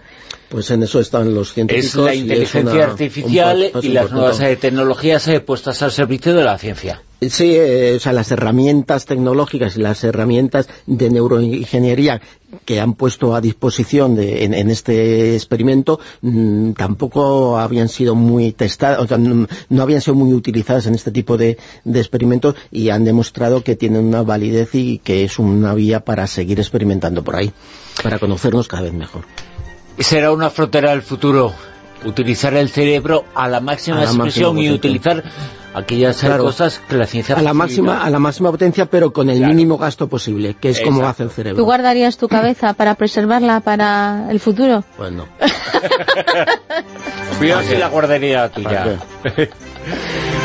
[0.49, 1.87] Pues en eso están los científicos.
[1.91, 5.91] es la y inteligencia una- un artificial y las nuevas eh, tecnologías eh, puestas al
[5.91, 7.03] servicio de la ciencia.
[7.21, 12.21] Sí, eh, o sea, las herramientas tecnológicas y las herramientas de neuroingeniería
[12.67, 18.53] que han puesto a disposición de- en, en este experimento mm, tampoco habían sido muy
[18.53, 22.55] testadas, o sea, no, no habían sido muy utilizadas en este tipo de, de experimentos
[22.71, 27.25] y han demostrado que tienen una validez y que es una vía para seguir experimentando
[27.25, 27.51] por ahí,
[28.03, 29.25] para conocernos cada vez mejor.
[29.99, 31.53] Será una frontera del futuro.
[32.05, 35.25] Utilizar el cerebro a la máxima A la expresión máxima y utilizar
[35.75, 36.45] aquellas Claro.
[36.45, 39.79] cosas que la ciencia A la máxima, a la máxima potencia, pero con el mínimo
[39.79, 41.11] gasto posible, que es como Exacto.
[41.11, 41.65] hace el ¿Tú cerebro.
[41.65, 44.85] guardarías tu cabeza para preservarla para el futuro?
[44.99, 45.27] Pues no.
[47.39, 48.99] Cuidado si la guardería tuya.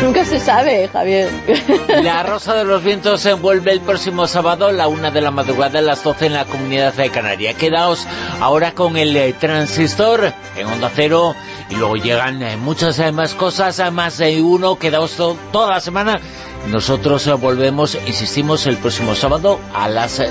[0.01, 1.29] Nunca se sabe, Javier.
[2.03, 5.29] La Rosa de los Vientos se envuelve el próximo sábado a la una de la
[5.31, 7.53] madrugada a las 12 en la Comunidad de Canaria.
[7.53, 8.07] Quedaos
[8.39, 11.35] ahora con el eh, transistor en Onda Cero
[11.69, 14.77] y luego llegan eh, muchas eh, más cosas, más de uno.
[14.79, 16.19] Quedaos to- toda la semana.
[16.67, 20.29] Nosotros volvemos, insistimos, el próximo sábado a las eh,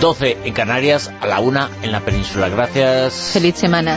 [0.00, 2.48] 12 en Canarias, a la una en la península.
[2.48, 3.30] Gracias.
[3.32, 3.96] Feliz semana.